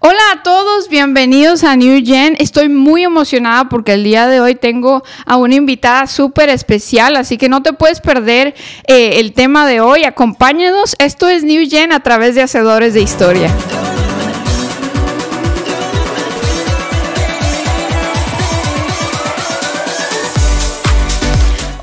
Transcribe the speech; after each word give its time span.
Hola 0.00 0.20
a 0.32 0.42
todos, 0.42 0.88
bienvenidos 0.88 1.62
a 1.62 1.76
New 1.76 2.04
Gen. 2.04 2.36
Estoy 2.40 2.68
muy 2.68 3.04
emocionada 3.04 3.68
porque 3.68 3.92
el 3.92 4.02
día 4.02 4.26
de 4.26 4.40
hoy 4.40 4.56
tengo 4.56 5.04
a 5.24 5.36
una 5.36 5.54
invitada 5.54 6.08
súper 6.08 6.48
especial, 6.48 7.14
así 7.16 7.38
que 7.38 7.48
no 7.48 7.62
te 7.62 7.72
puedes 7.72 8.00
perder 8.00 8.54
eh, 8.88 9.20
el 9.20 9.32
tema 9.32 9.66
de 9.66 9.80
hoy. 9.80 10.04
Acompáñanos. 10.04 10.96
Esto 10.98 11.28
es 11.28 11.44
New 11.44 11.68
Gen 11.70 11.92
a 11.92 12.00
través 12.00 12.34
de 12.34 12.42
Hacedores 12.42 12.92
de 12.94 13.02
Historia. 13.02 13.54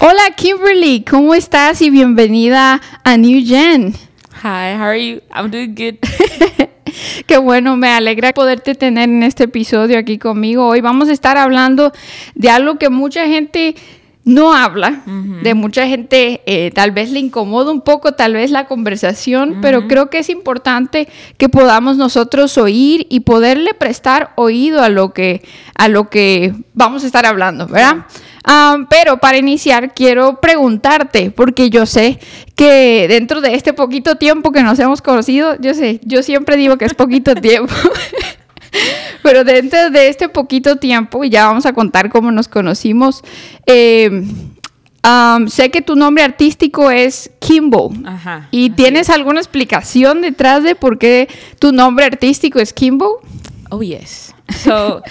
Hola 0.02 0.36
Kimberly, 0.36 1.06
¿cómo 1.10 1.34
estás? 1.34 1.82
Y 1.82 1.90
bienvenida 1.90 2.82
a 3.04 3.18
New 3.18 3.42
Gen. 3.46 3.96
Hi, 4.44 4.76
how 4.76 4.86
are 4.86 4.98
you? 4.98 5.22
I'm 5.32 5.52
doing 5.52 5.76
good. 5.76 6.00
Qué 7.28 7.38
bueno, 7.38 7.78
me 7.78 7.90
alegra 7.90 8.34
poderte 8.34 8.74
tener 8.74 9.08
en 9.08 9.22
este 9.22 9.44
episodio 9.44 10.00
aquí 10.00 10.18
conmigo. 10.18 10.66
Hoy 10.66 10.82
vamos 10.82 11.10
a 11.10 11.12
estar 11.12 11.38
hablando 11.38 11.92
de 12.34 12.50
algo 12.50 12.80
que 12.80 12.90
mucha 12.90 13.28
gente 13.28 13.76
no 14.24 14.56
habla, 14.56 15.04
de 15.06 15.54
mucha 15.54 15.86
gente 15.86 16.42
eh, 16.48 16.72
tal 16.72 16.90
vez 16.90 17.12
le 17.12 17.20
incomoda 17.20 17.72
un 17.72 17.82
poco, 17.82 18.14
tal 18.14 18.34
vez 18.34 18.50
la 18.50 18.66
conversación, 18.66 19.60
pero 19.62 19.88
creo 19.88 20.10
que 20.10 20.20
es 20.20 20.30
importante 20.30 21.08
que 21.38 21.48
podamos 21.48 21.98
nosotros 21.98 22.58
oír 22.58 23.06
y 23.10 23.20
poderle 23.20 23.76
prestar 23.76 24.32
oído 24.38 24.82
a 24.82 24.90
lo 24.90 25.14
que, 25.14 25.44
a 25.76 25.88
lo 25.88 26.10
que 26.10 26.54
vamos 26.74 27.04
a 27.04 27.08
estar 27.08 27.28
hablando, 27.28 27.68
¿verdad? 27.68 28.06
Um, 28.48 28.88
pero 28.88 29.18
para 29.18 29.38
iniciar 29.38 29.94
quiero 29.94 30.40
preguntarte, 30.42 31.30
porque 31.30 31.70
yo 31.70 31.86
sé 31.86 32.20
que 32.56 33.06
dentro 33.08 33.40
de 33.40 33.54
este 33.54 33.74
poquito 33.74 34.16
tiempo 34.16 34.52
que 34.52 34.64
nos 34.64 34.80
hemos 34.80 35.02
conocido, 35.02 35.58
yo 35.60 35.76
sé, 35.76 36.00
yo 36.04 36.24
siempre 36.24 36.58
digo 36.58 36.78
que 36.78 36.86
es 36.86 36.96
poquito 36.96 37.36
tiempo, 37.42 37.74
pero 39.24 39.44
dentro 39.44 39.92
de 39.92 40.10
este 40.10 40.28
poquito 40.28 40.78
tiempo, 40.78 41.24
y 41.24 41.30
ya 41.30 41.46
vamos 41.46 41.68
a 41.68 41.74
contar 41.74 42.10
cómo 42.10 42.32
nos 42.32 42.48
conocimos, 42.48 43.24
eh, 43.68 44.10
um, 45.06 45.48
sé 45.48 45.70
que 45.70 45.84
tu 45.84 45.96
nombre 45.96 46.24
artístico 46.24 46.90
es 46.90 47.30
Kimbo. 47.40 47.94
Ajá. 48.06 48.48
¿Y 48.50 48.72
tienes 48.72 49.12
alguna 49.12 49.40
explicación 49.40 50.22
detrás 50.22 50.64
de 50.64 50.74
por 50.74 50.98
qué 50.98 51.28
tu 51.60 51.72
nombre 51.72 52.06
artístico 52.06 52.58
es 52.58 52.74
Kimbo? 52.74 53.22
Oh, 53.70 53.84
yes. 53.84 54.34
So, 54.64 55.04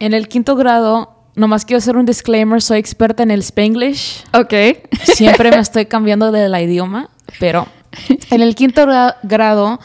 en 0.00 0.12
el 0.12 0.28
quinto 0.28 0.56
grado, 0.56 1.15
nomás 1.36 1.64
quiero 1.64 1.78
hacer 1.78 1.96
un 1.96 2.06
disclaimer, 2.06 2.60
soy 2.60 2.78
experta 2.78 3.22
en 3.22 3.30
el 3.30 3.40
Spanglish. 3.40 4.24
Ok. 4.34 4.52
Siempre 5.14 5.50
me 5.50 5.58
estoy 5.58 5.86
cambiando 5.86 6.32
de 6.32 6.48
la 6.48 6.60
idioma, 6.60 7.10
pero 7.38 7.66
en 8.30 8.40
el 8.42 8.54
quinto 8.54 8.82
gra- 8.86 9.16
grado 9.22 9.78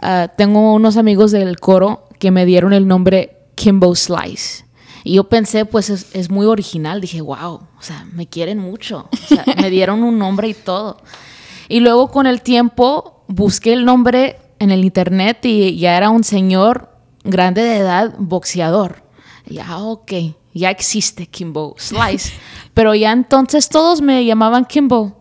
ah, 0.00 0.28
tengo 0.36 0.72
unos 0.74 0.96
amigos 0.96 1.30
del 1.32 1.58
coro 1.60 2.08
que 2.18 2.30
me 2.30 2.46
dieron 2.46 2.72
el 2.72 2.86
nombre 2.88 3.36
Kimbo 3.54 3.94
Slice. 3.94 4.64
Y 5.04 5.14
yo 5.14 5.24
pensé, 5.28 5.64
pues 5.66 5.88
es, 5.90 6.14
es 6.14 6.30
muy 6.30 6.46
original. 6.46 7.00
Dije, 7.00 7.20
wow, 7.20 7.36
o 7.54 7.68
sea, 7.82 8.04
me 8.12 8.26
quieren 8.26 8.58
mucho. 8.58 9.08
O 9.12 9.16
sea, 9.16 9.44
me 9.60 9.70
dieron 9.70 10.02
un 10.02 10.18
nombre 10.18 10.48
y 10.48 10.54
todo. 10.54 10.96
Y 11.68 11.80
luego 11.80 12.10
con 12.10 12.26
el 12.26 12.42
tiempo 12.42 13.24
busqué 13.28 13.72
el 13.72 13.84
nombre 13.84 14.38
en 14.58 14.70
el 14.70 14.84
internet 14.84 15.44
y 15.44 15.76
ya 15.78 15.96
era 15.96 16.10
un 16.10 16.24
señor 16.24 16.90
grande 17.24 17.62
de 17.62 17.76
edad, 17.76 18.14
boxeador. 18.18 19.02
Y 19.46 19.54
ya, 19.54 19.78
ok, 19.78 20.12
ya 20.58 20.70
existe 20.70 21.26
Kimbo 21.26 21.74
Slice. 21.78 22.32
Pero 22.74 22.94
ya 22.94 23.12
entonces 23.12 23.68
todos 23.68 24.00
me 24.02 24.24
llamaban 24.24 24.64
Kimbo. 24.64 25.20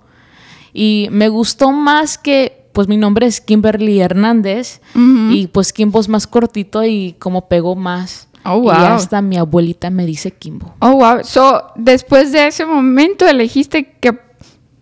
Y 0.73 1.07
me 1.11 1.29
gustó 1.29 1.71
más 1.71 2.17
que, 2.17 2.67
pues 2.73 2.87
mi 2.87 2.97
nombre 2.97 3.25
es 3.27 3.39
Kimberly 3.39 4.01
Hernández. 4.01 4.81
Y 4.93 5.47
pues 5.47 5.71
Kimbo 5.71 5.99
es 6.01 6.09
más 6.09 6.27
cortito 6.27 6.83
y 6.83 7.15
como 7.19 7.47
pegó 7.47 7.75
más. 7.75 8.27
Oh, 8.43 8.57
Y 8.57 8.61
wow. 8.61 8.71
hasta 8.73 9.21
mi 9.21 9.37
abuelita 9.37 9.89
me 9.89 10.05
dice 10.05 10.31
Kimbo. 10.31 10.75
Oh, 10.79 10.91
wow. 10.97 11.23
So, 11.23 11.63
después 11.75 12.31
de 12.31 12.47
ese 12.47 12.65
momento 12.65 13.25
elegiste 13.27 13.95
que 13.99 14.13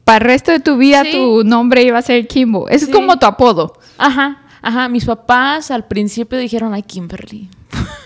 para 0.04 0.18
el 0.18 0.24
resto 0.32 0.52
de 0.52 0.60
tu 0.60 0.76
vida 0.76 1.04
Sí. 1.04 1.12
tu 1.14 1.44
nombre 1.46 1.84
iba 1.84 1.98
a 2.00 2.02
ser 2.02 2.28
Kimbo. 2.28 2.68
Sí. 2.70 2.76
es 2.76 2.88
como 2.90 3.18
tu 3.20 3.26
apodo. 3.26 3.74
Ajá, 3.98 4.42
ajá. 4.62 4.90
Mis 4.90 5.06
papás 5.06 5.72
al 5.72 5.88
principio 5.88 6.38
dijeron, 6.40 6.74
ay, 6.74 6.82
Kimberly. 6.84 7.50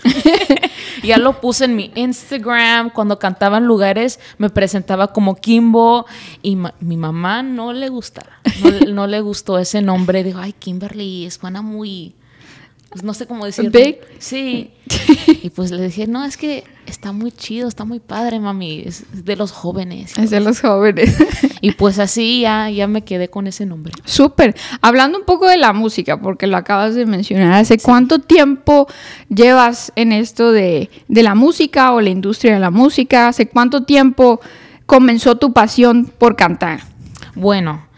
ya 1.02 1.18
lo 1.18 1.40
puse 1.40 1.64
en 1.66 1.76
mi 1.76 1.92
Instagram. 1.94 2.90
Cuando 2.90 3.18
cantaba 3.18 3.58
en 3.58 3.66
lugares, 3.66 4.20
me 4.38 4.50
presentaba 4.50 5.12
como 5.12 5.36
Kimbo. 5.36 6.06
Y 6.42 6.56
mi 6.80 6.96
mamá 6.96 7.42
no 7.42 7.72
le 7.72 7.88
gustaba. 7.88 8.30
No, 8.88 9.06
le 9.06 9.20
gustó 9.20 9.58
ese 9.58 9.82
nombre. 9.82 10.24
Dijo, 10.24 10.38
ay, 10.38 10.52
Kimberly, 10.52 11.30
suena 11.30 11.62
muy. 11.62 12.14
Pues, 12.90 13.02
No 13.02 13.14
sé 13.14 13.26
cómo 13.26 13.44
decirlo. 13.44 13.70
Big. 13.70 13.98
Sí. 14.18 14.70
y 15.42 15.50
pues 15.50 15.70
le 15.70 15.84
dije, 15.84 16.06
no, 16.06 16.24
es 16.24 16.36
que 16.36 16.64
está 16.86 17.12
muy 17.12 17.30
chido, 17.32 17.68
está 17.68 17.84
muy 17.84 18.00
padre, 18.00 18.40
mami. 18.40 18.82
Es 18.86 19.04
es 19.12 19.24
de 19.24 19.36
los 19.36 19.52
jóvenes. 19.52 20.16
Es 20.16 20.30
de 20.30 20.40
los 20.40 20.60
jóvenes. 20.60 21.16
Y 21.60 21.72
pues 21.72 21.98
así 21.98 22.42
ya, 22.42 22.70
ya 22.70 22.86
me 22.86 23.02
quedé 23.02 23.30
con 23.30 23.48
ese 23.48 23.66
nombre. 23.66 23.92
Súper. 24.04 24.54
Hablando 24.80 25.18
un 25.18 25.24
poco 25.24 25.48
de 25.48 25.56
la 25.56 25.72
música, 25.72 26.20
porque 26.20 26.46
lo 26.46 26.56
acabas 26.56 26.94
de 26.94 27.04
mencionar, 27.04 27.52
¿hace 27.54 27.78
cuánto 27.78 28.20
tiempo 28.20 28.86
llevas 29.28 29.90
en 29.96 30.12
esto 30.12 30.52
de, 30.52 30.88
de 31.08 31.22
la 31.24 31.34
música 31.34 31.92
o 31.92 32.00
la 32.00 32.10
industria 32.10 32.54
de 32.54 32.60
la 32.60 32.70
música? 32.70 33.26
¿Hace 33.26 33.48
cuánto 33.48 33.82
tiempo 33.82 34.40
comenzó 34.86 35.36
tu 35.36 35.52
pasión 35.52 36.12
por 36.16 36.36
cantar? 36.36 36.80
Bueno, 37.34 37.88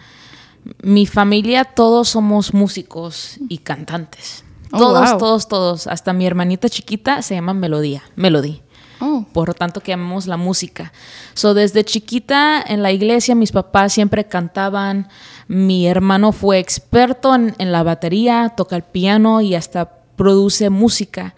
mi 0.83 1.07
familia 1.07 1.65
todos 1.65 2.09
somos 2.09 2.55
músicos 2.55 3.39
y 3.51 3.59
cantantes. 3.59 4.45
Oh, 4.73 4.79
todos, 4.79 5.11
wow. 5.11 5.19
todos, 5.19 5.49
todos. 5.49 5.87
Hasta 5.87 6.13
mi 6.13 6.27
hermanita 6.27 6.69
chiquita 6.69 7.23
se 7.23 7.35
llama 7.35 7.55
Melodía, 7.55 8.03
Melody. 8.17 8.63
Oh, 9.03 9.25
Por 9.33 9.49
lo 9.49 9.55
tanto 9.55 9.81
que 9.81 9.93
amamos 9.95 10.27
la 10.27 10.37
música. 10.37 10.93
So, 11.35 11.55
desde 11.55 11.85
chiquita 11.85 12.63
en 12.67 12.83
la 12.83 12.93
iglesia 12.93 13.35
mis 13.35 13.51
papás 13.51 13.95
siempre 13.95 14.27
cantaban. 14.27 15.09
Mi 15.49 15.87
hermano 15.87 16.33
fue 16.33 16.59
experto 16.59 17.35
en, 17.35 17.55
en 17.59 17.73
la 17.73 17.83
batería, 17.83 18.53
toca 18.57 18.77
el 18.77 18.83
piano 18.83 19.41
y 19.41 19.55
hasta 19.55 19.91
produce 20.17 20.69
música. 20.69 21.35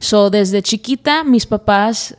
So, 0.00 0.28
desde 0.28 0.62
chiquita 0.62 1.24
mis 1.24 1.46
papás 1.46 2.16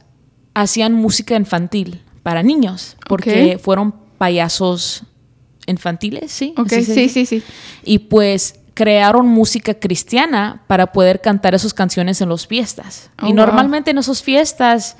hacían 0.55 0.93
música 0.95 1.35
infantil 1.35 2.01
para 2.23 2.41
niños 2.41 2.97
porque 3.07 3.53
Ok. 3.55 3.61
fueron 3.61 3.93
payasos 4.17 5.03
infantiles, 5.67 6.31
¿sí? 6.31 6.53
ok, 6.57 6.67
sí, 6.69 7.09
sí, 7.09 7.25
sí. 7.27 7.43
Y 7.83 7.99
pues 7.99 8.58
crearon 8.79 9.27
música 9.27 9.73
cristiana 9.73 10.61
para 10.67 10.93
poder 10.93 11.19
cantar 11.19 11.53
esas 11.53 11.73
canciones 11.73 12.21
en 12.21 12.29
las 12.29 12.47
fiestas. 12.47 13.09
Oh, 13.21 13.25
y 13.25 13.27
wow. 13.27 13.35
normalmente 13.35 13.91
en 13.91 13.97
esas 13.97 14.23
fiestas 14.23 14.95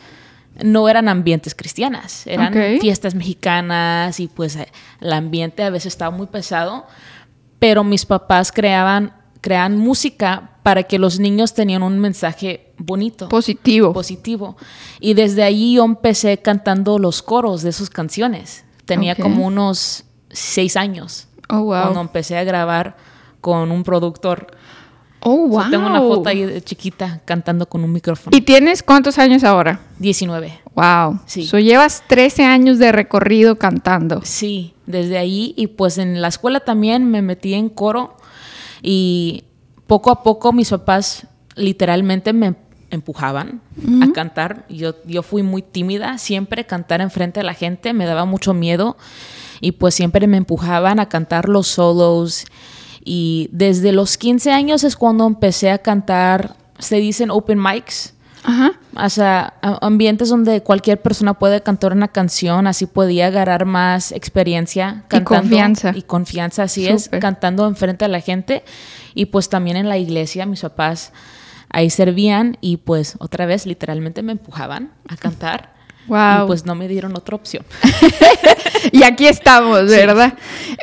no 0.61 0.89
eran 0.89 1.07
ambientes 1.07 1.55
cristianas, 1.55 2.27
eran 2.27 2.53
fiestas 2.81 3.15
mexicanas 3.15 4.19
y 4.19 4.27
pues 4.27 4.57
el 4.99 5.13
ambiente 5.13 5.63
a 5.63 5.69
veces 5.69 5.93
estaba 5.93 6.11
muy 6.11 6.27
pesado, 6.27 6.87
pero 7.57 7.85
mis 7.85 8.05
papás 8.05 8.51
creaban 8.51 9.13
crean 9.39 9.77
música 9.77 10.57
para 10.61 10.83
que 10.83 10.99
los 10.99 11.17
niños 11.17 11.53
tenían 11.53 11.81
un 11.81 11.99
mensaje 11.99 12.73
bonito 12.77 13.29
Positivo. 13.29 13.93
positivo. 13.93 14.57
Y 14.99 15.13
desde 15.13 15.43
ahí 15.43 15.75
yo 15.75 15.85
empecé 15.85 16.39
cantando 16.39 16.99
los 16.99 17.21
coros 17.21 17.61
de 17.61 17.71
sus 17.71 17.89
canciones. 17.89 18.65
Tenía 18.83 19.15
como 19.15 19.47
unos 19.47 20.03
seis 20.29 20.75
años 20.75 21.29
Oh, 21.47 21.61
wow. 21.63 21.81
cuando 21.83 22.01
empecé 22.01 22.37
a 22.37 22.43
grabar 22.43 22.97
con 23.41 23.71
un 23.71 23.83
productor. 23.83 24.47
Oh, 25.21 25.47
wow. 25.47 25.69
tengo 25.69 25.85
una 25.85 25.99
foto 25.99 26.29
ahí 26.29 26.45
de 26.45 26.61
chiquita 26.61 27.21
cantando 27.25 27.67
con 27.67 27.83
un 27.83 27.91
micrófono. 27.91 28.35
¿Y 28.35 28.41
tienes 28.41 28.81
cuántos 28.83 29.17
años 29.17 29.43
ahora? 29.43 29.81
19. 29.99 30.61
Wow. 30.75 31.19
Sí. 31.25 31.45
So, 31.45 31.59
llevas 31.59 32.03
13 32.07 32.45
años 32.45 32.79
de 32.79 32.91
recorrido 32.91 33.57
cantando. 33.57 34.21
Sí, 34.23 34.75
desde 34.85 35.17
ahí. 35.17 35.53
Y 35.57 35.67
pues 35.67 35.97
en 35.97 36.21
la 36.21 36.29
escuela 36.29 36.61
también 36.61 37.09
me 37.11 37.21
metí 37.21 37.53
en 37.53 37.67
coro. 37.67 38.15
Y 38.81 39.43
poco 39.87 40.11
a 40.11 40.23
poco 40.23 40.53
mis 40.53 40.69
papás 40.69 41.27
literalmente 41.55 42.31
me 42.31 42.55
empujaban 42.89 43.61
a 44.01 44.11
cantar. 44.13 44.65
Yo, 44.69 44.95
yo 45.05 45.21
fui 45.21 45.43
muy 45.43 45.61
tímida, 45.61 46.17
siempre 46.17 46.65
cantar 46.65 47.01
enfrente 47.01 47.41
de 47.41 47.43
la 47.43 47.53
gente 47.53 47.93
me 47.93 48.05
daba 48.05 48.25
mucho 48.25 48.53
miedo. 48.53 48.97
Y 49.61 49.73
pues 49.73 49.95
siempre 49.95 50.27
me 50.27 50.37
empujaban 50.37 51.01
a 51.01 51.09
cantar 51.09 51.49
los 51.49 51.67
solos. 51.67 52.45
Y 53.11 53.49
desde 53.51 53.91
los 53.91 54.17
15 54.19 54.51
años 54.51 54.83
es 54.83 54.95
cuando 54.95 55.25
empecé 55.25 55.71
a 55.71 55.79
cantar, 55.79 56.55
se 56.77 56.97
dicen 56.97 57.31
open 57.31 57.59
mics. 57.59 58.13
Ajá. 58.43 58.73
O 58.95 59.09
sea, 59.09 59.55
a- 59.63 59.79
ambientes 59.83 60.29
donde 60.29 60.61
cualquier 60.61 61.01
persona 61.01 61.33
puede 61.33 61.61
cantar 61.63 61.91
una 61.93 62.09
canción, 62.09 62.67
así 62.67 62.85
podía 62.85 63.25
agarrar 63.25 63.65
más 63.65 64.11
experiencia 64.11 65.05
Y 65.11 65.21
confianza. 65.21 65.91
Y 65.95 66.03
confianza, 66.03 66.61
así 66.63 66.87
es, 66.87 67.09
cantando 67.19 67.65
enfrente 67.65 68.05
de 68.05 68.09
la 68.09 68.21
gente. 68.21 68.63
Y 69.15 69.25
pues 69.25 69.49
también 69.49 69.75
en 69.75 69.89
la 69.89 69.97
iglesia, 69.97 70.45
mis 70.45 70.61
papás 70.61 71.11
ahí 71.71 71.89
servían 71.89 72.57
y 72.61 72.77
pues 72.77 73.15
otra 73.19 73.47
vez 73.47 73.65
literalmente 73.65 74.21
me 74.21 74.33
empujaban 74.33 74.91
a 75.07 75.17
cantar. 75.17 75.73
Wow. 76.09 76.43
Y 76.43 76.47
pues 76.47 76.65
no 76.65 76.75
me 76.75 76.87
dieron 76.87 77.15
otra 77.15 77.35
opción. 77.35 77.63
y 78.91 79.03
aquí 79.03 79.27
estamos, 79.27 79.85
¿verdad? 79.85 80.33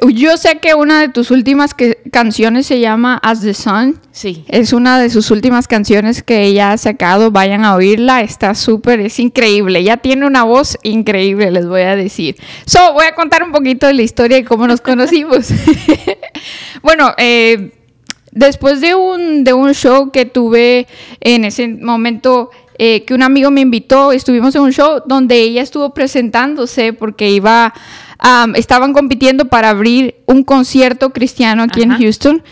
Yo 0.08 0.36
sé 0.36 0.58
que 0.58 0.74
una 0.74 1.00
de 1.00 1.08
tus 1.08 1.30
últimas 1.30 1.74
que- 1.74 1.98
canciones 2.10 2.66
se 2.66 2.80
llama 2.80 3.18
As 3.22 3.40
the 3.42 3.52
Sun. 3.54 3.98
Sí. 4.12 4.44
Es 4.48 4.72
una 4.72 4.98
de 4.98 5.10
sus 5.10 5.30
últimas 5.30 5.68
canciones 5.68 6.22
que 6.22 6.44
ella 6.44 6.72
ha 6.72 6.78
sacado. 6.78 7.30
Vayan 7.30 7.64
a 7.64 7.74
oírla. 7.74 8.22
Está 8.22 8.54
súper, 8.54 9.00
es 9.00 9.18
increíble. 9.18 9.80
Ella 9.80 9.98
tiene 9.98 10.26
una 10.26 10.44
voz 10.44 10.78
increíble, 10.82 11.50
les 11.50 11.66
voy 11.66 11.82
a 11.82 11.96
decir. 11.96 12.36
So, 12.64 12.92
voy 12.94 13.04
a 13.06 13.14
contar 13.14 13.42
un 13.42 13.52
poquito 13.52 13.86
de 13.86 13.94
la 13.94 14.02
historia 14.02 14.38
y 14.38 14.44
cómo 14.44 14.66
nos 14.66 14.80
conocimos. 14.86 15.48
bueno, 16.82 17.12
eh, 17.18 17.72
después 18.32 18.80
de 18.80 18.94
un, 18.94 19.44
de 19.44 19.52
un 19.52 19.74
show 19.74 20.10
que 20.10 20.24
tuve 20.24 20.86
en 21.20 21.44
ese 21.44 21.68
momento, 21.68 22.50
eh, 22.78 23.04
que 23.04 23.14
un 23.14 23.22
amigo 23.22 23.50
me 23.50 23.62
invitó, 23.62 24.12
estuvimos 24.12 24.54
en 24.54 24.62
un 24.62 24.72
show 24.72 25.02
donde 25.06 25.40
ella 25.40 25.62
estuvo 25.62 25.94
presentándose 25.94 26.92
porque 26.92 27.30
iba, 27.30 27.72
am, 28.18 28.54
estaban 28.54 28.92
compitiendo 28.92 29.46
para 29.46 29.70
abrir 29.70 30.16
un 30.26 30.44
concierto 30.44 31.10
cristiano 31.10 31.62
aquí 31.62 31.82
en. 31.82 31.96
Houston. 31.96 32.42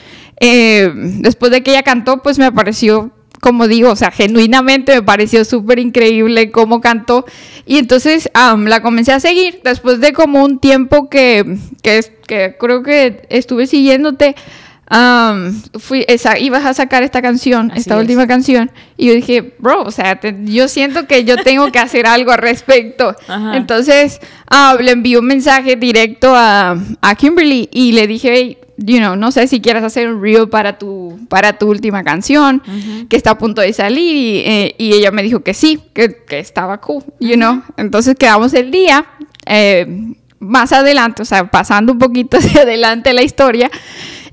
Eh, 0.41 0.91
después 0.94 1.53
de 1.53 1.62
que 1.62 1.73
ella 1.73 1.82
cantó, 1.82 2.23
pues 2.23 2.38
me 2.38 2.50
pareció, 2.53 3.11
como 3.41 3.69
digo, 3.69 3.91
o 3.91 3.97
sea, 3.97 4.11
genuinamente 4.11 4.94
me 4.94 5.03
pareció 5.03 5.44
súper 5.44 5.79
increíble 5.79 6.50
cómo 6.50 6.81
cantó. 6.81 7.26
Y 7.67 7.76
entonces 7.76 8.31
la 8.35 8.81
comencé 8.81 9.12
a 9.12 9.21
seguir. 9.21 9.61
Después 9.62 10.00
de 10.00 10.12
como 10.12 10.43
un 10.43 10.59
tiempo 10.59 11.11
que, 11.11 11.59
que, 11.82 12.00
que 12.26 12.56
creo 12.59 12.82
que 12.82 13.26
estuve 13.29 13.67
siguiéndote, 13.67 14.37
am, 14.86 15.60
fui, 15.78 16.04
esa, 16.08 16.38
ibas 16.38 16.64
a 16.64 16.75
sacar 16.75 17.02
esta 17.02 17.22
canción, 17.22 17.70
Así 17.70 17.81
esta 17.81 17.94
es. 17.94 18.00
última 18.00 18.26
canción. 18.26 18.70
Y 18.96 19.06
yo 19.08 19.14
dije, 19.14 19.54
bro, 19.58 19.82
o 19.82 19.90
sea, 19.90 20.20
te- 20.20 20.36
yo 20.44 20.69
siento 20.69 21.06
que 21.06 21.25
yo 21.25 21.36
tengo 21.36 21.70
que 21.72 21.78
hacer 21.78 22.06
algo 22.06 22.32
al 22.32 22.38
respecto. 22.38 23.14
Ajá. 23.28 23.56
Entonces, 23.56 24.20
ah, 24.50 24.76
le 24.81 24.92
envié 24.92 25.19
un 25.19 25.26
mensaje 25.26 25.76
directo 25.76 26.34
a, 26.34 26.76
a 27.00 27.14
Kimberly 27.14 27.69
y 27.72 27.92
le 27.92 28.06
dije, 28.06 28.31
hey, 28.34 28.58
you 28.76 28.98
know, 28.98 29.14
no 29.16 29.31
sé 29.32 29.46
si 29.46 29.60
quieres 29.60 29.82
hacer 29.84 30.08
un 30.12 30.20
reel 30.22 30.48
para 30.48 30.78
tu, 30.78 31.19
para 31.28 31.54
tu 31.58 31.69
última 31.69 32.02
canción, 32.02 32.60
que 33.08 33.16
está 33.16 33.30
a 33.30 33.38
punto 33.38 33.60
de 33.62 33.72
salir. 33.72 34.14
Y, 34.16 34.38
eh, 34.44 34.75
y 34.78 34.92
ella 34.94 35.10
me 35.12 35.22
dijo 35.22 35.40
que 35.40 35.54
sí, 35.54 35.80
que, 35.94 36.25
que 36.26 36.38
estaba 36.40 36.80
cool, 36.80 37.04
you 37.20 37.34
know. 37.37 37.62
Entonces 37.76 38.16
quedamos 38.19 38.52
el 38.54 38.70
día. 38.70 39.06
eh, 39.46 40.14
más 40.40 40.72
adelante, 40.72 41.22
o 41.22 41.25
sea, 41.25 41.50
pasando 41.50 41.92
un 41.94 41.98
poquito 41.98 42.37
hacia 42.38 42.62
adelante 42.62 43.14
la 43.14 43.22
historia, 43.22 43.70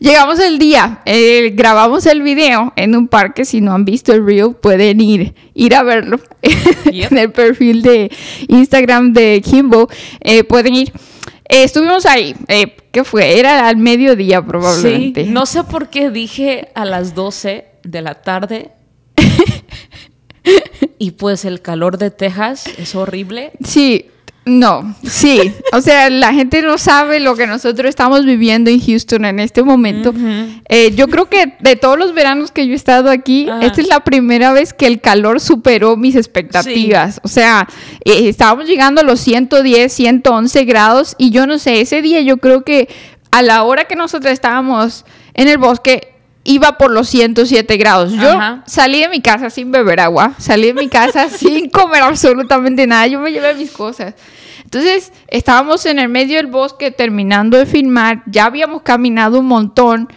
llegamos 0.02 0.40
el 0.40 0.60
día, 0.60 1.00
eh, 1.06 1.52
grabamos 1.54 2.06
el 2.08 2.22
video 2.22 2.74
en 2.76 2.96
un 2.96 3.08
parque, 3.08 3.46
si 3.46 3.62
no 3.62 3.74
han 3.74 3.86
visto 3.86 4.12
el 4.12 4.26
reel, 4.26 4.56
pueden 4.56 5.00
ir, 5.00 5.34
ir 5.54 5.76
a 5.76 5.84
verlo 5.84 6.20
Yep. 6.92 7.12
en 7.12 7.18
el 7.18 7.32
perfil 7.32 7.82
de 7.84 8.12
Instagram 8.48 9.14
de 9.14 9.42
Kimbo, 9.46 9.88
eh, 10.20 10.44
pueden 10.44 10.74
ir. 10.74 10.92
Eh, 11.48 11.64
estuvimos 11.64 12.06
ahí, 12.06 12.36
eh, 12.48 12.76
¿qué 12.92 13.04
fue? 13.04 13.40
Era 13.40 13.68
al 13.68 13.78
mediodía 13.78 14.46
probablemente. 14.46 15.26
Sí. 15.26 15.30
No 15.32 15.46
sé 15.46 15.64
por 15.64 15.90
qué 15.90 16.10
dije 16.10 16.70
a 16.76 16.84
las 16.86 17.14
12 17.14 17.66
de 17.84 18.02
la 18.02 18.16
tarde. 18.16 18.72
y 20.98 21.12
pues 21.12 21.46
el 21.46 21.62
calor 21.62 21.98
de 21.98 22.10
Texas 22.10 22.66
es 22.78 22.96
horrible. 22.96 23.52
Sí, 23.64 24.06
no, 24.44 24.96
sí. 25.04 25.54
O 25.72 25.82
sea, 25.82 26.10
la 26.10 26.34
gente 26.34 26.64
no 26.64 26.80
sabe 26.80 27.20
lo 27.20 27.36
que 27.36 27.46
nosotros 27.46 27.88
estamos 27.88 28.26
viviendo 28.26 28.72
en 28.72 28.80
Houston 28.80 29.26
en 29.26 29.40
este 29.40 29.62
momento. 29.62 30.14
Eh, 30.68 30.94
yo 30.96 31.08
creo 31.10 31.30
que 31.30 31.54
de 31.60 31.76
todos 31.76 32.00
los 32.00 32.16
veranos 32.16 32.52
que 32.52 32.66
yo 32.66 32.74
he 32.74 32.76
estado 32.76 33.12
aquí, 33.12 33.48
esta 33.62 33.82
es 33.82 33.88
la 33.88 34.00
primera 34.00 34.52
vez 34.52 34.74
que 34.74 34.88
el 34.88 35.00
calor 35.00 35.40
superó 35.40 35.96
mis 35.96 36.16
expectativas. 36.16 37.22
O 37.24 37.28
sea, 37.28 37.68
eh, 38.04 38.30
estábamos 38.30 38.66
llegando 38.66 39.02
a 39.02 39.04
los 39.04 39.20
110, 39.20 39.94
111 39.94 40.66
grados 40.66 41.16
y 41.20 41.30
yo 41.30 41.46
no 41.46 41.60
sé, 41.60 41.80
ese 41.80 42.02
día 42.02 42.22
yo 42.22 42.38
creo 42.38 42.64
que 42.64 42.90
a 43.30 43.44
la 43.44 43.62
hora 43.64 43.86
que 43.86 43.96
nosotros 43.96 44.34
estábamos 44.34 45.06
en 45.36 45.50
el 45.50 45.60
bosque, 45.60 46.11
iba 46.44 46.78
por 46.78 46.92
los 46.92 47.08
107 47.10 47.78
grados. 47.78 48.12
Yo 48.14 48.32
Ajá. 48.32 48.64
salí 48.66 49.02
de 49.02 49.10
mi 49.10 49.22
casa 49.22 49.50
sin 49.50 49.72
beber 49.72 50.00
agua, 50.00 50.34
salí 50.38 50.68
de 50.68 50.74
mi 50.74 50.90
casa 50.90 51.30
sin 51.30 51.70
comer 51.70 52.04
absolutamente 52.04 52.88
nada, 52.88 53.08
yo 53.08 53.20
me 53.20 53.32
llevé 53.32 53.54
mis 53.56 53.72
cosas. 53.72 54.14
Entonces, 54.64 55.12
estábamos 55.28 55.86
en 55.86 56.00
el 56.00 56.08
medio 56.08 56.38
del 56.38 56.48
bosque 56.48 56.92
terminando 56.92 57.58
de 57.58 57.66
filmar, 57.66 58.24
ya 58.26 58.46
habíamos 58.46 58.84
caminado 58.84 59.40
un 59.40 59.48
montón, 59.48 60.08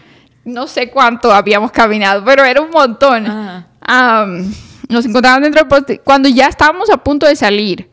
no 0.44 0.66
sé 0.66 0.90
cuánto 0.90 1.32
habíamos 1.32 1.72
caminado, 1.72 2.24
pero 2.24 2.44
era 2.44 2.60
un 2.60 2.70
montón. 2.70 3.24
Nos 4.88 5.06
encontramos 5.06 5.42
dentro 5.42 5.62
del 5.62 5.68
bosque. 5.68 5.98
Cuando 5.98 6.28
ya 6.28 6.46
estábamos 6.46 6.90
a 6.90 6.98
punto 6.98 7.26
de 7.26 7.34
salir, 7.34 7.90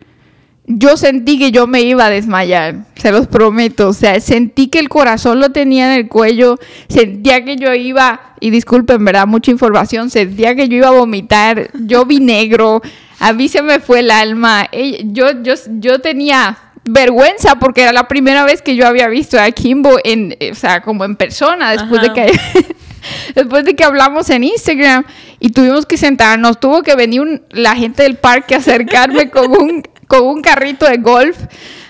yo 0.67 0.95
sentí 0.95 1.37
que 1.39 1.51
yo 1.51 1.67
me 1.67 1.81
iba 1.81 2.05
a 2.05 2.09
desmayar, 2.09 2.85
se 2.95 3.11
los 3.11 3.27
prometo. 3.27 3.89
O 3.89 3.93
sea, 3.93 4.19
sentí 4.19 4.67
que 4.67 4.79
el 4.79 4.89
corazón 4.89 5.39
lo 5.39 5.49
tenía 5.51 5.93
en 5.93 5.99
el 5.99 6.07
cuello, 6.07 6.57
sentía 6.87 7.43
que 7.43 7.57
yo 7.57 7.73
iba, 7.73 8.35
y 8.39 8.49
disculpen, 8.51 9.03
¿verdad? 9.03 9.27
Mucha 9.27 9.51
información, 9.51 10.09
sentía 10.09 10.55
que 10.55 10.67
yo 10.69 10.77
iba 10.77 10.87
a 10.87 10.91
vomitar, 10.91 11.69
yo 11.73 12.05
vi 12.05 12.19
negro, 12.19 12.81
a 13.19 13.33
mí 13.33 13.47
se 13.49 13.61
me 13.61 13.79
fue 13.79 13.99
el 13.99 14.11
alma. 14.11 14.67
Yo, 15.05 15.41
yo, 15.43 15.53
yo 15.79 15.99
tenía 15.99 16.57
vergüenza 16.83 17.55
porque 17.59 17.83
era 17.83 17.91
la 17.93 18.07
primera 18.07 18.43
vez 18.43 18.61
que 18.61 18.75
yo 18.75 18.87
había 18.87 19.07
visto 19.07 19.39
a 19.39 19.51
Kimbo 19.51 19.97
en, 20.03 20.35
eh, 20.39 20.51
o 20.51 20.55
sea, 20.55 20.81
como 20.81 21.05
en 21.05 21.15
persona, 21.15 21.71
después 21.71 22.01
de 22.01 22.13
que 22.13 22.31
después 23.35 23.65
de 23.65 23.75
que 23.75 23.83
hablamos 23.83 24.29
en 24.31 24.43
Instagram 24.43 25.03
y 25.39 25.49
tuvimos 25.49 25.85
que 25.85 25.97
sentarnos, 25.97 26.59
tuvo 26.59 26.81
que 26.83 26.95
venir 26.95 27.21
un- 27.21 27.41
la 27.51 27.75
gente 27.75 28.03
del 28.03 28.15
parque 28.15 28.55
a 28.55 28.57
acercarme 28.59 29.29
con 29.29 29.51
un, 29.51 29.83
con 30.11 30.27
un 30.27 30.41
carrito 30.41 30.85
de 30.85 30.97
golf 30.97 31.37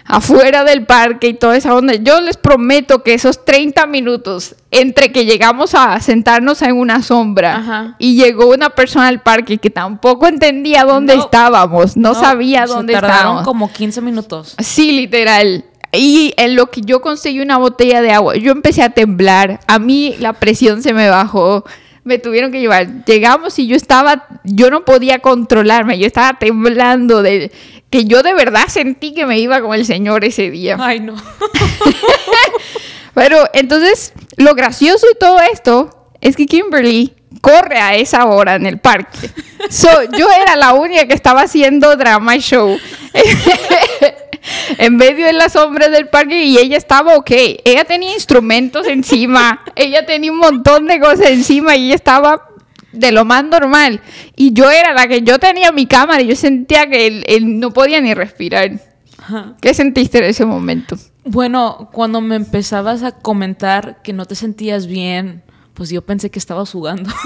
afuera 0.06 0.63
del 0.63 0.85
parque 0.85 1.27
y 1.27 1.33
toda 1.33 1.56
esa 1.57 1.73
onda. 1.73 1.94
Yo 1.95 2.21
les 2.21 2.38
prometo 2.38 3.01
que 3.03 3.13
esos 3.13 3.45
30 3.45 3.85
minutos 3.88 4.56
entre 4.71 5.12
que 5.12 5.25
llegamos 5.25 5.73
a 5.73 6.00
sentarnos 6.01 6.62
en 6.62 6.75
una 6.77 7.01
sombra 7.01 7.56
Ajá. 7.57 7.95
y 7.97 8.15
llegó 8.15 8.47
una 8.50 8.71
persona 8.71 9.07
al 9.07 9.21
parque 9.21 9.57
que 9.57 9.69
tampoco 9.69 10.27
entendía 10.27 10.83
dónde 10.83 11.15
No. 11.15 11.23
estábamos, 11.23 11.95
no, 11.97 12.13
sabía 12.13 12.68
se 12.68 12.73
dónde 12.73 12.94
tardaron 12.94 13.15
estábamos. 13.18 13.44
como 13.45 13.71
15 13.71 14.01
minutos. 14.01 14.56
Sí, 14.59 14.91
literal. 14.91 15.65
Y 15.94 16.33
en 16.38 16.56
lo 16.56 16.68
que 16.71 16.81
yo 16.81 17.01
conseguí 17.01 17.41
una 17.41 17.57
botella 17.57 18.01
de 18.01 18.12
agua, 18.12 18.35
yo 18.35 18.51
empecé 18.51 18.81
a 18.83 18.89
temblar. 18.91 19.59
A 19.68 19.77
mí 19.79 20.15
la 20.19 20.33
presión 20.33 20.81
se 20.81 20.94
me 20.94 21.09
bajó. 21.09 21.63
Me 22.03 22.18
tuvieron 22.18 22.51
que 22.51 22.59
llevar. 22.59 23.03
Llegamos 23.06 23.59
y 23.59 23.68
yo 23.68 23.75
estaba, 23.75 24.25
yo 24.44 24.71
no 24.71 24.85
podía 24.85 25.19
controlarme. 25.19 26.00
Yo 26.00 26.07
estaba 26.07 26.39
temblando 26.39 27.21
de 27.21 27.51
que 27.92 28.06
yo 28.06 28.24
de 28.24 28.34
verdad 28.34 28.68
sentí 28.70 29.14
que 29.14 29.28
me 29.28 29.38
iba 29.38 29.62
con 29.62 29.76
el 29.76 29.86
Señor 29.86 30.24
ese 30.26 30.50
día. 30.50 30.78
Ay, 30.80 31.02
no. 31.02 31.16
Pero 33.14 33.50
entonces, 33.54 34.14
lo 34.38 34.56
gracioso 34.56 35.06
de 35.08 35.16
todo 35.16 35.40
esto 35.54 36.08
es 36.22 36.38
que 36.38 36.46
Kimberly 36.46 37.14
corre 37.42 37.80
a 37.80 37.96
esa 37.96 38.26
hora 38.26 38.56
en 38.56 38.66
el 38.66 38.80
parque. 38.80 39.30
So, 39.70 39.90
yo 40.18 40.30
era 40.32 40.56
la 40.56 40.74
única 40.74 41.06
que 41.06 41.14
estaba 41.14 41.42
haciendo 41.42 41.98
drama 41.98 42.38
show 42.38 42.80
en 44.78 44.95
medio 44.95 45.26
de 45.26 45.33
las 45.33 45.54
sombras 45.54 45.92
del 45.92 46.07
parque 46.07 46.44
y 46.44 46.57
ella 46.57 46.78
estaba 46.78 47.16
ok. 47.16 47.31
Ella 47.66 47.83
tenía 47.83 48.14
instrumentos 48.14 48.88
encima, 48.88 49.64
ella 49.76 50.06
tenía 50.06 50.31
un 50.31 50.38
montón 50.38 50.88
de 50.88 51.00
cosas 51.00 51.28
encima 51.28 51.76
y 51.76 51.88
ella 51.88 51.95
estaba 51.95 52.51
de 52.92 53.12
lo 53.12 53.26
más 53.26 53.44
normal. 53.44 54.02
Y 54.36 54.54
yo 54.54 54.69
era 54.69 54.94
la 54.94 55.07
que 55.07 55.21
yo 55.21 55.40
tenía 55.40 55.71
mi 55.71 55.86
cámara 55.86 56.21
y 56.21 56.28
yo 56.28 56.36
sentía 56.36 56.90
que 56.90 57.07
él, 57.07 57.24
él 57.28 57.60
no 57.60 57.71
podía 57.71 58.02
ni 58.02 58.14
respirar. 58.14 58.80
Ajá. 59.18 59.56
¿Qué 59.62 59.74
sentiste 59.74 60.18
en 60.18 60.26
ese 60.26 60.45
momento? 60.45 60.98
Bueno, 61.24 61.90
cuando 61.92 62.21
me 62.21 62.36
empezabas 62.36 63.04
a 63.04 63.12
comentar 63.12 64.02
que 64.02 64.14
no 64.14 64.26
te 64.26 64.36
sentías 64.36 64.88
bien, 64.88 65.44
pues 65.74 65.90
yo 65.90 66.02
pensé 66.02 66.31
que 66.31 66.40
estabas 66.40 66.71
jugando. 66.71 67.10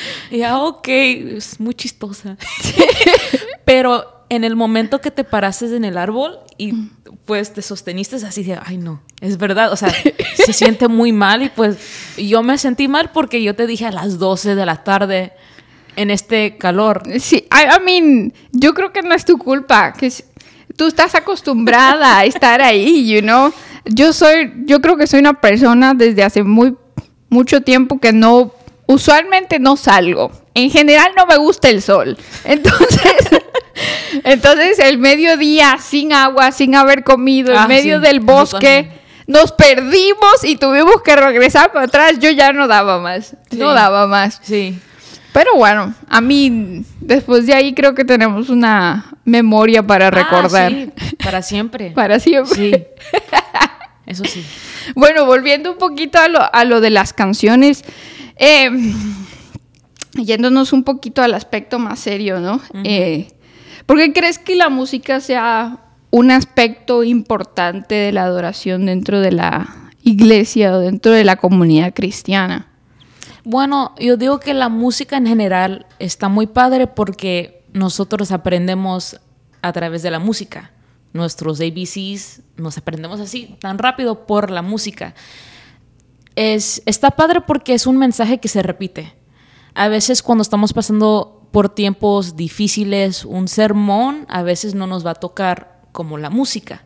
y 0.30 0.38
ya, 0.38 0.58
ok, 0.58 0.88
es 0.88 1.60
muy 1.60 1.74
chistosa. 1.74 2.36
Pero 3.64 4.15
en 4.28 4.44
el 4.44 4.56
momento 4.56 5.00
que 5.00 5.10
te 5.10 5.24
paraste 5.24 5.74
en 5.76 5.84
el 5.84 5.98
árbol 5.98 6.38
y 6.58 6.72
pues 7.24 7.52
te 7.52 7.62
sosteniste 7.62 8.16
así 8.16 8.42
de, 8.42 8.58
ay 8.64 8.76
no, 8.76 9.02
es 9.20 9.38
verdad, 9.38 9.72
o 9.72 9.76
sea, 9.76 9.92
se 10.34 10.52
siente 10.52 10.88
muy 10.88 11.12
mal 11.12 11.42
y 11.42 11.48
pues 11.48 11.78
yo 12.16 12.42
me 12.42 12.58
sentí 12.58 12.88
mal 12.88 13.10
porque 13.12 13.42
yo 13.42 13.54
te 13.54 13.66
dije 13.66 13.86
a 13.86 13.92
las 13.92 14.18
12 14.18 14.54
de 14.54 14.66
la 14.66 14.84
tarde 14.84 15.32
en 15.96 16.10
este 16.10 16.58
calor. 16.58 17.02
Sí, 17.20 17.48
I, 17.50 17.76
I 17.76 17.84
mean, 17.84 18.32
yo 18.52 18.74
creo 18.74 18.92
que 18.92 19.02
no 19.02 19.14
es 19.14 19.24
tu 19.24 19.38
culpa, 19.38 19.92
que 19.92 20.12
tú 20.76 20.86
estás 20.86 21.14
acostumbrada 21.14 22.18
a 22.18 22.24
estar 22.24 22.60
ahí, 22.60 23.08
you 23.08 23.20
know. 23.20 23.52
Yo 23.86 24.12
soy, 24.12 24.52
yo 24.66 24.80
creo 24.80 24.96
que 24.96 25.06
soy 25.06 25.20
una 25.20 25.40
persona 25.40 25.94
desde 25.94 26.22
hace 26.22 26.42
muy 26.42 26.74
mucho 27.28 27.60
tiempo 27.60 27.98
que 27.98 28.12
no, 28.12 28.52
usualmente 28.86 29.58
no 29.58 29.76
salgo. 29.76 30.30
En 30.54 30.70
general 30.70 31.12
no 31.16 31.26
me 31.26 31.36
gusta 31.36 31.68
el 31.68 31.82
sol. 31.82 32.16
Entonces, 32.44 33.30
entonces 34.24 34.78
el 34.78 34.98
mediodía 34.98 35.78
sin 35.80 36.12
agua, 36.12 36.52
sin 36.52 36.74
haber 36.74 37.04
comido, 37.04 37.52
en 37.52 37.58
Ah, 37.58 37.68
medio 37.68 37.98
sí, 37.98 38.06
del 38.06 38.20
bosque. 38.20 38.90
Nos 39.26 39.50
perdimos 39.52 40.44
y 40.44 40.56
tuvimos 40.56 41.02
que 41.02 41.16
regresar 41.16 41.72
para 41.72 41.86
atrás. 41.86 42.18
Yo 42.20 42.30
ya 42.30 42.52
no 42.52 42.68
daba 42.68 43.00
más. 43.00 43.36
No 43.50 43.72
daba 43.72 44.06
más. 44.06 44.40
Sí. 44.42 44.78
Pero 45.32 45.56
bueno, 45.56 45.92
a 46.08 46.20
mí, 46.20 46.84
después 47.00 47.44
de 47.46 47.54
ahí 47.54 47.74
creo 47.74 47.94
que 47.94 48.04
tenemos 48.04 48.48
una, 48.48 49.16
memoria 49.26 49.82
para 49.82 50.10
recordar. 50.10 50.72
Ah, 50.72 50.92
sí, 50.96 51.16
para 51.16 51.42
siempre. 51.42 51.90
para 51.94 52.18
siempre. 52.18 52.54
Sí. 52.54 52.72
Eso 54.06 54.24
sí. 54.24 54.42
Bueno, 54.94 55.26
volviendo 55.26 55.72
un 55.72 55.78
poquito 55.78 56.18
a 56.18 56.28
lo, 56.28 56.38
a 56.54 56.64
lo 56.64 56.80
de 56.80 56.90
las 56.90 57.12
canciones, 57.12 57.84
eh, 58.36 58.70
yéndonos 60.14 60.72
un 60.72 60.84
poquito 60.84 61.22
al 61.22 61.34
aspecto 61.34 61.80
más 61.80 61.98
serio, 61.98 62.38
¿no? 62.38 62.60
Eh, 62.84 63.28
¿Por 63.86 63.98
qué 63.98 64.12
crees 64.12 64.38
que 64.38 64.56
la 64.56 64.68
música 64.68 65.20
sea 65.20 65.80
un 66.10 66.30
aspecto 66.30 67.04
importante 67.04 67.94
de 67.94 68.12
la 68.12 68.24
adoración 68.24 68.86
dentro 68.86 69.20
de 69.20 69.32
la 69.32 69.90
iglesia 70.02 70.72
o 70.72 70.80
dentro 70.80 71.12
de 71.12 71.24
la 71.24 71.36
comunidad 71.36 71.94
cristiana? 71.94 72.68
Bueno, 73.44 73.94
yo 74.00 74.16
digo 74.16 74.40
que 74.40 74.54
la 74.54 74.68
música 74.68 75.16
en 75.16 75.26
general 75.26 75.86
está 76.00 76.28
muy 76.28 76.48
padre 76.48 76.88
porque 76.88 77.64
nosotros 77.72 78.32
aprendemos 78.32 79.20
a 79.62 79.72
través 79.72 80.02
de 80.02 80.10
la 80.10 80.18
música. 80.18 80.72
Nuestros 81.12 81.60
ABCs 81.60 82.42
nos 82.56 82.76
aprendemos 82.78 83.20
así 83.20 83.56
tan 83.60 83.78
rápido 83.78 84.26
por 84.26 84.50
la 84.50 84.62
música. 84.62 85.14
Es, 86.34 86.82
está 86.86 87.12
padre 87.12 87.40
porque 87.40 87.74
es 87.74 87.86
un 87.86 87.98
mensaje 87.98 88.38
que 88.38 88.48
se 88.48 88.62
repite. 88.62 89.14
A 89.74 89.88
veces 89.88 90.22
cuando 90.22 90.42
estamos 90.42 90.72
pasando 90.72 91.35
por 91.56 91.70
tiempos 91.70 92.36
difíciles, 92.36 93.24
un 93.24 93.48
sermón 93.48 94.26
a 94.28 94.42
veces 94.42 94.74
no 94.74 94.86
nos 94.86 95.06
va 95.06 95.12
a 95.12 95.14
tocar 95.14 95.80
como 95.90 96.18
la 96.18 96.28
música. 96.28 96.84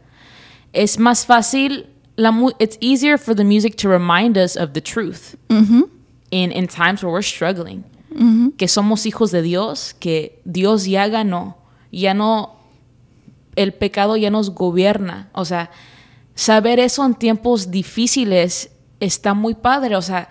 Es 0.73 0.97
más 0.97 1.27
fácil, 1.27 1.89
la 2.15 2.33
it's 2.61 2.79
easier 2.81 3.19
for 3.19 3.35
the 3.35 3.43
music 3.43 3.75
to 3.75 3.89
remind 3.89 4.39
us 4.39 4.57
of 4.57 4.73
the 4.73 4.81
truth 4.81 5.35
in, 5.49 6.53
in 6.53 6.69
times 6.69 7.03
where 7.03 7.13
we're 7.13 7.21
struggling. 7.21 7.83
Que 8.57 8.69
somos 8.69 9.07
hijos 9.07 9.33
de 9.33 9.43
Dios, 9.43 9.93
que 9.99 10.41
Dios 10.45 10.87
ya 10.87 11.09
ganó, 11.09 11.57
ya 11.91 12.15
no, 12.15 12.55
el 13.57 13.73
pecado 13.73 14.17
ya 14.17 14.31
nos 14.31 14.51
gobierna. 14.51 15.31
O 15.33 15.45
sea, 15.45 15.73
saber 16.37 16.79
eso 16.79 17.05
en 17.05 17.17
tiempos 17.17 17.73
difíciles 17.73 18.71
está 19.01 19.35
muy 19.35 19.57
padre. 19.57 19.97
O 19.97 20.03
sea, 20.03 20.29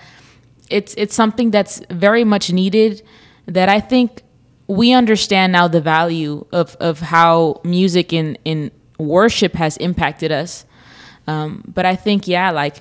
it's, 0.69 0.95
it's 0.95 1.13
something 1.13 1.51
that's 1.51 1.81
very 1.89 2.23
much 2.23 2.53
needed 2.53 3.03
that 3.45 3.67
I 3.67 3.81
think 3.81 4.23
we 4.69 4.93
understand 4.93 5.51
now 5.51 5.67
the 5.67 5.81
value 5.81 6.45
of, 6.51 6.75
of 6.79 6.99
how 7.01 7.59
music 7.63 8.13
in, 8.13 8.37
in 8.45 8.69
worship 8.99 9.55
has 9.55 9.75
impacted 9.77 10.31
us. 10.31 10.63
Um, 11.27 11.63
but 11.73 11.85
I 11.85 11.95
think, 11.95 12.27
yeah, 12.27 12.51
like 12.51 12.77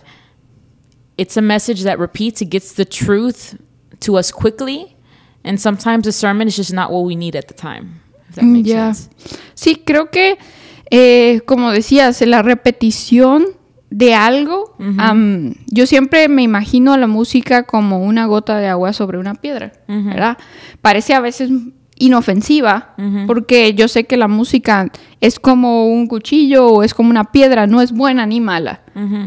it's 1.16 1.36
a 1.38 1.42
message 1.42 1.82
that 1.84 1.98
repeats, 1.98 2.42
it 2.42 2.50
gets 2.50 2.74
the 2.74 2.84
truth 2.84 3.56
to 4.00 4.16
us 4.18 4.30
quickly. 4.30 4.94
And 5.44 5.58
sometimes 5.58 6.06
a 6.06 6.12
sermon 6.12 6.46
is 6.46 6.56
just 6.56 6.72
not 6.74 6.92
what 6.92 7.04
we 7.04 7.16
need 7.16 7.34
at 7.34 7.48
the 7.48 7.54
time. 7.54 8.00
If 8.28 8.34
that 8.36 8.44
makes 8.44 8.68
Ya. 8.68 8.92
sense. 8.92 9.08
Sí, 9.54 9.82
creo 9.84 10.10
que, 10.10 10.36
eh, 10.90 11.40
como 11.46 11.70
decías, 11.72 12.20
la 12.26 12.42
repetición 12.42 13.46
de 13.90 14.12
algo, 14.14 14.74
am, 14.98 15.54
yo 15.66 15.86
siempre 15.86 16.28
me 16.28 16.42
imagino 16.42 16.92
a 16.92 16.98
la 16.98 17.06
música 17.06 17.62
como 17.62 18.00
una 18.04 18.26
gota 18.26 18.58
de 18.58 18.66
agua 18.68 18.92
sobre 18.92 19.16
una 19.16 19.34
piedra, 19.34 19.72
¿verdad? 19.86 20.36
Parece 20.82 21.14
a 21.14 21.20
veces 21.20 21.48
inofensiva, 21.98 22.94
porque 23.26 23.74
yo 23.74 23.88
sé 23.88 24.04
que 24.04 24.16
la 24.16 24.28
música 24.28 24.90
es 25.20 25.38
como 25.38 25.86
un 25.88 26.06
cuchillo 26.06 26.66
o 26.66 26.82
es 26.82 26.94
como 26.94 27.10
una 27.10 27.32
piedra, 27.32 27.66
no 27.66 27.80
es 27.80 27.92
buena 27.92 28.26
ni 28.26 28.40
mala. 28.40 28.80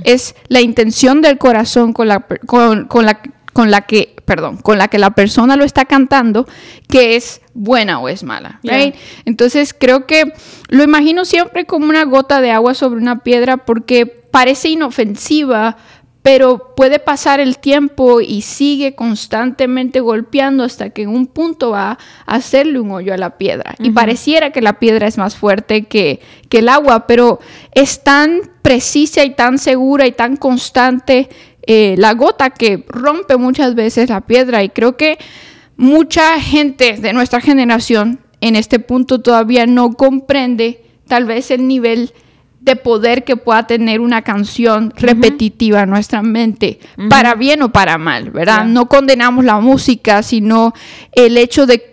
Es 0.03 0.35
la 0.47 0.61
intención 0.61 1.21
del 1.21 1.37
corazón 1.37 1.93
con 1.93 2.07
la, 2.07 2.25
con, 2.45 2.85
con 2.85 3.05
la, 3.05 3.21
con 3.53 3.71
la 3.71 3.81
que, 3.81 4.15
perdón, 4.25 4.57
con 4.57 4.77
la 4.77 4.87
que 4.87 4.97
la 4.99 5.11
persona 5.11 5.55
lo 5.55 5.63
está 5.65 5.85
cantando, 5.85 6.47
que 6.87 7.15
es 7.15 7.41
buena 7.53 7.99
o 7.99 8.07
es 8.09 8.23
mala, 8.23 8.59
Yeah. 8.63 8.77
right? 8.77 8.95
Entonces 9.25 9.73
creo 9.77 10.05
que 10.07 10.33
lo 10.69 10.83
imagino 10.83 11.25
siempre 11.25 11.65
como 11.65 11.87
una 11.87 12.03
gota 12.05 12.39
de 12.41 12.51
agua 12.51 12.73
sobre 12.73 12.99
una 13.01 13.23
piedra 13.23 13.57
porque 13.57 14.05
parece 14.05 14.69
inofensiva, 14.69 15.77
pero 16.21 16.75
puede 16.75 16.99
pasar 16.99 17.39
el 17.39 17.57
tiempo 17.57 18.21
y 18.21 18.41
sigue 18.41 18.93
constantemente 18.93 20.01
golpeando 20.01 20.63
hasta 20.63 20.91
que 20.91 21.03
en 21.03 21.09
un 21.09 21.25
punto 21.25 21.71
va 21.71 21.97
a 22.25 22.35
hacerle 22.35 22.79
un 22.79 22.91
hoyo 22.91 23.13
a 23.13 23.17
la 23.17 23.37
piedra. 23.37 23.75
Y 23.79 23.89
pareciera 23.89 24.51
que 24.51 24.61
la 24.61 24.77
piedra 24.77 25.07
es 25.07 25.17
más 25.17 25.35
fuerte 25.35 25.85
que, 25.85 26.19
que 26.47 26.59
el 26.59 26.69
agua, 26.69 27.07
pero 27.07 27.39
es 27.73 28.03
tan 28.03 28.41
precisa 28.61 29.23
y 29.23 29.31
tan 29.31 29.57
segura 29.57 30.05
y 30.05 30.11
tan 30.11 30.37
constante 30.37 31.29
eh, 31.63 31.95
la 31.97 32.13
gota 32.13 32.51
que 32.51 32.85
rompe 32.87 33.37
muchas 33.37 33.73
veces 33.73 34.09
la 34.09 34.21
piedra. 34.21 34.63
Y 34.63 34.69
creo 34.69 34.97
que 34.97 35.17
mucha 35.75 36.39
gente 36.39 36.97
de 36.99 37.13
nuestra 37.13 37.41
generación 37.41 38.19
en 38.41 38.55
este 38.55 38.77
punto 38.77 39.21
todavía 39.21 39.65
no 39.65 39.93
comprende 39.93 40.83
tal 41.07 41.25
vez 41.25 41.49
el 41.49 41.67
nivel 41.67 42.13
de 42.61 42.75
poder 42.75 43.23
que 43.23 43.35
pueda 43.35 43.65
tener 43.65 43.99
una 43.99 44.21
canción 44.21 44.93
repetitiva 44.95 45.81
en 45.81 45.89
nuestra 45.89 46.21
mente, 46.21 46.79
para 47.09 47.33
bien 47.35 47.63
o 47.63 47.71
para 47.71 47.97
mal, 47.97 48.29
¿verdad? 48.29 48.65
No 48.65 48.87
condenamos 48.87 49.43
la 49.43 49.59
música, 49.59 50.21
sino 50.21 50.73
el 51.11 51.37
hecho 51.37 51.65
de 51.65 51.83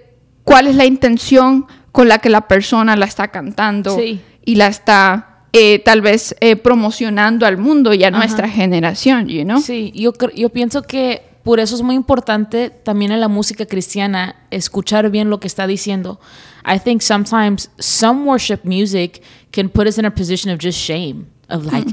cuál 0.45 0.67
es 0.67 0.77
la 0.77 0.85
intención 0.85 1.67
con 1.91 2.07
la 2.09 2.19
que 2.19 2.29
la 2.29 2.43
persona 2.49 2.97
la 2.97 3.07
está 3.07 3.29
cantando 3.29 3.97
Sí. 3.97 4.21
y 4.45 4.55
la 4.57 4.67
está 4.67 5.25
eh, 5.55 5.79
tal 5.83 6.03
vez 6.03 6.37
eh, 6.41 6.57
promocionando 6.57 7.47
al 7.47 7.57
mundo 7.57 7.95
y 7.95 8.05
a 8.05 8.11
nuestra 8.11 8.49
generación, 8.51 9.27
you 9.29 9.45
know? 9.45 9.61
Sí, 9.63 9.91
yo, 9.95 10.13
yo 10.35 10.51
pienso 10.51 10.83
que 10.83 11.23
por 11.43 11.61
eso 11.61 11.75
es 11.75 11.81
muy 11.83 11.95
importante 11.95 12.69
también 12.69 13.11
en 13.11 13.21
la 13.21 13.29
música 13.29 13.65
cristiana 13.65 14.37
escuchar 14.51 15.09
bien 15.09 15.31
lo 15.31 15.41
que 15.41 15.47
está 15.47 15.67
diciendo. 15.67 16.21
I 16.67 16.79
think 16.79 17.01
sometimes 17.01 17.71
some 17.79 18.25
worship 18.25 18.59
music 18.65 19.23
can 19.59 19.69
put 19.69 19.89
us 19.89 19.99
in 19.99 20.05
a 20.05 20.11
position 20.11 20.53
of 20.53 20.59
just 20.61 20.79
shame, 20.79 21.27
of 21.49 21.67
like, 21.67 21.89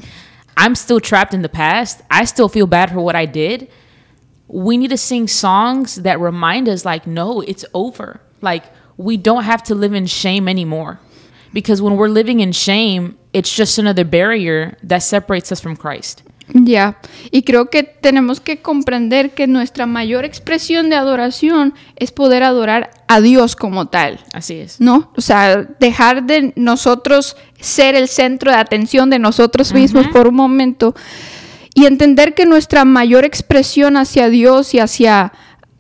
I'm 0.56 0.76
still 0.76 1.00
trapped 1.00 1.34
in 1.34 1.42
the 1.42 1.50
past. 1.50 2.04
I 2.12 2.26
still 2.26 2.48
feel 2.48 2.68
bad 2.68 2.92
for 2.92 3.02
what 3.02 3.16
I 3.16 3.26
did. 3.26 3.72
We 4.48 4.78
need 4.78 4.92
to 4.92 4.98
sing 4.98 5.28
songs 5.28 5.96
that 6.04 6.20
remind 6.20 6.70
us, 6.70 6.86
like, 6.86 7.08
no, 7.08 7.42
it's 7.42 7.66
over. 7.74 8.22
Like, 8.40 8.66
we 8.98 9.18
don't 9.18 9.46
have 9.46 9.64
to 9.64 9.74
live 9.74 9.96
in 9.96 10.06
shame 10.06 10.48
anymore. 10.48 11.00
Because 11.54 11.82
when 11.82 11.98
we're 11.98 12.08
living 12.08 12.40
in 12.40 12.52
shame, 12.52 13.18
it's 13.34 13.52
just 13.52 13.80
another 13.80 14.06
barrier 14.06 14.78
that 14.84 15.00
separates 15.00 15.52
us 15.52 15.60
from 15.60 15.76
Christ. 15.76 16.22
Ya, 16.54 17.00
y 17.32 17.42
creo 17.42 17.72
que 17.72 17.84
tenemos 17.84 18.40
que 18.40 18.62
comprender 18.62 19.34
que 19.34 19.48
nuestra 19.48 19.88
mayor 19.88 20.26
expresión 20.26 20.90
de 20.90 20.96
adoración 20.96 21.74
es 21.96 22.12
poder 22.12 22.44
adorar 22.44 22.92
a 23.08 23.20
Dios 23.20 23.56
como 23.56 23.88
tal, 23.88 24.20
Así 24.32 24.60
es. 24.60 24.80
¿no? 24.80 25.12
O 25.18 25.22
sea, 25.22 25.64
dejar 25.80 26.24
de 26.26 26.54
nosotros 26.56 27.36
ser 27.66 27.96
el 27.96 28.08
centro 28.08 28.52
de 28.52 28.58
atención 28.58 29.10
de 29.10 29.20
nosotros 29.20 29.74
mismos 29.74 30.08
por 30.08 30.28
un 30.28 30.36
momento 30.36 30.96
y 31.74 31.86
entender 31.86 32.34
que 32.34 32.46
nuestra 32.46 32.86
mayor 32.86 33.26
expresión 33.26 33.98
hacia 33.98 34.30
Dios 34.30 34.74
y 34.74 34.80
hacia 34.80 35.34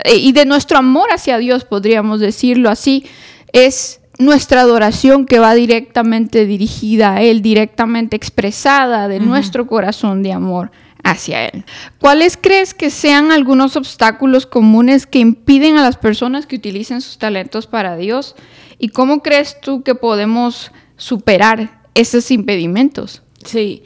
eh, 0.03 0.17
y 0.17 0.31
de 0.33 0.45
nuestro 0.45 0.77
amor 0.77 1.09
hacia 1.11 1.37
Dios, 1.37 1.65
podríamos 1.65 2.19
decirlo 2.19 2.69
así, 2.69 3.05
es 3.53 4.01
nuestra 4.17 4.61
adoración 4.61 5.25
que 5.25 5.39
va 5.39 5.53
directamente 5.55 6.45
dirigida 6.45 7.15
a 7.15 7.21
Él, 7.21 7.41
directamente 7.41 8.15
expresada 8.15 9.07
de 9.07 9.19
nuestro 9.19 9.67
corazón 9.67 10.23
de 10.23 10.31
amor 10.31 10.71
hacia 11.03 11.45
Él. 11.45 11.65
¿Cuáles 11.99 12.37
crees 12.37 12.73
que 12.73 12.89
sean 12.89 13.31
algunos 13.31 13.75
obstáculos 13.75 14.45
comunes 14.45 15.05
que 15.05 15.19
impiden 15.19 15.77
a 15.77 15.83
las 15.83 15.97
personas 15.97 16.45
que 16.45 16.55
utilicen 16.55 17.01
sus 17.01 17.17
talentos 17.17 17.67
para 17.67 17.97
Dios? 17.97 18.35
¿Y 18.77 18.89
cómo 18.89 19.21
crees 19.21 19.59
tú 19.61 19.83
que 19.83 19.95
podemos 19.95 20.71
superar 20.97 21.81
esos 21.93 22.29
impedimentos? 22.31 23.21
Sí. 23.43 23.83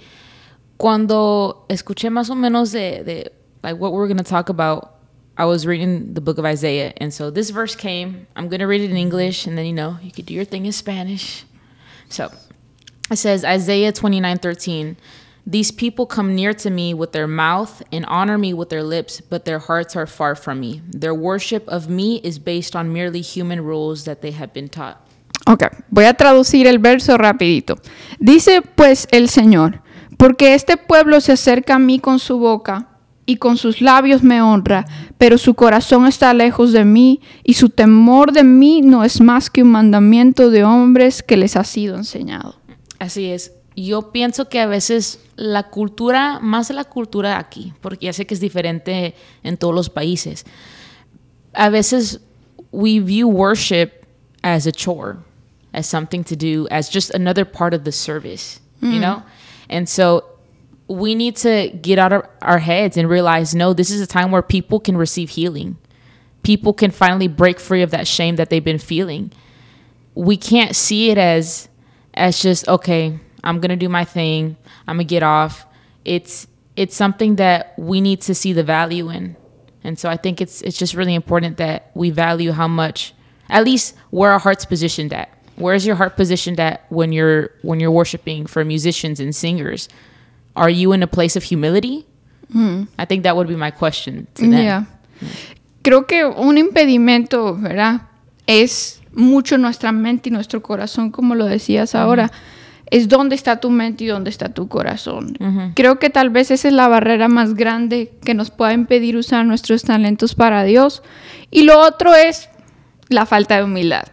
Cuando 0.78 1.66
escuché 1.70 2.10
más 2.10 2.30
o 2.30 2.36
menos 2.36 2.72
de, 2.72 3.04
de 3.04 3.32
like 3.64 3.78
what 3.78 3.92
we're 3.92 4.08
going 4.08 4.18
to 4.18 4.24
talk 4.24 4.50
about, 4.50 4.96
I 5.38 5.46
was 5.46 5.66
reading 5.66 6.14
the 6.14 6.22
book 6.22 6.38
of 6.38 6.46
Isaiah, 6.46 6.94
and 6.98 7.14
so 7.14 7.32
this 7.32 7.50
verse 7.50 7.74
came. 7.76 8.28
I'm 8.36 8.50
going 8.50 8.60
to 8.60 8.68
read 8.68 8.82
it 8.82 8.92
in 8.92 8.98
English, 8.98 9.48
and 9.48 9.58
then 9.58 9.66
you 9.66 9.74
know 9.74 9.98
you 10.02 10.12
could 10.12 10.26
do 10.26 10.34
your 10.34 10.44
thing 10.44 10.66
in 10.66 10.74
Spanish. 10.74 11.46
So 12.10 12.30
it 13.10 13.16
says 13.18 13.46
Isaiah 13.46 13.94
29:13. 13.94 14.98
These 15.48 15.72
people 15.72 16.06
come 16.06 16.36
near 16.36 16.54
to 16.56 16.70
me 16.70 16.94
with 16.94 17.12
their 17.14 17.26
mouth 17.26 17.82
and 17.92 18.06
honor 18.06 18.38
me 18.38 18.54
with 18.54 18.70
their 18.70 18.84
lips, 18.84 19.22
but 19.22 19.46
their 19.46 19.60
hearts 19.60 19.96
are 19.96 20.06
far 20.06 20.36
from 20.36 20.60
me. 20.60 20.82
Their 20.88 21.16
worship 21.16 21.68
of 21.68 21.90
me 21.90 22.18
is 22.18 22.38
based 22.38 22.76
on 22.76 22.94
merely 22.94 23.22
human 23.22 23.64
rules 23.64 24.06
that 24.06 24.22
they 24.22 24.32
have 24.32 24.54
been 24.54 24.70
taught. 24.70 25.04
Ok, 25.52 25.64
voy 25.90 26.06
a 26.06 26.14
traducir 26.14 26.68
el 26.68 26.78
verso 26.78 27.18
rapidito. 27.18 27.76
Dice 28.20 28.62
pues 28.62 29.08
el 29.10 29.30
Señor, 29.30 29.82
porque 30.16 30.54
este 30.54 30.78
pueblo 30.78 31.20
se 31.22 31.32
acerca 31.32 31.76
a 31.76 31.80
mí 31.80 31.98
con 31.98 32.20
su 32.20 32.38
boca 32.38 33.00
y 33.26 33.38
con 33.38 33.58
sus 33.58 33.82
labios 33.82 34.22
me 34.22 34.44
honra, 34.44 34.86
pero 35.18 35.40
su 35.40 35.56
corazón 35.56 36.06
está 36.06 36.36
lejos 36.36 36.72
de 36.72 36.86
mí 36.86 37.22
y 37.44 37.56
su 37.56 37.70
temor 37.70 38.32
de 38.32 38.44
mí 38.44 38.82
no 38.82 39.04
es 39.04 39.22
más 39.22 39.50
que 39.50 39.64
un 39.64 39.72
mandamiento 39.72 40.52
de 40.52 40.64
hombres 40.64 41.24
que 41.24 41.36
les 41.36 41.56
ha 41.56 41.64
sido 41.64 41.96
enseñado. 41.96 42.56
Así 43.00 43.32
es. 43.32 43.54
Yo 43.76 44.12
pienso 44.12 44.50
que 44.50 44.60
a 44.60 44.68
veces 44.68 45.20
la 45.36 45.72
cultura, 45.72 46.38
más 46.44 46.70
la 46.70 46.84
cultura 46.84 47.40
aquí, 47.40 47.74
porque 47.82 48.06
ya 48.06 48.14
sé 48.14 48.28
que 48.28 48.36
es 48.36 48.40
diferente 48.40 49.16
en 49.42 49.58
todos 49.58 49.74
los 49.74 49.90
países, 49.90 50.46
a 51.54 51.70
veces 51.70 52.22
we 52.72 53.00
view 53.00 53.28
worship 53.28 53.90
as 54.44 54.68
a 54.68 54.72
chore. 54.72 55.29
As 55.74 55.88
something 55.88 56.24
to 56.26 56.36
do, 56.36 56.68
as 56.70 56.90
just 56.90 57.10
another 57.12 57.46
part 57.46 57.74
of 57.74 57.84
the 57.84 57.92
service, 57.92 58.60
you 58.82 58.94
hmm. 58.94 59.02
know? 59.02 59.24
And 59.70 59.88
so 59.88 60.26
we 60.88 61.14
need 61.14 61.36
to 61.38 61.70
get 61.70 62.00
out 62.00 62.12
of 62.12 62.26
our 62.42 62.58
heads 62.58 62.98
and 62.98 63.08
realize 63.08 63.54
no, 63.54 63.74
this 63.74 63.92
is 63.92 64.02
a 64.02 64.08
time 64.08 64.32
where 64.32 64.42
people 64.42 64.80
can 64.80 64.98
receive 64.98 65.30
healing. 65.30 65.78
People 66.42 66.74
can 66.74 66.90
finally 66.90 67.28
break 67.28 67.60
free 67.60 67.84
of 67.84 67.92
that 67.92 68.08
shame 68.08 68.38
that 68.38 68.50
they've 68.50 68.64
been 68.64 68.80
feeling. 68.80 69.32
We 70.16 70.36
can't 70.36 70.76
see 70.76 71.12
it 71.12 71.18
as 71.18 71.70
as 72.16 72.42
just 72.42 72.68
okay, 72.68 73.20
I'm 73.44 73.60
going 73.60 73.70
to 73.70 73.76
do 73.76 73.88
my 73.88 74.04
thing. 74.04 74.58
I'm 74.88 74.98
going 74.98 75.08
to 75.08 75.10
get 75.10 75.24
off. 75.24 75.66
It's 76.04 76.48
it's 76.76 76.96
something 76.96 77.36
that 77.36 77.74
we 77.78 78.02
need 78.02 78.22
to 78.22 78.34
see 78.34 78.54
the 78.54 78.64
value 78.64 79.10
in. 79.10 79.36
And 79.84 80.00
so 80.00 80.10
I 80.10 80.18
think 80.18 80.42
it's 80.42 80.62
it's 80.62 80.78
just 80.78 80.96
really 80.96 81.14
important 81.14 81.58
that 81.58 81.92
we 81.94 82.10
value 82.10 82.52
how 82.52 82.68
much 82.68 83.14
at 83.50 83.64
least 83.64 83.96
where 84.10 84.32
our 84.32 84.40
heart's 84.40 84.66
positioned 84.66 85.14
at. 85.14 85.30
Where's 85.60 85.86
your 85.86 85.98
heart 85.98 86.16
positioned 86.16 86.60
at 86.60 86.86
when 86.90 87.12
you're 87.12 87.52
when 87.62 87.80
you're 87.80 87.92
worshiping 87.92 88.48
for 88.48 88.64
musicians 88.64 89.20
and 89.20 89.36
singers? 89.36 89.90
Are 90.56 90.70
you 90.70 90.94
in 90.94 91.04
a 91.04 91.08
place 91.08 91.36
of 91.36 91.44
humility? 91.44 92.06
Hmm. 92.52 92.84
I 92.98 93.06
think 93.06 93.24
that 93.24 93.36
would 93.36 93.48
be 93.48 93.56
my 93.56 93.72
question 93.72 94.28
to 94.36 94.42
them. 94.42 94.54
Yeah. 94.54 94.86
Creo 95.84 96.08
que 96.08 96.26
un 96.26 96.58
impedimento, 96.58 97.56
¿verdad? 97.56 98.02
Es 98.48 99.02
mucho 99.14 99.58
nuestra 99.58 99.92
mente 99.92 100.30
y 100.30 100.32
nuestro 100.32 100.62
corazón, 100.62 101.12
como 101.12 101.36
lo 101.36 101.46
decías 101.46 101.94
ahora. 101.94 102.32
Es 102.92 103.08
dónde 103.08 103.36
está 103.36 103.60
tu 103.60 103.70
mente 103.70 104.06
y 104.06 104.08
dónde 104.08 104.32
está 104.32 104.50
tu 104.50 104.68
corazón. 104.68 105.38
Creo 105.76 106.00
que 106.00 106.10
tal 106.10 106.32
vez 106.32 106.50
esa 106.50 106.70
es 106.70 106.74
la 106.74 106.88
barrera 106.88 107.28
más 107.28 107.54
grande 107.54 108.12
que 108.26 108.34
nos 108.34 108.50
pueda 108.50 108.74
impedir 108.74 109.16
usar 109.16 109.46
nuestros 109.46 109.84
talentos 109.84 110.34
para 110.34 110.64
Dios. 110.64 111.04
Y 111.52 111.64
lo 111.64 111.80
otro 111.80 112.16
es 112.16 112.50
la 113.10 113.26
falta 113.26 113.58
de 113.58 113.64
humildad, 113.64 114.04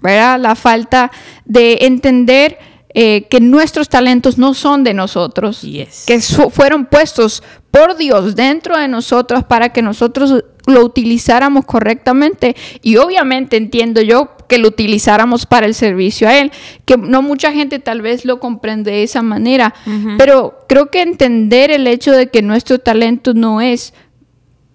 ¿verdad? 0.00 0.38
La 0.38 0.54
falta 0.54 1.10
de 1.44 1.78
entender 1.82 2.58
eh, 2.94 3.26
que 3.28 3.40
nuestros 3.40 3.88
talentos 3.88 4.38
no 4.38 4.54
son 4.54 4.82
de 4.84 4.94
nosotros, 4.94 5.62
Yes. 5.62 6.04
que 6.06 6.20
fueron 6.20 6.86
puestos 6.86 7.42
por 7.70 7.96
Dios 7.96 8.34
dentro 8.34 8.78
de 8.78 8.88
nosotros 8.88 9.44
para 9.44 9.70
que 9.70 9.82
nosotros 9.82 10.42
lo 10.66 10.84
utilizáramos 10.84 11.64
correctamente 11.64 12.54
y 12.82 12.96
obviamente 12.96 13.56
entiendo 13.56 14.00
yo 14.02 14.30
que 14.48 14.58
lo 14.58 14.68
utilizáramos 14.68 15.44
para 15.46 15.66
el 15.66 15.74
servicio 15.74 16.28
a 16.28 16.38
Él, 16.38 16.50
que 16.86 16.96
no 16.96 17.20
mucha 17.22 17.52
gente 17.52 17.78
tal 17.78 18.00
vez 18.02 18.24
lo 18.24 18.40
comprende 18.40 18.90
de 18.90 19.02
esa 19.02 19.20
manera, 19.22 19.74
pero 20.16 20.58
creo 20.68 20.90
que 20.90 21.02
entender 21.02 21.70
el 21.70 21.86
hecho 21.86 22.12
de 22.12 22.28
que 22.28 22.40
nuestro 22.42 22.78
talento 22.78 23.32
no 23.34 23.60
es 23.60 23.92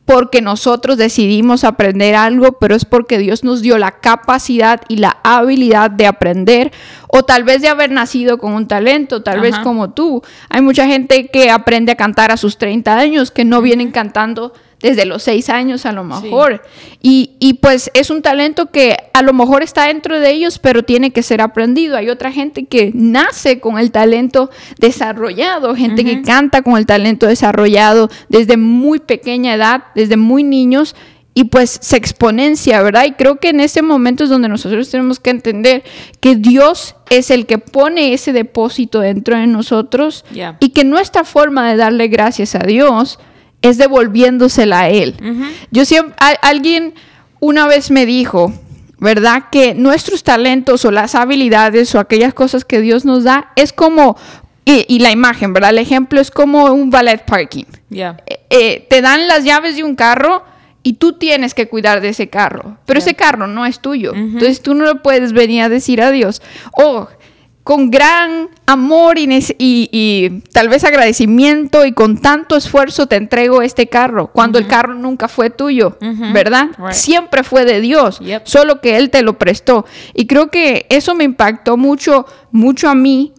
porque 0.06 0.42
nosotros 0.42 0.98
decidimos 0.98 1.64
aprender 1.64 2.16
algo, 2.16 2.54
pero 2.60 2.76
es 2.76 2.84
porque 2.84 3.18
Dios 3.18 3.44
nos 3.44 3.62
dio 3.62 3.78
la 3.78 3.92
capacidad 3.92 4.82
y 4.90 4.98
la 4.98 5.18
habilidad 5.24 5.92
de 5.92 6.08
aprender, 6.08 6.72
o 7.08 7.24
tal 7.24 7.44
vez 7.44 7.62
de 7.62 7.70
haber 7.70 7.92
nacido 7.92 8.38
con 8.38 8.54
un 8.54 8.68
talento, 8.68 9.24
tal 9.24 9.40
vez 9.40 9.58
como 9.60 9.92
tú. 9.92 10.22
Hay 10.50 10.62
mucha 10.62 10.88
gente 10.88 11.28
que 11.28 11.50
aprende 11.50 11.92
a 11.92 11.96
cantar 11.96 12.32
a 12.32 12.38
sus 12.38 12.58
30 12.58 12.98
años, 12.98 13.32
que 13.32 13.46
no 13.46 13.62
vienen 13.62 13.92
cantando 13.92 14.54
desde 14.84 15.06
los 15.06 15.24
6 15.24 15.50
años 15.50 15.86
a 15.88 15.94
lo 15.94 16.04
mejor. 16.04 16.62
Y, 17.02 17.32
y 17.40 17.54
pues 17.56 17.90
es 17.94 18.10
un 18.10 18.22
talento 18.22 18.68
que 18.68 18.98
a 19.14 19.22
lo 19.22 19.32
mejor 19.32 19.64
está 19.64 19.88
dentro 19.88 20.20
de 20.20 20.30
ellos, 20.30 20.60
pero 20.60 20.84
tiene 20.84 21.12
que 21.12 21.24
ser 21.24 21.42
aprendido. 21.42 21.96
Hay 21.96 22.10
otra 22.10 22.34
gente 22.34 22.66
que 22.66 22.92
nace 22.94 23.62
con 23.62 23.80
el 23.80 23.92
talento 23.92 24.52
desarrollado, 24.80 25.74
gente 25.74 26.04
que 26.04 26.22
canta 26.22 26.62
con 26.62 26.78
el 26.78 26.86
talento 26.86 27.28
desarrollado 27.28 28.10
desde 28.28 28.58
muy 28.58 29.00
pequeña 29.00 29.56
edad, 29.56 29.86
desde 29.96 30.18
muy 30.18 30.44
niños. 30.44 30.96
Y 31.34 31.46
pues 31.46 31.80
se 31.82 31.98
exponencia, 31.98 32.84
¿verdad? 32.84 33.06
Y 33.06 33.14
creo 33.14 33.38
que 33.38 33.50
en 33.50 33.62
ese 33.62 33.82
momento 33.82 34.26
es 34.26 34.30
donde 34.30 34.50
nosotros 34.50 34.90
tenemos 34.92 35.20
que 35.20 35.32
entender 35.32 35.84
que 36.20 36.36
Dios 36.36 36.96
es 37.10 37.32
el 37.32 37.48
que 37.48 37.58
pone 37.58 38.14
ese 38.14 38.34
depósito 38.34 39.00
dentro 39.00 39.36
de 39.38 39.48
nosotros 39.48 40.26
y 40.60 40.70
que 40.70 40.84
nuestra 40.84 41.24
forma 41.24 41.72
de 41.72 41.78
darle 41.78 42.08
gracias 42.10 42.54
a 42.54 42.60
Dios 42.60 43.18
es 43.64 43.80
devolviéndosela 43.80 44.82
a 44.82 44.90
Él. 44.90 45.16
Yo 45.72 45.86
siempre, 45.86 46.14
a- 46.20 46.38
alguien 46.48 46.94
una 47.40 47.66
vez 47.68 47.90
me 47.90 48.06
dijo, 48.06 48.54
¿verdad? 49.00 49.46
Que 49.52 49.74
nuestros 49.74 50.24
talentos 50.24 50.86
o 50.86 50.92
las 50.92 51.16
habilidades 51.16 51.94
o 51.96 52.00
aquellas 52.00 52.34
cosas 52.36 52.64
que 52.64 52.80
Dios 52.80 53.04
nos 53.06 53.24
da 53.24 53.52
es 53.56 53.74
como, 53.74 54.16
y, 54.66 54.86
y 54.88 55.00
la 55.00 55.12
imagen, 55.12 55.52
¿verdad? 55.54 55.72
El 55.72 55.80
ejemplo 55.80 56.22
es 56.22 56.30
como 56.32 56.66
un 56.66 56.90
valet 56.90 57.26
parking. 57.26 57.66
Yeah. 57.90 58.18
Eh, 58.28 58.40
eh, 58.50 58.88
te 58.90 59.02
dan 59.02 59.28
las 59.28 59.44
llaves 59.44 59.76
de 59.76 59.84
un 59.84 59.96
carro 59.96 60.44
y 60.84 60.94
tú 60.94 61.14
tienes 61.14 61.54
que 61.54 61.68
cuidar 61.68 62.02
de 62.02 62.10
ese 62.10 62.30
carro, 62.30 62.78
pero 62.86 63.00
ese 63.00 63.14
carro 63.14 63.48
no 63.48 63.66
es 63.66 63.80
tuyo. 63.80 64.14
Entonces 64.14 64.62
tú 64.62 64.74
no 64.74 64.86
le 64.86 64.96
puedes 64.96 65.32
venir 65.34 65.64
a 65.64 65.70
decir 65.70 66.02
a 66.02 66.12
Dios, 66.12 66.42
oh, 66.78 67.08
con 67.64 67.90
gran 67.92 68.50
amor 68.66 69.18
y, 69.18 69.26
nece- 69.26 69.56
y- 69.58 69.88
y 69.92 70.42
tal 70.52 70.68
vez 70.68 70.84
agradecimiento 70.84 71.86
y 71.86 71.94
con 71.94 72.18
tanto 72.18 72.58
esfuerzo 72.58 73.08
te 73.08 73.16
entrego 73.16 73.62
este 73.62 73.88
carro, 73.88 74.28
cuando 74.28 74.60
el 74.60 74.68
carro 74.68 74.94
nunca 74.96 75.28
fue 75.30 75.50
tuyo, 75.50 75.98
¿verdad? 76.34 76.68
Right. 76.78 76.92
Siempre 76.92 77.44
fue 77.44 77.64
de 77.64 77.80
Dios, 77.80 78.20
Yep. 78.20 78.48
solo 78.48 78.82
que 78.82 78.98
Él 78.98 79.10
te 79.10 79.22
lo 79.22 79.38
prestó. 79.38 79.86
Y 80.14 80.28
creo 80.28 80.50
que 80.50 80.86
eso 80.90 81.16
me 81.16 81.24
impactó 81.24 81.78
mucho, 81.78 82.26
mucho 82.52 82.90
a 82.90 82.96
mí. 82.96 83.34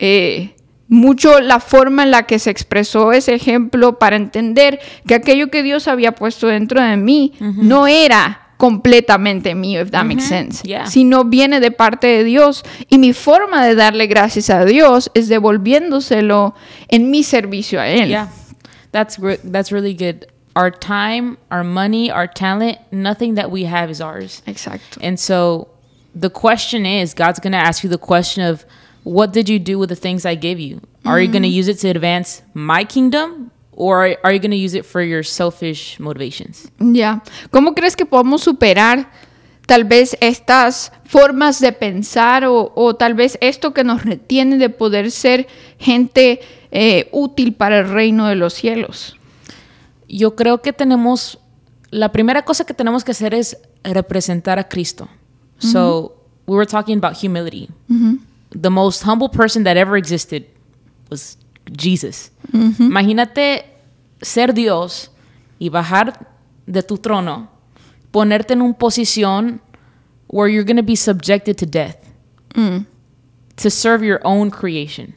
eh, 0.00 0.54
mucho 0.90 1.40
la 1.40 1.60
forma 1.60 2.02
en 2.04 2.10
la 2.12 2.22
que 2.26 2.38
se 2.38 2.48
expresó 2.50 3.12
ese 3.12 3.34
ejemplo 3.34 3.98
para 3.98 4.16
entender 4.16 4.80
que 5.06 5.14
aquello 5.14 5.50
que 5.50 5.62
Dios 5.62 5.86
había 5.86 6.12
puesto 6.12 6.46
dentro 6.46 6.80
de 6.80 6.96
mí 6.96 7.34
no 7.40 7.86
era 7.86 8.47
completamente 8.58 9.54
mío, 9.54 9.80
if 9.80 9.92
that 9.92 10.04
makes 10.04 10.28
sense, 10.28 10.62
Yeah. 10.64 10.86
sino 10.86 11.24
viene 11.24 11.60
de 11.60 11.70
parte 11.70 12.06
de 12.08 12.24
Dios 12.24 12.64
y 12.90 12.98
mi 12.98 13.12
forma 13.12 13.64
de 13.64 13.74
darle 13.74 14.06
gracias 14.08 14.50
a 14.50 14.64
Dios 14.64 15.08
es 15.14 15.28
devolviéndoselo 15.28 16.54
en 16.88 17.10
mi 17.10 17.22
servicio 17.22 17.80
a 17.80 17.86
Él. 17.86 18.08
Yeah, 18.08 18.28
that's 18.90 19.18
re- 19.18 19.38
that's 19.44 19.70
really 19.70 19.94
good. 19.94 20.26
Our 20.56 20.72
time, 20.72 21.38
our 21.52 21.62
money, 21.62 22.10
our 22.10 22.26
talent, 22.26 22.78
nothing 22.90 23.36
that 23.36 23.48
we 23.50 23.64
have 23.64 23.90
is 23.90 24.00
ours. 24.00 24.42
Exacto. 24.44 24.98
And 25.00 25.18
so 25.18 25.68
the 26.14 26.30
question 26.30 26.84
is, 26.84 27.14
God's 27.14 27.38
going 27.38 27.52
to 27.52 27.58
ask 27.58 27.84
you 27.84 27.88
the 27.88 27.96
question 27.96 28.42
of, 28.42 28.66
what 29.04 29.32
did 29.32 29.48
you 29.48 29.60
do 29.60 29.78
with 29.78 29.88
the 29.88 29.96
things 29.96 30.26
I 30.26 30.34
gave 30.34 30.58
you? 30.58 30.80
Are 31.04 31.20
you 31.20 31.28
going 31.30 31.44
to 31.44 31.48
mm. 31.48 31.52
use 31.52 31.68
it 31.68 31.78
to 31.78 31.88
advance 31.88 32.42
my 32.54 32.82
kingdom, 32.84 33.52
or 33.78 34.16
are, 34.24 34.32
you 34.32 34.40
going 34.40 34.50
to 34.50 34.56
use 34.56 34.74
it 34.74 34.84
for 34.84 35.00
your 35.00 35.22
selfish 35.22 36.00
motivations? 36.00 36.68
Ya. 36.80 37.22
¿Cómo 37.50 37.74
crees 37.76 37.94
que 37.94 38.04
podemos 38.04 38.42
superar 38.42 39.08
tal 39.66 39.84
vez 39.84 40.16
estas 40.20 40.90
formas 41.04 41.60
de 41.60 41.72
pensar 41.72 42.44
o, 42.44 42.72
o 42.74 42.96
tal 42.96 43.14
vez 43.14 43.38
esto 43.40 43.72
que 43.72 43.84
nos 43.84 44.04
retiene 44.04 44.58
de 44.58 44.68
poder 44.68 45.12
ser 45.12 45.46
gente 45.78 46.40
eh, 46.72 47.08
útil 47.12 47.54
para 47.54 47.78
el 47.78 47.88
reino 47.88 48.26
de 48.26 48.34
los 48.34 48.54
cielos? 48.54 49.16
Yo 50.08 50.34
creo 50.34 50.60
que 50.60 50.72
tenemos, 50.72 51.38
la 51.90 52.10
primera 52.10 52.44
cosa 52.44 52.64
que 52.64 52.74
tenemos 52.74 53.04
que 53.04 53.12
hacer 53.12 53.32
es 53.32 53.58
representar 53.84 54.58
a 54.58 54.68
Cristo. 54.68 55.08
So, 55.60 56.16
we 56.46 56.56
were 56.56 56.66
talking 56.66 56.98
about 56.98 57.16
humility. 57.16 57.68
The 58.50 58.70
most 58.70 59.04
humble 59.04 59.28
person 59.28 59.64
that 59.64 59.76
ever 59.76 59.96
existed 59.96 60.46
was 61.10 61.36
Jesus. 61.72 62.30
Mm-hmm. 62.52 62.82
Imagínate 62.82 63.64
ser 64.22 64.52
Dios 64.52 65.10
y 65.58 65.68
bajar 65.68 66.26
de 66.66 66.82
tu 66.82 66.98
trono, 66.98 67.48
ponerte 68.10 68.52
en 68.52 68.62
una 68.62 68.74
posición 68.74 69.60
where 70.28 70.48
you're 70.48 70.64
going 70.64 70.76
to 70.76 70.82
be 70.82 70.96
subjected 70.96 71.56
to 71.58 71.66
death 71.66 71.96
mm. 72.54 72.86
to 73.56 73.70
serve 73.70 74.02
your 74.02 74.20
own 74.24 74.50
creation. 74.50 75.14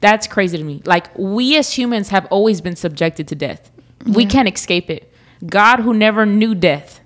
That's 0.00 0.26
crazy 0.26 0.58
to 0.58 0.64
me. 0.64 0.82
Like 0.84 1.10
we 1.16 1.56
as 1.56 1.72
humans 1.72 2.10
have 2.10 2.26
always 2.26 2.60
been 2.60 2.76
subjected 2.76 3.26
to 3.28 3.34
death. 3.34 3.70
We 4.06 4.26
can't 4.26 4.48
escape 4.48 4.90
it. 4.90 5.12
God 5.44 5.80
who 5.80 5.92
never 5.92 6.24
knew 6.24 6.54
death 6.54 7.00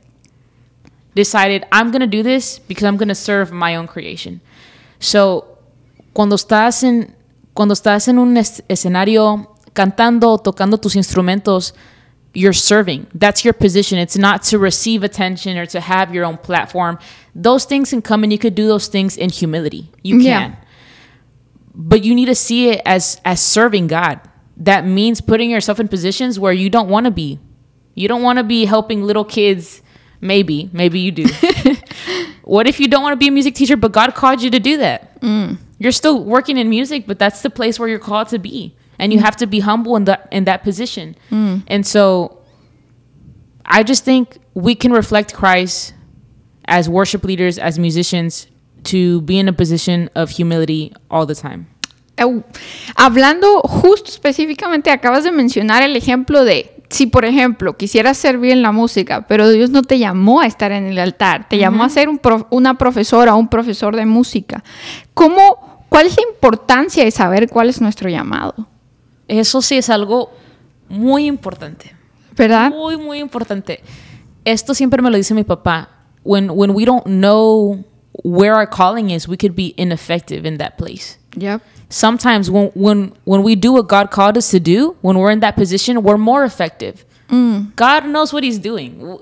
decided 1.14 1.64
I'm 1.72 1.90
going 1.90 2.00
to 2.00 2.06
do 2.06 2.22
this 2.22 2.58
because 2.58 2.84
I'm 2.84 2.96
going 2.96 3.08
to 3.08 3.14
serve 3.14 3.52
my 3.52 3.76
own 3.76 3.86
creation. 3.86 4.40
So, 4.98 5.58
cuando 6.14 6.36
estás 6.36 6.82
en 6.82 7.14
cuando 7.54 7.74
estás 7.74 8.08
en 8.08 8.18
un 8.18 8.36
es- 8.36 8.62
escenario 8.68 9.54
cantando, 9.74 10.38
tocando 10.38 10.78
tus 10.78 10.96
instrumentos, 10.96 11.72
you're 12.34 12.54
serving. 12.54 13.06
That's 13.18 13.44
your 13.44 13.52
position. 13.54 13.98
It's 13.98 14.16
not 14.16 14.42
to 14.50 14.58
receive 14.58 15.04
attention 15.04 15.56
or 15.58 15.66
to 15.66 15.80
have 15.80 16.14
your 16.14 16.24
own 16.24 16.38
platform. 16.38 16.98
Those 17.34 17.66
things 17.66 17.90
can 17.90 18.00
come 18.02 18.22
and 18.24 18.32
you 18.32 18.38
could 18.38 18.54
do 18.54 18.66
those 18.66 18.88
things 18.88 19.16
in 19.16 19.30
humility. 19.30 19.90
You 20.02 20.18
Yeah. 20.18 20.40
can 20.40 20.56
but 21.74 22.04
you 22.04 22.14
need 22.14 22.26
to 22.26 22.34
see 22.34 22.68
it 22.68 22.82
as 22.84 23.18
as 23.24 23.40
serving 23.40 23.86
God. 23.86 24.20
That 24.58 24.84
means 24.86 25.20
putting 25.22 25.50
yourself 25.50 25.80
in 25.80 25.88
positions 25.88 26.38
where 26.38 26.52
you 26.52 26.68
don't 26.68 26.88
want 26.90 27.06
to 27.06 27.10
be. 27.10 27.38
You 27.94 28.08
don't 28.08 28.22
want 28.22 28.38
to 28.38 28.44
be 28.44 28.66
helping 28.66 29.04
little 29.04 29.24
kids. 29.24 29.80
Maybe, 30.20 30.68
maybe 30.72 31.00
you 31.00 31.10
do. 31.10 31.24
what 32.44 32.66
if 32.68 32.78
you 32.78 32.88
don't 32.88 33.02
want 33.02 33.12
to 33.14 33.16
be 33.16 33.28
a 33.28 33.30
music 33.30 33.54
teacher, 33.54 33.76
but 33.76 33.90
God 33.92 34.14
called 34.14 34.42
you 34.42 34.50
to 34.50 34.60
do 34.60 34.76
that? 34.78 35.20
Mm. 35.20 35.56
You're 35.82 35.92
still 35.92 36.22
working 36.24 36.56
in 36.58 36.68
music, 36.68 37.06
but 37.06 37.18
that's 37.18 37.42
the 37.42 37.50
place 37.50 37.80
where 37.80 37.88
you're 37.90 37.98
called 38.10 38.28
to 38.28 38.38
be, 38.38 38.72
and 38.98 39.12
you 39.12 39.18
have 39.20 39.36
to 39.36 39.46
be 39.46 39.60
humble 39.60 39.96
in 39.96 40.04
that 40.04 40.28
in 40.30 40.44
that 40.44 40.62
position. 40.62 41.14
And 41.68 41.84
so, 41.84 42.38
I 43.64 43.82
just 43.82 44.04
think 44.04 44.38
we 44.54 44.74
can 44.74 44.92
reflect 44.92 45.34
Christ 45.34 45.94
as 46.68 46.88
worship 46.88 47.24
leaders, 47.24 47.58
as 47.58 47.78
musicians, 47.78 48.46
to 48.84 49.20
be 49.22 49.38
in 49.38 49.48
a 49.48 49.52
position 49.52 50.08
of 50.14 50.30
humility 50.30 50.92
all 51.10 51.26
the 51.26 51.34
time. 51.34 51.66
Eu- 52.18 52.44
Hablando 52.94 53.60
justo 53.62 54.10
específicamente, 54.10 54.90
acabas 54.90 55.24
de 55.24 55.32
mencionar 55.32 55.82
el 55.82 55.96
ejemplo 55.96 56.44
de 56.44 56.70
si, 56.90 57.06
por 57.06 57.24
ejemplo, 57.24 57.76
quisieras 57.78 58.18
servir 58.18 58.50
en 58.52 58.60
la 58.60 58.70
música, 58.70 59.26
pero 59.26 59.48
Dios 59.48 59.70
no 59.70 59.82
te 59.82 59.98
llamó 59.98 60.40
a 60.42 60.46
estar 60.46 60.72
en 60.72 60.84
el 60.86 60.98
altar, 60.98 61.48
te 61.48 61.56
llamó 61.56 61.84
a 61.84 61.88
ser 61.88 62.08
un 62.10 62.18
prof- 62.18 62.44
una 62.50 62.76
profesora 62.76 63.34
un 63.34 63.48
profesor 63.48 63.96
de 63.96 64.04
música. 64.04 64.62
¿Cómo, 65.14 65.71
¿Cuál 65.92 66.06
es 66.06 66.16
la 66.16 66.22
importancia 66.22 67.04
de 67.04 67.10
saber 67.10 67.50
cuál 67.50 67.68
es 67.68 67.80
nuestro 67.80 68.08
llamado? 68.08 68.66
Eso 69.28 69.60
sí 69.60 69.76
es 69.76 69.90
algo 69.90 70.30
muy 70.88 71.26
importante. 71.26 71.94
¿Verdad? 72.34 72.70
Muy, 72.70 72.96
muy 72.96 73.18
importante. 73.18 73.80
Esto 74.44 74.72
siempre 74.72 75.02
me 75.02 75.10
lo 75.10 75.18
dice 75.18 75.34
mi 75.34 75.44
papá. 75.44 75.90
When, 76.24 76.50
when 76.50 76.70
we 76.70 76.86
don't 76.86 77.04
know 77.04 77.84
where 78.24 78.54
our 78.54 78.66
calling 78.66 79.10
is, 79.10 79.28
we 79.28 79.36
could 79.36 79.54
be 79.54 79.74
ineffective 79.76 80.48
in 80.48 80.56
that 80.56 80.78
place. 80.78 81.18
Yep. 81.36 81.60
Sometimes 81.90 82.48
when, 82.48 82.70
when, 82.74 83.12
when 83.24 83.42
we 83.42 83.54
do 83.54 83.74
what 83.74 83.86
God 83.86 84.10
called 84.10 84.38
us 84.38 84.50
to 84.50 84.58
do, 84.58 84.96
when 85.02 85.18
we're 85.18 85.30
in 85.30 85.40
that 85.40 85.56
position, 85.56 86.02
we're 86.02 86.16
more 86.16 86.44
effective. 86.44 87.04
God 87.76 88.04
knows 88.04 88.32
what 88.32 88.44
he's 88.44 88.58
doing. 88.58 89.18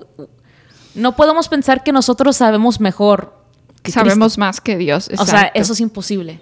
No 0.95 1.15
podemos 1.15 1.47
pensar 1.47 1.83
que 1.83 1.91
nosotros 1.93 2.37
sabemos 2.37 2.79
mejor 2.79 3.33
que 3.81 3.91
Sabemos 3.91 4.37
más 4.37 4.61
que 4.61 4.77
Dios. 4.77 5.07
Cristo. 5.07 5.23
O 5.23 5.25
sea, 5.25 5.39
exacto. 5.41 5.59
eso 5.59 5.73
es 5.73 5.79
imposible. 5.79 6.41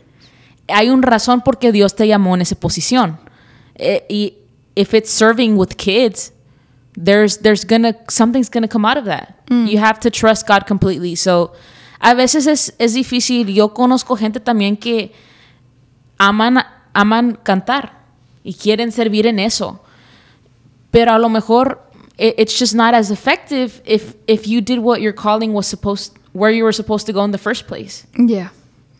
Hay 0.71 0.89
una 0.89 1.07
razón 1.07 1.41
por 1.41 1.57
qué 1.59 1.71
Dios 1.71 1.95
te 1.95 2.07
llamó 2.07 2.35
en 2.35 2.41
esa 2.41 2.55
posición. 2.55 3.19
Eh, 3.75 4.05
y 4.09 4.33
if 4.75 4.93
it's 4.93 5.09
serving 5.09 5.57
with 5.57 5.69
kids, 5.77 6.33
there's 7.01 7.39
there's 7.41 7.65
gonna 7.65 7.95
something's 8.09 8.49
gonna 8.49 8.67
come 8.67 8.85
out 8.87 8.97
of 8.97 9.05
that. 9.05 9.35
You 9.49 9.79
have 9.79 9.99
to 10.01 10.11
trust 10.11 10.47
God 10.47 10.65
completely. 10.67 11.15
So 11.15 11.53
a 11.99 12.13
veces 12.13 12.45
es, 12.47 12.73
es 12.77 12.93
difícil. 12.93 13.47
Yo 13.53 13.73
conozco 13.73 14.15
gente 14.15 14.39
también 14.39 14.77
que 14.77 15.11
aman 16.17 16.63
aman 16.93 17.37
cantar 17.43 18.03
y 18.43 18.53
quieren 18.53 18.91
servir 18.91 19.25
en 19.27 19.39
eso. 19.39 19.79
Pero 20.91 21.11
a 21.13 21.19
lo 21.19 21.29
mejor 21.29 21.81
it- 22.17 22.35
it's 22.37 22.57
just 22.59 22.73
not 22.75 22.93
as 22.93 23.11
effective 23.11 23.81
if 23.85 24.15
if 24.27 24.45
you 24.47 24.61
did 24.61 24.79
what 24.79 24.99
your 24.99 25.13
calling 25.13 25.53
was 25.53 25.65
supposed 25.67 26.13
where 26.33 26.51
you 26.55 26.63
were 26.63 26.73
supposed 26.73 27.05
to 27.07 27.13
go 27.13 27.23
in 27.25 27.31
the 27.31 27.37
first 27.37 27.65
place. 27.67 28.05
Yeah. 28.17 28.51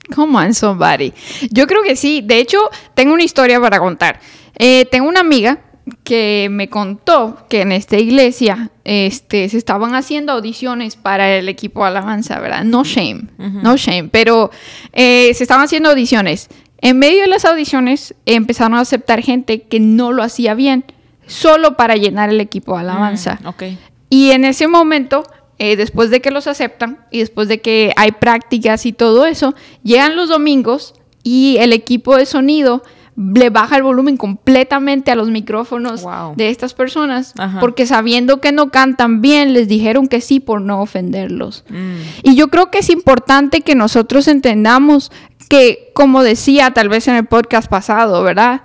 Come 0.16 0.38
on, 0.38 0.54
somebody. 0.54 1.14
Yo 1.52 1.68
creo 1.68 1.84
que 1.84 1.96
sí. 1.96 2.22
De 2.24 2.40
hecho, 2.40 2.60
tengo 2.94 3.14
una 3.14 3.24
historia 3.24 3.60
para 3.60 3.80
contar. 3.80 4.20
Eh, 4.58 4.86
tengo 4.92 5.08
una 5.08 5.22
amiga 5.22 5.60
que 6.04 6.48
me 6.52 6.70
contó 6.70 7.46
que 7.50 7.62
en 7.62 7.72
esta 7.72 7.98
iglesia 7.98 8.70
este, 8.84 9.50
se 9.50 9.58
estaban 9.58 9.96
haciendo 9.96 10.34
audiciones 10.34 10.96
para 10.96 11.36
el 11.36 11.50
equipo 11.50 11.82
de 11.82 11.88
alabanza, 11.88 12.40
¿verdad? 12.40 12.64
No 12.64 12.84
shame, 12.84 13.26
no 13.38 13.78
shame, 13.78 14.10
pero 14.12 14.52
eh, 14.94 15.34
se 15.34 15.44
estaban 15.44 15.66
haciendo 15.66 15.90
audiciones. 15.90 16.50
En 16.82 17.00
medio 17.00 17.22
de 17.22 17.28
las 17.28 17.46
audiciones 17.46 18.14
empezaron 18.26 18.76
a 18.76 18.82
aceptar 18.82 19.22
gente 19.22 19.64
que 19.64 19.80
no 19.80 20.12
lo 20.12 20.24
hacía 20.24 20.54
bien, 20.54 20.86
solo 21.28 21.76
para 21.76 21.96
llenar 21.96 22.30
el 22.30 22.40
equipo 22.40 22.74
de 22.76 22.82
alabanza. 22.82 23.40
Mm, 23.42 23.48
ok. 23.48 23.64
Y 24.10 24.32
en 24.32 24.46
ese 24.46 24.68
momento, 24.68 25.24
eh, 25.60 25.76
después 25.76 26.10
de 26.10 26.22
que 26.22 26.32
los 26.32 26.48
aceptan 26.48 27.00
y 27.12 27.20
después 27.20 27.48
de 27.48 27.62
que 27.62 27.92
hay 27.96 28.12
prácticas 28.14 28.86
y 28.86 28.94
todo 28.94 29.26
eso, 29.26 29.54
llegan 29.84 30.16
los 30.16 30.30
domingos 30.30 30.94
y 31.24 31.58
el 31.60 31.74
equipo 31.74 32.16
de 32.18 32.26
sonido 32.26 32.82
le 33.18 33.50
baja 33.50 33.76
el 33.76 33.84
volumen 33.84 34.16
completamente 34.16 35.12
a 35.12 35.16
los 35.16 35.30
micrófonos 35.30 36.04
Wow. 36.04 36.36
de 36.38 36.50
estas 36.50 36.74
personas 36.74 37.34
Ajá. 37.38 37.60
porque 37.60 37.86
sabiendo 37.86 38.40
que 38.40 38.54
no 38.54 38.70
cantan 38.72 39.22
bien 39.22 39.52
les 39.52 39.68
dijeron 39.68 40.08
que 40.08 40.22
sí 40.22 40.40
por 40.40 40.62
no 40.62 40.82
ofenderlos. 40.82 41.66
Mm. 41.68 41.96
Y 42.24 42.36
yo 42.36 42.48
creo 42.48 42.72
que 42.72 42.78
es 42.80 42.90
importante 42.90 43.60
que 43.60 43.76
nosotros 43.76 44.30
entendamos 44.30 45.12
que, 45.50 45.92
como 45.94 46.24
decía 46.24 46.72
tal 46.72 46.88
vez 46.88 47.10
en 47.10 47.16
el 47.16 47.26
podcast 47.26 47.70
pasado, 47.70 48.24
¿verdad? 48.24 48.62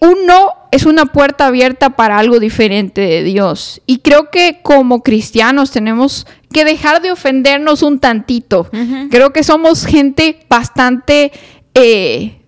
Un 0.00 0.26
no 0.26 0.52
es 0.70 0.86
una 0.86 1.06
puerta 1.06 1.46
abierta 1.46 1.90
para 1.90 2.18
algo 2.18 2.40
diferente 2.40 3.00
de 3.00 3.22
Dios. 3.22 3.80
Y 3.86 3.98
creo 3.98 4.30
que 4.30 4.60
como 4.62 5.02
cristianos 5.02 5.70
tenemos 5.70 6.26
que 6.52 6.64
dejar 6.64 7.02
de 7.02 7.12
ofendernos 7.12 7.82
un 7.82 8.00
tantito. 8.00 8.68
Creo 9.10 9.32
que 9.32 9.42
somos 9.42 9.86
gente 9.86 10.40
bastante 10.48 11.32
eh, 11.74 12.42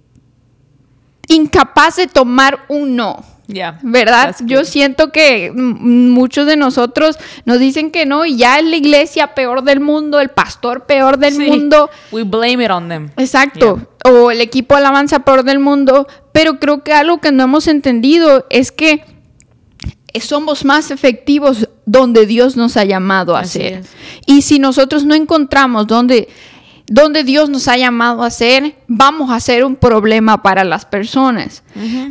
incapaz 1.28 1.96
de 1.96 2.06
tomar 2.06 2.60
un 2.68 2.96
no. 2.96 3.24
Yeah. 3.52 3.78
¿Verdad? 3.82 4.36
Yo 4.44 4.64
siento 4.64 5.10
que 5.12 5.52
muchos 5.54 6.46
de 6.46 6.56
nosotros 6.56 7.16
nos 7.44 7.58
dicen 7.58 7.90
que 7.90 8.06
no 8.06 8.24
y 8.26 8.36
ya 8.36 8.58
es 8.58 8.64
la 8.64 8.76
iglesia 8.76 9.34
peor 9.34 9.62
del 9.64 9.80
mundo, 9.80 10.20
el 10.20 10.28
pastor 10.30 10.86
peor 10.86 11.18
del 11.18 11.34
Sí. 11.34 11.46
mundo. 11.50 11.90
We 12.12 12.22
blame 12.24 12.64
it 12.64 12.70
on 12.70 12.88
them. 12.88 13.10
Exacto. 13.16 13.80
O 14.04 14.30
el 14.30 14.40
equipo 14.40 14.74
de 14.74 14.80
alabanza 14.80 15.20
peor 15.20 15.42
del 15.44 15.58
mundo. 15.58 16.06
Pero 16.32 16.58
creo 16.60 16.84
que 16.84 16.92
algo 16.92 17.20
que 17.20 17.32
no 17.32 17.44
hemos 17.44 17.66
entendido 17.66 18.46
es 18.50 18.70
que 18.72 19.04
somos 20.20 20.64
más 20.64 20.90
efectivos 20.90 21.68
donde 21.86 22.26
Dios 22.26 22.56
nos 22.56 22.76
ha 22.76 22.84
llamado 22.84 23.36
a 23.36 23.40
Así 23.40 23.58
ser. 23.60 23.72
es. 23.74 23.86
Y 24.26 24.42
si 24.42 24.58
nosotros 24.58 25.04
no 25.04 25.14
encontramos 25.14 25.86
donde, 25.86 26.28
donde 26.90 27.22
Dios 27.22 27.48
nos 27.48 27.68
ha 27.68 27.76
llamado 27.76 28.24
a 28.24 28.30
ser, 28.30 28.74
vamos 28.88 29.30
a 29.30 29.38
ser 29.38 29.64
un 29.64 29.76
problema 29.76 30.42
para 30.42 30.64
las 30.64 30.84
personas. 30.84 31.62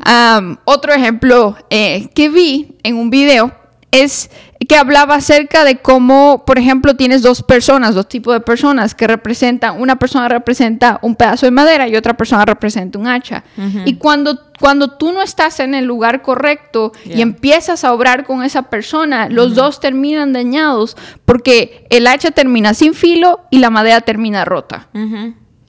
Am, 0.06 0.58
otro 0.63 0.94
ejemplo 0.94 1.58
eh, 1.70 2.08
que 2.15 2.30
vi 2.30 2.78
en 2.82 2.96
un 2.96 3.10
video 3.10 3.52
es 3.92 4.32
que 4.70 4.78
hablaba 4.78 5.16
acerca 5.16 5.64
de 5.64 5.78
cómo, 5.78 6.44
por 6.46 6.60
ejemplo, 6.60 6.96
tienes 6.96 7.24
dos 7.24 7.42
personas, 7.42 7.96
dos 7.96 8.08
tipos 8.08 8.36
de 8.36 8.40
personas 8.40 8.94
que 8.94 9.08
representan, 9.08 9.82
una 9.82 9.96
persona 9.96 10.30
representa 10.30 11.00
un 11.02 11.16
pedazo 11.16 11.48
de 11.48 11.52
madera 11.52 11.88
y 11.88 11.96
otra 11.96 12.16
persona 12.16 12.46
representa 12.46 13.00
un 13.00 13.08
hacha. 13.08 13.44
Y 13.86 13.96
cuando, 13.96 14.40
cuando 14.60 14.92
tú 14.92 15.12
no 15.12 15.24
estás 15.24 15.60
en 15.60 15.74
el 15.74 15.86
lugar 15.86 16.22
correcto 16.22 16.92
y 17.04 17.24
empiezas 17.24 17.84
a 17.84 17.92
obrar 17.94 18.28
con 18.28 18.44
esa 18.44 18.62
persona, 18.70 19.28
los 19.28 19.56
dos 19.56 19.80
terminan 19.80 20.34
dañados 20.34 20.96
porque 21.26 21.88
el 21.90 22.06
hacha 22.06 22.30
termina 22.30 22.76
sin 22.76 22.94
filo 22.94 23.42
y 23.50 23.58
la 23.58 23.72
madera 23.72 24.02
termina 24.02 24.46
rota. 24.46 24.88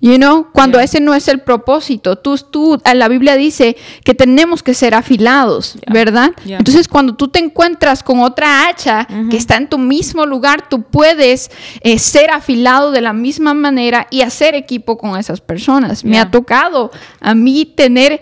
You 0.03 0.17
know, 0.17 0.47
cuando 0.53 0.79
Yeah. 0.79 0.85
ese 0.85 1.01
no 1.01 1.15
es 1.15 1.29
el 1.29 1.41
propósito, 1.41 2.17
tú, 2.17 2.37
tú, 2.39 2.81
la 2.95 3.07
Biblia 3.09 3.37
dice 3.37 3.77
que 4.03 4.15
tenemos 4.15 4.63
que 4.63 4.73
ser 4.73 4.95
afilados, 4.95 5.75
Yeah. 5.75 5.93
¿verdad? 5.93 6.31
Yeah. 6.45 6.59
Entonces, 6.59 6.89
cuando 6.89 7.15
tú 7.17 7.29
te 7.29 7.39
encuentras 7.39 8.03
con 8.03 8.21
otra 8.21 8.67
hacha 8.67 9.07
que 9.31 9.37
está 9.37 9.57
en 9.57 9.69
tu 9.69 9.77
mismo 9.77 10.25
lugar, 10.25 10.69
tú 10.71 10.83
puedes 10.83 11.51
eh, 11.83 11.99
ser 11.99 12.31
afilado 12.31 12.93
de 12.93 13.03
la 13.03 13.13
misma 13.13 13.53
manera 13.53 14.07
y 14.11 14.23
hacer 14.23 14.55
equipo 14.55 14.97
con 14.97 15.19
esas 15.19 15.43
personas. 15.43 16.03
Me 16.05 16.19
ha 16.19 16.31
tocado 16.31 16.91
a 17.21 17.35
mí 17.35 17.67
tener 17.67 18.21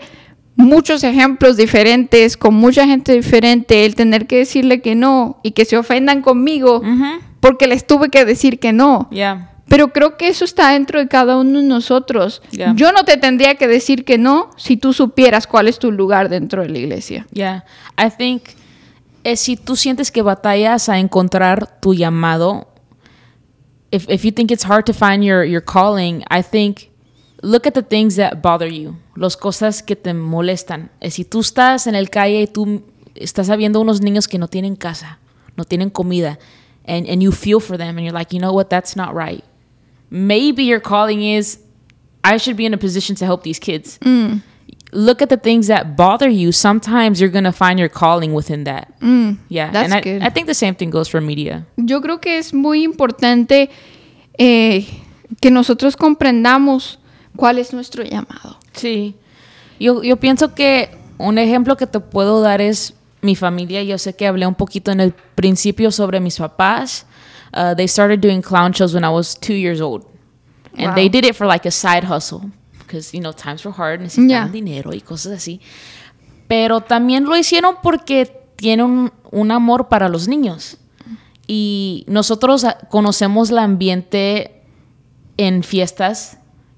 muchos 0.57 1.05
ejemplos 1.05 1.55
diferentes, 1.55 2.35
con 2.35 2.53
mucha 2.55 2.85
gente 2.85 3.13
diferente, 3.13 3.85
el 3.85 3.95
tener 3.95 4.27
que 4.27 4.39
decirle 4.39 4.81
que 4.81 4.95
no 4.95 5.39
y 5.43 5.51
que 5.51 5.63
se 5.63 5.77
ofendan 5.77 6.21
conmigo 6.21 6.81
porque 7.39 7.67
les 7.67 7.87
tuve 7.87 8.09
que 8.09 8.25
decir 8.25 8.59
que 8.59 8.73
no. 8.73 9.07
Yeah. 9.11 9.48
Pero 9.69 9.93
creo 9.93 10.17
que 10.17 10.27
eso 10.27 10.43
está 10.45 10.71
dentro 10.71 10.99
de 10.99 11.07
cada 11.07 11.37
uno 11.37 11.59
de 11.59 11.65
nosotros. 11.65 12.41
Yeah. 12.51 12.73
Yo 12.75 12.91
no 12.91 13.03
te 13.03 13.17
tendría 13.17 13.55
que 13.55 13.67
decir 13.67 14.03
que 14.03 14.17
no 14.17 14.49
si 14.57 14.77
tú 14.77 14.93
supieras 14.93 15.45
cuál 15.47 15.67
es 15.67 15.77
tu 15.79 15.91
lugar 15.91 16.27
dentro 16.27 16.63
de 16.63 16.69
la 16.69 16.77
iglesia. 16.79 17.27
Yeah. 17.31 17.63
I 17.97 18.09
think 18.09 18.43
eh, 19.23 19.35
si 19.35 19.55
tú 19.57 19.75
sientes 19.75 20.11
que 20.11 20.23
batallas 20.23 20.89
a 20.89 20.97
encontrar 20.97 21.79
tu 21.79 21.93
llamado, 21.93 22.67
if, 23.91 24.09
if 24.09 24.23
you 24.23 24.31
think 24.31 24.51
it's 24.51 24.65
hard 24.65 24.85
to 24.85 24.93
find 24.93 25.23
your, 25.23 25.43
your 25.45 25.63
calling, 25.63 26.23
I 26.31 26.41
think 26.41 26.89
look 27.41 27.67
at 27.67 27.73
the 27.73 27.83
things 27.83 28.15
that 28.15 28.41
bother 28.41 28.67
you, 28.67 28.97
las 29.15 29.37
cosas 29.37 29.83
que 29.83 29.95
te 29.95 30.13
molestan. 30.13 30.89
Eh, 30.99 31.11
Si 31.11 31.25
tú 31.25 31.41
estás 31.41 31.85
en 31.87 31.95
el 31.95 32.09
calle 32.09 32.41
y 32.41 32.47
tú 32.47 32.81
estás 33.15 33.55
viendo 33.55 33.79
unos 33.79 34.01
niños 34.01 34.27
que 34.27 34.37
no 34.39 34.47
tienen 34.47 34.75
casa, 34.75 35.19
no 35.55 35.63
tienen 35.63 35.89
comida, 35.89 36.39
and, 36.87 37.07
and 37.07 37.21
you 37.21 37.31
feel 37.31 37.59
for 37.59 37.77
them 37.77 37.97
and 37.97 38.01
you're 38.01 38.17
like, 38.17 38.33
you 38.33 38.39
know 38.39 38.53
what, 38.53 38.69
that's 38.69 38.95
not 38.95 39.13
right. 39.13 39.43
Maybe 40.09 40.63
your 40.63 40.79
calling 40.79 41.21
is, 41.21 41.59
I 42.23 42.37
should 42.37 42.57
be 42.57 42.65
in 42.65 42.73
a 42.73 42.77
position 42.77 43.15
to 43.17 43.25
help 43.25 43.43
these 43.43 43.59
kids 43.59 43.99
look 44.91 45.21
at 45.21 45.29
the 45.29 45.37
things 45.37 45.67
that 45.67 45.95
bother 45.95 46.29
you. 46.29 46.51
Sometimes 46.51 47.19
you're 47.19 47.29
gonna 47.29 47.51
find 47.51 47.79
your 47.79 47.89
calling 47.89 48.33
within 48.33 48.63
that. 48.65 48.91
yeah, 49.49 49.71
that's 49.71 49.85
and 49.85 49.93
I, 49.93 50.01
good. 50.01 50.21
I 50.21 50.29
think 50.29 50.47
the 50.47 50.53
same 50.53 50.75
thing 50.75 50.89
goes 50.89 51.07
for 51.07 51.21
media. 51.21 51.65
Yo 51.77 52.01
creo 52.01 52.19
que 52.19 52.37
es 52.37 52.53
muy 52.53 52.83
importante 52.83 53.69
eh, 54.37 54.87
que 55.41 55.51
nosotros 55.51 55.95
comprendamos 55.95 56.99
cuál 57.35 57.59
es 57.59 57.73
nuestro 57.73 58.03
llamado. 58.03 58.57
Sí, 58.73 59.15
yo, 59.79 60.03
yo 60.03 60.17
pienso 60.17 60.53
que 60.55 60.89
un 61.17 61.37
ejemplo 61.37 61.77
que 61.77 61.87
te 61.87 61.99
puedo 61.99 62.41
dar 62.41 62.61
es 62.61 62.93
mi 63.21 63.35
familia. 63.35 63.83
Yo 63.83 63.97
sé 63.97 64.15
que 64.15 64.27
hablé 64.27 64.47
un 64.47 64.55
poquito 64.55 64.91
en 64.91 65.01
el 65.01 65.13
principio 65.35 65.91
sobre 65.91 66.19
mis 66.19 66.37
papás. 66.37 67.05
Uh, 67.53 67.73
they 67.75 67.87
started 67.87 68.21
doing 68.21 68.41
clown 68.41 68.73
shows 68.73 68.93
when 68.93 69.03
I 69.03 69.09
was 69.09 69.35
two 69.35 69.53
years 69.55 69.81
old, 69.81 70.05
and 70.77 70.89
Wow. 70.89 70.95
they 70.95 71.09
did 71.09 71.25
it 71.25 71.35
for 71.35 71.47
like 71.47 71.65
a 71.67 71.71
side 71.71 72.03
hustle 72.05 72.51
because 72.79 73.13
you 73.13 73.21
know 73.21 73.31
times 73.31 73.63
were 73.65 73.73
hard, 73.75 74.01
necesitaban 74.01 74.29
Yeah. 74.29 74.47
dinero 74.51 74.93
y 74.93 75.01
cosas 75.01 75.33
así. 75.33 75.59
Pero 76.47 76.81
también 76.81 77.25
lo 77.25 77.35
hicieron 77.35 77.75
porque 77.81 78.25
tienen 78.55 78.85
un, 78.85 79.11
un 79.31 79.51
amor 79.51 79.87
para 79.87 80.09
los 80.09 80.27
niños. 80.27 80.77
Y 81.47 82.03
nosotros 82.07 82.63
ah, 82.63 82.77
conocemos 82.89 83.49
el 83.51 83.57
ambiente 83.59 84.61
en 85.37 85.63
fiestas. 85.63 86.37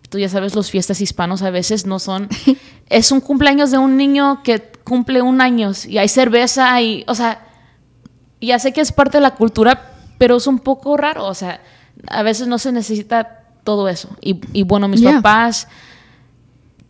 Tú 0.10 0.18
ya 0.20 0.28
sabes, 0.30 0.56
los 0.56 0.70
fiestas 0.70 1.00
hispanos 1.02 1.42
a 1.42 1.50
veces 1.50 1.86
no 1.86 2.00
son... 2.00 2.28
es 2.90 3.12
un 3.12 3.22
cumpleaños 3.22 3.72
de 3.72 3.78
un 3.78 3.96
niño 3.98 4.44
que 4.44 4.62
cumple 4.84 5.22
un 5.22 5.40
año 5.42 5.72
y 5.88 5.98
hay 5.98 6.08
cerveza 6.10 6.82
y, 6.82 7.04
o 7.08 7.16
sea, 7.16 7.46
ya 8.42 8.60
sé 8.60 8.74
que 8.74 8.82
es 8.82 8.92
parte 8.92 9.18
de 9.18 9.22
la 9.22 9.36
cultura, 9.36 9.91
pero 10.22 10.36
es 10.36 10.46
un 10.46 10.60
poco 10.60 10.98
raro, 10.98 11.26
o 11.26 11.34
sea, 11.34 11.62
a 12.08 12.22
veces 12.22 12.48
no 12.48 12.60
se 12.60 12.72
necesita 12.72 13.40
todo 13.64 13.90
eso. 13.90 14.08
Y, 14.22 14.40
y 14.54 14.62
bueno, 14.62 14.88
mis 14.88 15.02
Yeah. 15.02 15.14
papás 15.16 15.68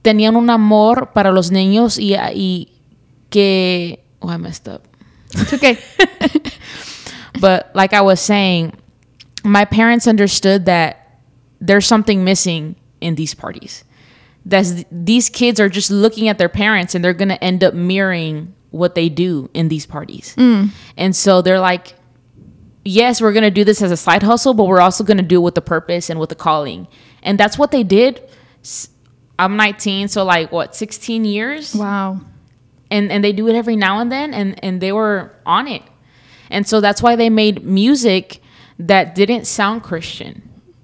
tenían 0.01 0.35
un 0.35 0.49
amor 0.49 1.11
para 1.13 1.31
los 1.31 1.49
niños 1.49 1.97
y, 1.97 2.13
y 2.35 2.73
que... 3.29 4.03
Oh, 4.19 4.29
I 4.29 4.37
messed 4.37 4.67
up. 4.67 4.81
It's 5.33 5.53
okay. 5.53 5.77
But 7.39 7.71
like 7.73 7.93
I 7.93 8.01
was 8.01 8.19
saying, 8.19 8.73
my 9.45 9.63
parents 9.63 10.07
understood 10.07 10.65
that 10.65 10.97
there's 11.61 11.87
something 11.87 12.25
missing 12.25 12.75
in 12.99 13.15
these 13.15 13.33
parties. 13.33 13.85
That 14.45 14.65
these 14.91 15.29
kids 15.29 15.61
are 15.61 15.69
just 15.69 15.89
looking 15.89 16.27
at 16.27 16.37
their 16.37 16.49
parents 16.49 16.95
and 16.95 17.01
they're 17.01 17.13
going 17.17 17.29
to 17.29 17.41
end 17.41 17.63
up 17.63 17.73
mirroring 17.73 18.53
what 18.71 18.93
they 18.95 19.07
do 19.07 19.49
in 19.53 19.69
these 19.69 19.85
parties. 19.87 20.35
And 20.97 21.15
so 21.15 21.41
they're 21.41 21.61
like, 21.61 21.95
yes, 22.83 23.21
we're 23.21 23.33
going 23.33 23.43
to 23.43 23.51
do 23.51 23.63
this 23.63 23.81
as 23.81 23.91
a 23.91 23.97
side 23.97 24.23
hustle, 24.23 24.53
but 24.53 24.65
we're 24.65 24.81
also 24.81 25.03
going 25.03 25.17
to 25.17 25.23
do 25.23 25.37
it 25.37 25.43
with 25.43 25.57
a 25.57 25.61
purpose 25.61 26.09
and 26.09 26.19
with 26.19 26.31
a 26.31 26.35
calling. 26.35 26.87
And 27.23 27.37
that's 27.39 27.57
what 27.57 27.71
they 27.71 27.83
did. 27.83 28.21
I'm 29.39 29.55
19, 29.55 30.07
so 30.07 30.23
like 30.23 30.51
what, 30.51 30.75
16 30.75 31.25
years? 31.25 31.73
Wow. 31.75 32.21
and 32.91 33.11
and 33.11 33.23
they 33.23 33.31
do 33.33 33.47
it 33.47 33.55
every 33.55 33.75
now 33.75 33.99
and 33.99 34.11
then 34.11 34.33
and 34.33 34.61
and 34.63 34.81
they 34.81 34.91
were 34.91 35.31
on 35.45 35.65
it 35.67 35.81
and 36.49 36.67
so 36.67 36.81
that's 36.81 37.01
why 37.01 37.15
they 37.15 37.29
made 37.29 37.63
music 37.63 38.41
that 38.77 39.15
didn't 39.15 39.45
sound 39.47 39.81
christian 39.81 40.41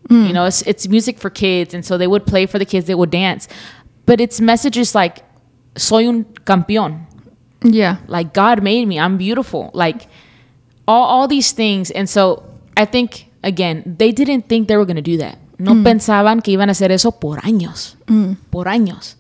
hmm. 0.07 0.23
you 0.27 0.31
know 0.33 0.45
it's 0.45 0.61
it's 0.61 0.87
music 0.87 1.19
for 1.19 1.29
kids 1.29 1.73
and 1.73 1.83
so 1.85 1.97
they 1.97 2.07
would 2.07 2.25
play 2.25 2.45
for 2.45 2.57
the 2.59 2.65
kids 2.65 2.87
they 2.87 2.95
would 2.95 3.11
dance 3.11 3.49
but 4.05 4.21
it's 4.21 4.39
messages 4.39 4.95
like 4.95 5.17
soy 5.75 6.07
un 6.07 6.23
campeón 6.45 7.05
Yeah. 7.61 7.97
like 8.07 8.33
god 8.33 8.63
made 8.63 8.87
me 8.87 8.97
i'm 8.97 9.17
beautiful 9.17 9.69
like 9.73 10.07
all, 10.87 11.03
all 11.03 11.27
these 11.27 11.51
things. 11.51 11.91
And 11.91 12.09
so 12.09 12.43
i 12.77 12.85
think 12.85 13.25
again 13.43 13.81
they 13.97 14.11
didn't 14.11 14.43
think 14.43 14.67
they 14.67 14.77
were 14.77 14.85
going 14.85 14.97
to 14.97 15.01
do 15.01 15.17
that. 15.17 15.37
No 15.59 15.73
mm. 15.73 15.83
pensaban 15.83 16.43
que 16.43 16.53
iban 16.53 16.69
a 16.69 16.71
hacer 16.71 16.91
eso 16.91 17.11
por 17.11 17.39
años 17.41 17.95
mm. 18.07 18.37
por 18.51 18.65
años. 18.65 19.15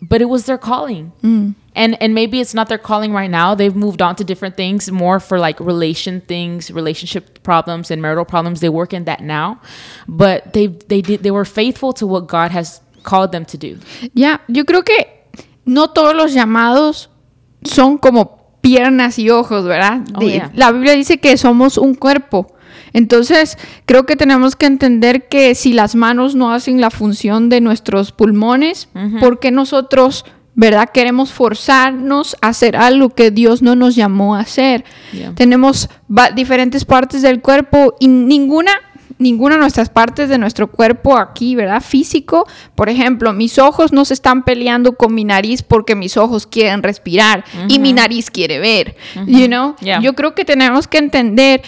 But 0.00 0.20
it 0.20 0.28
was 0.28 0.46
their 0.46 0.58
calling. 0.58 1.12
Mm. 1.22 1.54
And 1.74 2.02
and 2.02 2.14
maybe 2.14 2.40
it's 2.40 2.54
not 2.54 2.68
their 2.68 2.78
calling 2.78 3.12
right 3.12 3.30
now. 3.30 3.54
They've 3.54 3.74
moved 3.74 4.02
on 4.02 4.16
to 4.16 4.24
different 4.24 4.56
things 4.56 4.90
more 4.90 5.20
for 5.20 5.38
like 5.38 5.60
relation 5.60 6.20
things 6.20 6.70
relationship 6.70 7.42
problems 7.42 7.90
and 7.90 8.02
marital 8.02 8.24
problems. 8.24 8.60
They 8.60 8.68
work 8.68 8.92
in 8.92 9.04
that 9.04 9.20
now. 9.20 9.60
But 10.08 10.52
they 10.52 10.66
they 10.66 11.02
did 11.02 11.22
they 11.22 11.30
were 11.30 11.44
faithful 11.44 11.92
to 11.94 12.06
what 12.06 12.26
god 12.26 12.50
has 12.50 12.80
called 13.04 13.32
them 13.32 13.44
to 13.46 13.56
do. 13.56 13.78
Yeah, 14.12 14.38
yo 14.48 14.64
creo 14.64 14.84
que 14.84 15.06
no 15.64 15.86
todos 15.86 16.14
los 16.14 16.34
llamados 16.34 17.08
son 17.64 17.98
como 17.98 18.41
piernas 18.62 19.18
y 19.18 19.28
ojos, 19.28 19.66
¿verdad? 19.66 20.00
Oh, 20.14 20.22
yeah. 20.22 20.50
La 20.54 20.72
Biblia 20.72 20.94
dice 20.94 21.18
que 21.18 21.36
somos 21.36 21.76
un 21.76 21.94
cuerpo. 21.94 22.46
Entonces, 22.94 23.58
creo 23.86 24.06
que 24.06 24.16
tenemos 24.16 24.56
que 24.56 24.66
entender 24.66 25.28
que 25.28 25.54
si 25.54 25.72
las 25.72 25.94
manos 25.94 26.34
no 26.34 26.52
hacen 26.52 26.80
la 26.80 26.90
función 26.90 27.48
de 27.48 27.60
nuestros 27.60 28.12
pulmones, 28.12 28.88
¿por 29.20 29.40
qué 29.40 29.50
nosotros, 29.50 30.24
verdad, 30.54 30.90
queremos 30.92 31.32
forzarnos 31.32 32.36
a 32.40 32.48
hacer 32.48 32.76
algo 32.76 33.10
que 33.10 33.30
Dios 33.30 33.62
no 33.62 33.76
nos 33.76 33.96
llamó 33.96 34.36
a 34.36 34.40
hacer? 34.40 34.84
Yeah. 35.12 35.34
Tenemos 35.34 35.88
diferentes 36.34 36.84
partes 36.84 37.22
del 37.22 37.40
cuerpo 37.40 37.94
y 37.98 38.08
ninguna 38.08 38.72
ninguna 39.22 39.54
de 39.54 39.60
nuestras 39.60 39.88
partes 39.88 40.28
de 40.28 40.38
nuestro 40.38 40.70
cuerpo 40.70 41.16
aquí, 41.16 41.54
¿verdad? 41.54 41.82
Físico, 41.82 42.46
por 42.74 42.88
ejemplo, 42.88 43.32
mis 43.32 43.58
ojos 43.58 43.92
no 43.92 44.04
se 44.04 44.14
están 44.14 44.44
peleando 44.44 44.96
con 44.96 45.14
mi 45.14 45.24
nariz 45.24 45.62
porque 45.62 45.94
mis 45.94 46.16
ojos 46.16 46.46
quieren 46.46 46.82
respirar 46.82 47.44
y 47.68 47.78
mi 47.78 47.92
nariz 47.92 48.30
quiere 48.30 48.58
ver, 48.58 48.96
you 49.26 49.46
know? 49.46 49.76
Yeah. 49.80 50.00
Yo 50.00 50.14
creo 50.14 50.34
que 50.34 50.44
tenemos 50.44 50.88
que 50.88 50.98
entender 50.98 51.62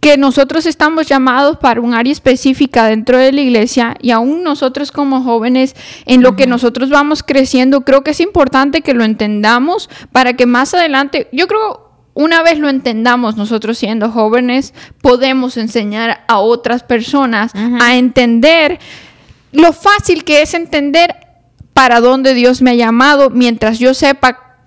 que 0.00 0.16
nosotros 0.16 0.66
estamos 0.66 1.06
llamados 1.06 1.56
para 1.56 1.80
un 1.80 1.94
área 1.94 2.12
específica 2.12 2.86
dentro 2.86 3.18
de 3.18 3.32
la 3.32 3.40
iglesia 3.40 3.96
y 4.00 4.10
aún 4.10 4.44
nosotros 4.44 4.92
como 4.92 5.22
jóvenes, 5.22 5.74
en 6.06 6.22
lo 6.22 6.36
que 6.36 6.46
nosotros 6.46 6.90
vamos 6.90 7.22
creciendo, 7.22 7.80
creo 7.80 8.04
que 8.04 8.12
es 8.12 8.20
importante 8.20 8.82
que 8.82 8.94
lo 8.94 9.04
entendamos 9.04 9.90
para 10.12 10.34
que 10.34 10.46
más 10.46 10.74
adelante, 10.74 11.28
yo 11.32 11.48
creo, 11.48 11.87
una 12.20 12.42
vez 12.42 12.58
lo 12.58 12.68
entendamos 12.68 13.36
nosotros 13.36 13.78
siendo 13.78 14.10
jóvenes, 14.10 14.74
podemos 15.00 15.56
enseñar 15.56 16.24
a 16.26 16.40
otras 16.40 16.82
personas 16.82 17.52
a 17.54 17.96
entender 17.96 18.78
lo 19.52 19.72
fácil 19.72 20.24
que 20.24 20.42
es 20.42 20.52
entender 20.54 21.14
para 21.72 22.00
dónde 22.00 22.34
Dios 22.34 22.60
me 22.60 22.72
ha 22.72 22.74
llamado 22.74 23.30
mientras 23.30 23.78
yo 23.78 23.94
sepa 23.94 24.58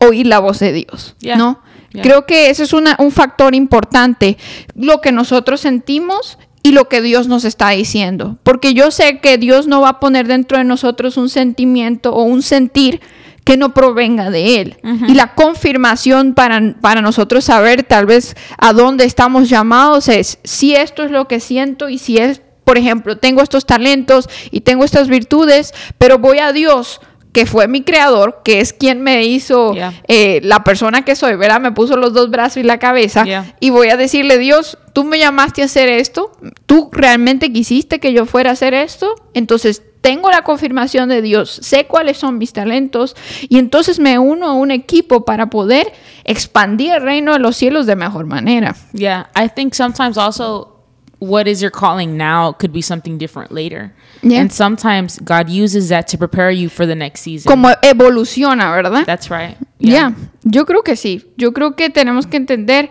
oír 0.00 0.26
la 0.28 0.38
voz 0.38 0.60
de 0.60 0.72
Dios, 0.72 1.16
Yeah. 1.18 1.36
¿no? 1.36 1.60
Yeah. 1.92 2.02
Creo 2.02 2.26
que 2.26 2.50
ese 2.50 2.62
es 2.62 2.72
una- 2.72 2.94
un 3.00 3.10
factor 3.10 3.54
importante, 3.56 4.36
lo 4.74 5.00
que 5.00 5.10
nosotros 5.10 5.60
sentimos 5.60 6.38
y 6.62 6.72
lo 6.72 6.88
que 6.88 7.00
Dios 7.02 7.26
nos 7.28 7.44
está 7.44 7.70
diciendo. 7.70 8.38
Porque 8.44 8.74
yo 8.74 8.90
sé 8.90 9.18
que 9.20 9.36
Dios 9.38 9.66
no 9.66 9.80
va 9.80 9.88
a 9.90 10.00
poner 10.00 10.26
dentro 10.28 10.58
de 10.58 10.64
nosotros 10.64 11.16
un 11.16 11.28
sentimiento 11.28 12.12
o 12.14 12.22
un 12.22 12.42
sentir 12.42 13.00
que 13.48 13.56
no 13.56 13.72
provenga 13.72 14.28
de 14.30 14.60
Él. 14.60 14.76
Y 15.06 15.14
la 15.14 15.34
confirmación 15.34 16.34
para, 16.34 16.74
para 16.82 17.00
nosotros 17.00 17.46
saber 17.46 17.82
tal 17.82 18.04
vez 18.04 18.36
a 18.58 18.74
dónde 18.74 19.06
estamos 19.06 19.48
llamados 19.48 20.08
es 20.08 20.38
si 20.44 20.74
esto 20.74 21.02
es 21.02 21.10
lo 21.10 21.28
que 21.28 21.40
siento 21.40 21.88
y 21.88 21.96
si 21.96 22.18
es, 22.18 22.42
por 22.64 22.76
ejemplo, 22.76 23.16
tengo 23.16 23.40
estos 23.40 23.64
talentos 23.64 24.28
y 24.50 24.60
tengo 24.60 24.84
estas 24.84 25.08
virtudes, 25.08 25.72
pero 25.96 26.18
voy 26.18 26.40
a 26.40 26.52
Dios 26.52 27.00
que 27.32 27.46
fue 27.46 27.68
mi 27.68 27.80
creador, 27.82 28.42
que 28.44 28.60
es 28.60 28.74
quien 28.74 29.00
me 29.00 29.24
hizo 29.24 29.72
Yeah. 29.72 29.94
eh, 30.08 30.40
la 30.42 30.62
persona 30.62 31.06
que 31.06 31.16
soy, 31.16 31.36
¿verdad? 31.36 31.58
Me 31.60 31.72
puso 31.72 31.96
los 31.96 32.12
dos 32.12 32.28
brazos 32.28 32.58
y 32.58 32.64
la 32.64 32.78
cabeza. 32.78 33.24
Yeah. 33.24 33.54
Y 33.60 33.70
voy 33.70 33.88
a 33.88 33.96
decirle, 33.96 34.36
Dios, 34.36 34.76
tú 34.92 35.04
me 35.04 35.18
llamaste 35.18 35.62
a 35.62 35.66
hacer 35.66 35.88
esto, 35.88 36.32
tú 36.66 36.90
realmente 36.92 37.50
quisiste 37.50 37.98
que 37.98 38.12
yo 38.12 38.26
fuera 38.26 38.50
a 38.50 38.52
hacer 38.52 38.74
esto, 38.74 39.14
entonces 39.32 39.82
tengo 40.00 40.30
la 40.30 40.42
confirmación 40.42 41.08
de 41.08 41.22
Dios, 41.22 41.58
sé 41.62 41.86
cuáles 41.86 42.18
son 42.18 42.38
mis 42.38 42.52
talentos 42.52 43.16
y 43.48 43.58
entonces 43.58 43.98
me 43.98 44.18
uno 44.18 44.46
a 44.46 44.52
un 44.52 44.70
equipo 44.70 45.24
para 45.24 45.50
poder 45.50 45.92
expandir 46.24 46.92
el 46.92 47.02
reino 47.02 47.32
de 47.32 47.38
los 47.38 47.56
cielos 47.56 47.86
de 47.86 47.96
mejor 47.96 48.26
manera. 48.26 48.76
Yeah, 48.92 49.28
I 49.34 49.48
think 49.48 49.74
sometimes 49.74 50.16
also 50.16 50.78
what 51.20 51.46
is 51.46 51.60
your 51.60 51.70
calling 51.70 52.16
now 52.16 52.52
could 52.52 52.72
be 52.72 52.82
something 52.82 53.18
different 53.18 53.50
later. 53.50 53.92
Yeah. 54.22 54.40
And 54.40 54.52
sometimes 54.52 55.18
God 55.18 55.48
uses 55.48 55.88
that 55.88 56.08
to 56.08 56.18
prepare 56.18 56.50
you 56.50 56.68
for 56.68 56.86
the 56.86 56.94
next 56.94 57.22
season. 57.22 57.48
Como 57.48 57.68
evoluciona, 57.82 58.70
¿verdad? 58.70 59.04
That's 59.04 59.30
right. 59.30 59.56
Ya, 59.78 60.14
yo 60.44 60.64
creo 60.64 60.82
que 60.82 60.96
sí. 60.96 61.24
Yo 61.36 61.52
creo 61.52 61.76
que 61.76 61.90
tenemos 61.90 62.26
que 62.26 62.36
entender 62.36 62.90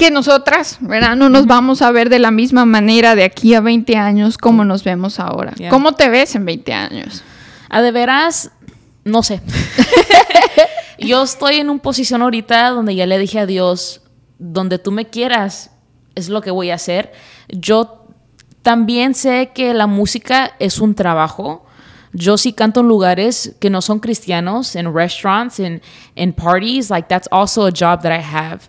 que 0.00 0.10
nosotras, 0.10 0.78
¿verdad? 0.80 1.14
No 1.14 1.28
nos 1.28 1.44
vamos 1.44 1.82
a 1.82 1.90
ver 1.90 2.08
de 2.08 2.18
la 2.18 2.30
misma 2.30 2.64
manera 2.64 3.14
de 3.14 3.22
aquí 3.22 3.52
a 3.52 3.60
20 3.60 3.98
años 3.98 4.38
como 4.38 4.64
nos 4.64 4.82
vemos 4.82 5.20
ahora. 5.20 5.52
Yeah. 5.56 5.68
¿Cómo 5.68 5.92
te 5.92 6.08
ves 6.08 6.34
en 6.34 6.46
20 6.46 6.72
años? 6.72 7.22
A 7.68 7.82
de 7.82 7.92
veras, 7.92 8.50
no 9.04 9.22
sé. 9.22 9.42
Yo 10.98 11.22
estoy 11.22 11.56
en 11.56 11.68
una 11.68 11.82
posición 11.82 12.22
ahorita 12.22 12.70
donde 12.70 12.94
ya 12.94 13.04
le 13.04 13.18
dije 13.18 13.40
a 13.40 13.44
Dios, 13.44 14.00
donde 14.38 14.78
tú 14.78 14.90
me 14.90 15.04
quieras, 15.04 15.70
es 16.14 16.30
lo 16.30 16.40
que 16.40 16.50
voy 16.50 16.70
a 16.70 16.76
hacer. 16.76 17.12
Yo 17.48 18.06
también 18.62 19.14
sé 19.14 19.50
que 19.54 19.74
la 19.74 19.86
música 19.86 20.52
es 20.60 20.78
un 20.78 20.94
trabajo. 20.94 21.66
Yo 22.14 22.38
sí 22.38 22.54
canto 22.54 22.80
en 22.80 22.88
lugares 22.88 23.54
que 23.60 23.68
no 23.68 23.82
son 23.82 24.00
cristianos, 24.00 24.76
en 24.76 24.94
restaurants, 24.94 25.60
en 25.60 25.82
in 26.14 26.32
parties. 26.32 26.88
Like 26.88 27.06
that's 27.06 27.28
also 27.30 27.66
a 27.66 27.70
job 27.70 28.00
that 28.00 28.18
I 28.18 28.22
have. 28.22 28.62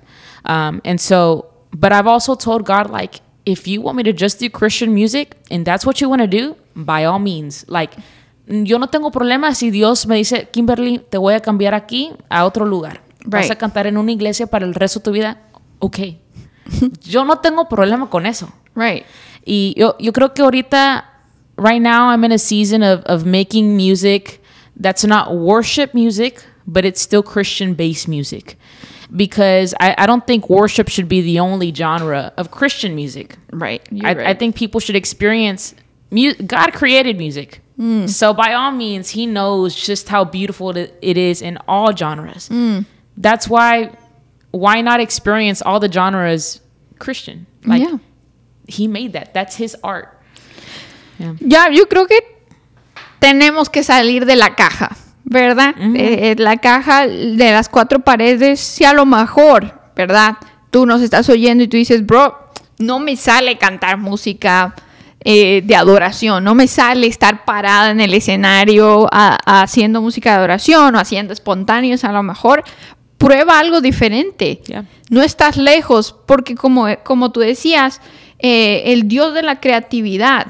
Um, 0.45 0.81
and 0.83 0.99
so, 0.99 1.45
but 1.71 1.91
I've 1.91 2.07
also 2.07 2.35
told 2.35 2.65
God, 2.65 2.89
like, 2.89 3.21
if 3.45 3.67
you 3.67 3.81
want 3.81 3.97
me 3.97 4.03
to 4.03 4.13
just 4.13 4.39
do 4.39 4.49
Christian 4.49 4.93
music 4.93 5.35
and 5.49 5.65
that's 5.65 5.85
what 5.85 6.01
you 6.01 6.09
want 6.09 6.21
to 6.21 6.27
do, 6.27 6.55
by 6.75 7.05
all 7.05 7.19
means. 7.19 7.65
Like, 7.67 7.95
yo 8.47 8.77
no 8.77 8.87
tengo 8.87 9.11
problema 9.11 9.55
si 9.55 9.71
Dios 9.71 10.05
me 10.07 10.17
dice, 10.17 10.49
Kimberly, 10.51 10.99
te 10.99 11.17
voy 11.17 11.33
a 11.33 11.39
cambiar 11.39 11.73
aquí 11.73 12.13
a 12.29 12.45
otro 12.45 12.65
lugar. 12.65 13.01
Right. 13.23 13.43
Vas 13.43 13.51
a 13.51 13.55
cantar 13.55 13.87
en 13.87 13.97
una 13.97 14.11
iglesia 14.11 14.47
para 14.47 14.65
el 14.65 14.73
resto 14.73 14.99
de 14.99 15.03
tu 15.03 15.11
vida. 15.11 15.37
Ok. 15.79 15.99
yo 17.01 17.25
no 17.25 17.39
tengo 17.39 17.67
problema 17.67 18.09
con 18.09 18.25
eso. 18.25 18.51
Right. 18.75 19.05
Y 19.45 19.73
yo, 19.77 19.95
yo 19.99 20.13
creo 20.13 20.33
que 20.33 20.41
ahorita, 20.41 21.05
right 21.57 21.81
now, 21.81 22.09
I'm 22.11 22.23
in 22.23 22.31
a 22.31 22.37
season 22.37 22.83
of, 22.83 23.01
of 23.05 23.25
making 23.25 23.75
music 23.75 24.41
that's 24.79 25.03
not 25.03 25.35
worship 25.35 25.93
music, 25.93 26.43
but 26.65 26.85
it's 26.85 27.01
still 27.01 27.23
Christian 27.23 27.73
based 27.73 28.07
music. 28.07 28.57
Because 29.13 29.73
I, 29.79 29.93
I 29.97 30.05
don't 30.05 30.25
think 30.25 30.49
worship 30.49 30.87
should 30.87 31.09
be 31.09 31.21
the 31.21 31.39
only 31.39 31.73
genre 31.73 32.31
of 32.37 32.49
Christian 32.51 32.95
music. 32.95 33.35
Right. 33.51 33.81
I, 34.03 34.31
I 34.31 34.33
think 34.33 34.55
people 34.55 34.79
should 34.79 34.95
experience 34.95 35.75
mu- 36.11 36.33
God 36.35 36.71
created 36.73 37.17
music. 37.17 37.59
Hmm. 37.75 38.05
So 38.07 38.33
by 38.33 38.53
all 38.53 38.71
means, 38.71 39.09
he 39.09 39.25
knows 39.25 39.75
just 39.75 40.07
how 40.07 40.23
beautiful 40.23 40.69
it 40.77 41.17
is 41.17 41.41
in 41.41 41.57
all 41.67 41.93
genres. 41.95 42.47
Hmm. 42.47 42.81
That's 43.17 43.49
why 43.49 43.91
why 44.51 44.81
not 44.81 44.99
experience 44.99 45.61
all 45.61 45.79
the 45.79 45.91
genres 45.91 46.61
Christian? 46.99 47.47
Like 47.65 47.81
Yeah. 47.81 47.97
he 48.67 48.87
made 48.87 49.13
that. 49.13 49.33
That's 49.33 49.55
his 49.55 49.75
art. 49.83 50.17
Yeah. 51.19 51.35
Ya, 51.39 51.67
yo 51.67 51.85
creo 51.85 52.07
que 52.07 52.19
tenemos 53.19 53.69
que 53.71 53.83
salir 53.83 54.25
de 54.25 54.35
la 54.35 54.49
caja, 54.55 54.95
¿verdad? 55.31 55.73
Eh, 55.79 56.31
eh, 56.31 56.35
la 56.37 56.57
caja 56.57 57.07
de 57.07 57.51
las 57.51 57.69
cuatro 57.69 57.99
paredes, 58.01 58.59
si 58.59 58.83
a 58.83 58.93
lo 58.93 59.05
mejor, 59.05 59.79
¿verdad? 59.95 60.35
Tú 60.69 60.85
nos 60.85 61.01
estás 61.01 61.29
oyendo 61.29 61.63
y 61.63 61.67
tú 61.67 61.77
dices, 61.77 62.05
bro, 62.05 62.37
no 62.79 62.99
me 62.99 63.15
sale 63.15 63.57
cantar 63.57 63.97
música 63.97 64.75
eh, 65.23 65.61
de 65.63 65.75
adoración, 65.75 66.43
no 66.43 66.53
me 66.55 66.67
sale 66.67 67.07
estar 67.07 67.45
parada 67.45 67.91
en 67.91 68.01
el 68.01 68.13
escenario 68.13 69.07
a- 69.11 69.37
a- 69.45 69.61
haciendo 69.61 70.01
música 70.01 70.31
de 70.31 70.37
adoración 70.37 70.95
o 70.95 70.99
haciendo 70.99 71.31
espontáneos, 71.31 72.03
a 72.03 72.11
lo 72.11 72.23
mejor 72.23 72.63
prueba 73.17 73.59
algo 73.59 73.81
diferente. 73.81 74.61
Yeah. 74.65 74.85
No 75.09 75.21
estás 75.21 75.57
lejos, 75.57 76.15
porque 76.25 76.55
como, 76.55 76.87
como 77.03 77.31
tú 77.31 77.39
decías, 77.39 78.01
eh, 78.43 78.91
el 78.91 79.07
Dios 79.07 79.33
de 79.33 79.43
la 79.43 79.59
creatividad 79.59 80.47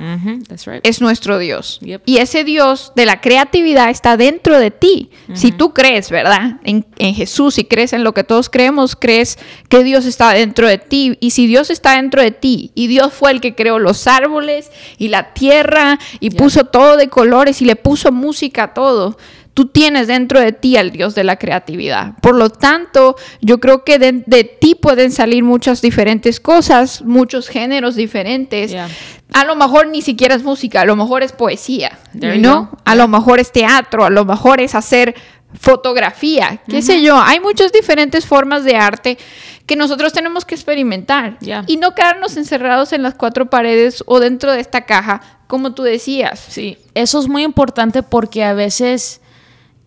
That's 0.47 0.65
right. 0.65 0.85
es 0.85 1.01
nuestro 1.01 1.37
Dios. 1.37 1.79
Yep. 1.81 2.03
Y 2.05 2.17
ese 2.17 2.43
Dios 2.43 2.93
de 2.95 3.05
la 3.05 3.19
creatividad 3.19 3.89
está 3.89 4.17
dentro 4.17 4.59
de 4.59 4.71
ti. 4.71 5.09
Si 5.33 5.51
tú 5.51 5.73
crees, 5.73 6.09
¿verdad? 6.09 6.57
En, 6.63 6.85
en 6.97 7.13
Jesús, 7.13 7.55
si 7.55 7.65
crees 7.65 7.93
en 7.93 8.03
lo 8.03 8.13
que 8.13 8.23
todos 8.23 8.49
creemos, 8.49 8.95
crees 8.95 9.37
que 9.69 9.83
Dios 9.83 10.05
está 10.05 10.33
dentro 10.33 10.67
de 10.67 10.77
ti. 10.77 11.17
Y 11.19 11.31
si 11.31 11.47
Dios 11.47 11.69
está 11.69 11.95
dentro 11.95 12.21
de 12.21 12.31
ti, 12.31 12.71
y 12.75 12.87
Dios 12.87 13.13
fue 13.13 13.31
el 13.31 13.41
que 13.41 13.55
creó 13.55 13.79
los 13.79 14.07
árboles 14.07 14.71
y 14.97 15.09
la 15.09 15.33
tierra, 15.33 15.99
y 16.19 16.31
puso 16.31 16.65
todo 16.65 16.97
de 16.97 17.09
colores 17.09 17.61
y 17.61 17.65
le 17.65 17.75
puso 17.75 18.11
música 18.11 18.63
a 18.63 18.73
todo. 18.73 19.17
Tú 19.53 19.67
tienes 19.67 20.07
dentro 20.07 20.39
de 20.39 20.53
ti 20.53 20.77
al 20.77 20.91
Dios 20.91 21.13
de 21.13 21.25
la 21.25 21.35
creatividad. 21.35 22.13
Por 22.21 22.35
lo 22.35 22.49
tanto, 22.49 23.17
yo 23.41 23.59
creo 23.59 23.83
que 23.83 23.99
de, 23.99 24.23
de 24.25 24.43
ti 24.45 24.75
pueden 24.75 25.11
salir 25.11 25.43
muchas 25.43 25.81
diferentes 25.81 26.39
cosas, 26.39 27.01
muchos 27.01 27.49
géneros 27.49 27.95
diferentes. 27.95 28.71
Yeah. 28.71 28.87
A 29.33 29.43
lo 29.43 29.55
mejor 29.55 29.87
ni 29.87 30.01
siquiera 30.01 30.35
es 30.35 30.43
música, 30.43 30.81
a 30.81 30.85
lo 30.85 30.95
mejor 30.95 31.23
es 31.23 31.33
poesía, 31.33 31.99
¿no? 32.13 32.71
A 32.85 32.95
lo 32.95 33.07
mejor 33.07 33.39
es 33.39 33.51
teatro, 33.51 34.05
a 34.05 34.09
lo 34.09 34.23
mejor 34.25 34.61
es 34.61 34.73
hacer 34.75 35.15
fotografía, 35.53 36.61
qué 36.67 36.81
sé 36.81 37.01
yo. 37.01 37.19
Hay 37.19 37.39
muchas 37.39 37.71
diferentes 37.71 38.25
formas 38.25 38.63
de 38.63 38.75
arte 38.75 39.17
que 39.65 39.75
nosotros 39.75 40.13
tenemos 40.13 40.45
que 40.45 40.55
experimentar 40.55 41.37
Yeah. 41.39 41.63
y 41.67 41.77
no 41.77 41.93
quedarnos 41.93 42.37
encerrados 42.37 42.93
en 42.93 43.03
las 43.03 43.15
cuatro 43.15 43.49
paredes 43.49 44.03
o 44.07 44.19
dentro 44.19 44.51
de 44.51 44.59
esta 44.59 44.85
caja, 44.85 45.21
como 45.47 45.73
tú 45.73 45.83
decías. 45.83 46.39
Sí, 46.49 46.77
eso 46.93 47.19
es 47.19 47.27
muy 47.27 47.43
importante 47.43 48.03
porque 48.03 48.43
a 48.43 48.53
veces 48.53 49.21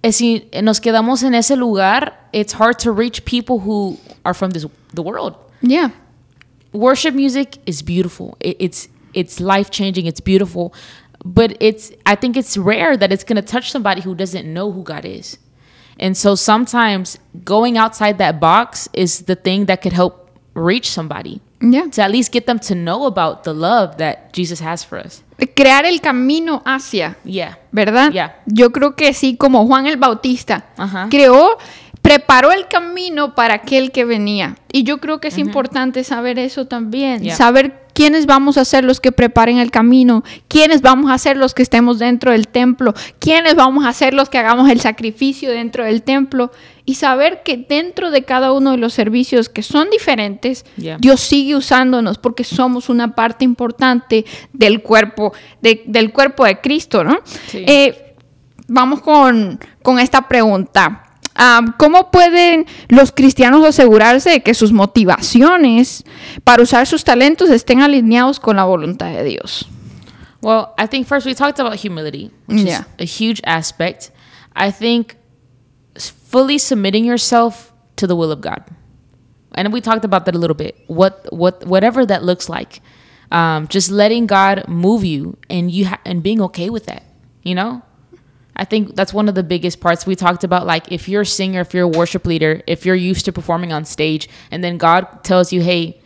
Eh, 0.04 0.12
si 0.12 0.46
eh, 0.52 0.60
nos 0.60 0.80
quedamos 0.80 1.22
en 1.22 1.34
ese 1.34 1.56
lugar, 1.56 2.12
it's 2.32 2.52
hard 2.52 2.78
to 2.78 2.92
reach 2.92 3.24
people 3.24 3.58
who 3.60 3.96
are 4.26 4.34
from 4.34 4.50
this, 4.50 4.66
the 4.92 5.00
world. 5.02 5.34
Yeah. 5.62 5.88
Worship 6.74 7.14
music 7.14 7.56
is 7.64 7.82
beautiful. 7.82 8.36
It, 8.40 8.56
it's 8.60 8.88
it's 9.14 9.40
life 9.40 9.70
changing. 9.70 10.04
It's 10.06 10.20
beautiful, 10.20 10.74
but 11.24 11.56
it's 11.58 11.90
I 12.04 12.16
think 12.16 12.36
it's 12.36 12.58
rare 12.58 12.98
that 12.98 13.12
it's 13.12 13.24
gonna 13.24 13.40
touch 13.40 13.70
somebody 13.70 14.02
who 14.02 14.14
doesn't 14.14 14.44
know 14.44 14.70
who 14.70 14.82
God 14.82 15.06
is, 15.06 15.38
and 15.98 16.14
so 16.16 16.34
sometimes 16.34 17.16
going 17.42 17.78
outside 17.78 18.18
that 18.18 18.38
box 18.40 18.90
is 18.92 19.22
the 19.22 19.36
thing 19.36 19.64
that 19.66 19.80
could 19.80 19.94
help 19.94 20.28
reach 20.52 20.90
somebody 20.90 21.40
Yeah. 21.62 21.88
to 21.92 22.02
at 22.02 22.10
least 22.10 22.30
get 22.30 22.44
them 22.46 22.58
to 22.68 22.74
know 22.74 23.06
about 23.06 23.44
the 23.44 23.54
love 23.54 23.96
that 23.96 24.32
Jesus 24.34 24.60
has 24.60 24.84
for 24.84 24.98
us. 24.98 25.22
Crear 25.54 25.84
el 25.84 26.00
camino 26.00 26.62
hacia. 26.64 27.16
Yeah. 27.24 27.58
¿verdad? 27.74 28.12
Yo 28.46 28.70
creo 28.70 28.94
que 28.94 29.12
sí, 29.14 29.36
como 29.36 29.66
Juan 29.66 29.88
el 29.88 29.96
Bautista 29.96 30.66
creó, 31.10 31.58
preparó 32.02 32.52
el 32.52 32.68
camino 32.68 33.34
para 33.34 33.54
aquel 33.54 33.90
que 33.90 34.04
venía. 34.04 34.54
Y 34.70 34.84
yo 34.84 34.98
creo 34.98 35.18
que 35.18 35.28
es 35.28 35.38
importante 35.38 36.04
saber 36.04 36.38
eso 36.38 36.66
también, 36.66 37.28
saber 37.32 37.82
quiénes 37.94 38.26
vamos 38.26 38.58
a 38.58 38.64
ser 38.64 38.84
los 38.84 39.00
que 39.00 39.10
preparen 39.10 39.58
el 39.58 39.72
camino, 39.72 40.22
quiénes 40.46 40.82
vamos 40.82 41.10
a 41.10 41.18
ser 41.18 41.36
los 41.36 41.52
que 41.52 41.62
estemos 41.62 41.98
dentro 41.98 42.30
del 42.30 42.46
templo, 42.46 42.94
quiénes 43.18 43.56
vamos 43.56 43.84
a 43.84 43.92
ser 43.92 44.14
los 44.14 44.28
que 44.28 44.38
hagamos 44.38 44.70
el 44.70 44.80
sacrificio 44.80 45.50
dentro 45.50 45.84
del 45.84 46.02
templo 46.02 46.52
y 46.86 46.96
saber 46.96 47.42
que 47.42 47.56
dentro 47.56 48.10
de 48.10 48.24
cada 48.24 48.52
uno 48.52 48.72
de 48.72 48.76
los 48.76 48.92
servicios 48.92 49.48
que 49.48 49.62
son 49.62 49.88
diferentes, 49.90 50.64
Ya. 50.76 50.98
Dios 50.98 51.20
sigue 51.20 51.56
usándonos 51.56 52.18
porque 52.18 52.44
somos 52.44 52.88
una 52.88 53.14
parte 53.14 53.44
importante 53.44 54.24
del 54.52 54.82
cuerpo, 54.82 55.32
de- 55.62 55.82
del 55.86 56.12
cuerpo 56.12 56.44
de 56.44 56.60
Cristo, 56.60 57.02
¿no? 57.02 57.18
Sí. 57.46 57.64
Eh, 57.66 58.14
vamos 58.68 59.00
con, 59.00 59.58
con 59.82 59.98
esta 59.98 60.28
pregunta. 60.28 61.00
Ah, 61.36 61.62
¿Cómo 61.78 62.10
pueden 62.12 62.66
los 62.88 63.10
cristianos 63.12 63.64
asegurarse 63.66 64.30
de 64.30 64.42
que 64.42 64.54
sus 64.54 64.70
motivaciones 64.72 66.04
para 66.44 66.62
usar 66.62 66.86
sus 66.86 67.02
talentos 67.02 67.50
estén 67.50 67.80
alineados 67.80 68.38
con 68.38 68.56
la 68.56 68.64
voluntad 68.64 69.10
de 69.10 69.24
Dios? 69.24 69.66
Well, 70.42 70.66
I 70.78 70.86
think 70.86 71.06
first 71.06 71.26
we 71.26 71.34
talked 71.34 71.58
about 71.58 71.74
humility, 71.82 72.30
which 72.46 72.64
Yeah. 72.66 72.86
is 72.98 73.20
a 73.20 73.24
huge 73.24 73.40
aspect. 73.44 74.10
I 74.54 74.70
think 74.70 75.14
fully 75.98 76.58
submitting 76.58 77.04
yourself 77.04 77.72
to 77.96 78.06
the 78.06 78.16
will 78.16 78.32
of 78.32 78.40
God, 78.40 78.64
and 79.54 79.72
we 79.72 79.80
talked 79.80 80.04
about 80.04 80.24
that 80.26 80.34
a 80.34 80.38
little 80.38 80.56
bit. 80.56 80.76
What 80.86 81.26
what 81.32 81.64
whatever 81.66 82.04
that 82.06 82.22
looks 82.24 82.48
like, 82.48 82.80
um, 83.30 83.68
just 83.68 83.90
letting 83.90 84.26
God 84.26 84.68
move 84.68 85.04
you, 85.04 85.36
and 85.48 85.70
you 85.70 85.86
ha- 85.86 86.00
and 86.04 86.22
being 86.22 86.40
okay 86.42 86.70
with 86.70 86.86
that. 86.86 87.04
You 87.42 87.54
know, 87.54 87.82
I 88.56 88.64
think 88.64 88.94
that's 88.94 89.12
one 89.12 89.28
of 89.28 89.34
the 89.34 89.42
biggest 89.42 89.80
parts 89.80 90.06
we 90.06 90.16
talked 90.16 90.44
about. 90.44 90.66
Like 90.66 90.90
if 90.90 91.08
you're 91.08 91.22
a 91.22 91.26
singer, 91.26 91.60
if 91.60 91.74
you're 91.74 91.84
a 91.84 91.88
worship 91.88 92.26
leader, 92.26 92.62
if 92.66 92.86
you're 92.86 92.94
used 92.94 93.24
to 93.26 93.32
performing 93.32 93.72
on 93.72 93.84
stage, 93.84 94.28
and 94.50 94.62
then 94.62 94.78
God 94.78 95.24
tells 95.24 95.52
you, 95.52 95.60
"Hey, 95.60 96.00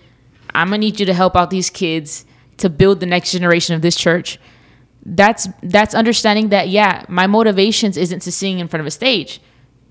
I'm 0.55 0.69
gonna 0.69 0.79
need 0.79 1.01
you 1.01 1.07
to 1.07 1.15
help 1.15 1.37
out 1.37 1.51
these 1.51 1.71
kids 1.71 2.25
to 2.59 2.69
build 2.69 3.01
the 3.01 3.07
next 3.07 3.33
generation 3.33 3.75
of 3.75 3.83
this 3.83 3.97
church." 3.97 4.39
That's 5.05 5.49
that's 5.63 5.95
understanding 5.95 6.49
that 6.51 6.69
yeah, 6.69 7.05
my 7.09 7.27
motivations 7.27 7.97
isn't 7.97 8.21
to 8.21 8.33
sing 8.33 8.59
in 8.59 8.69
front 8.69 8.81
of 8.81 8.87
a 8.87 8.91
stage. 8.91 9.41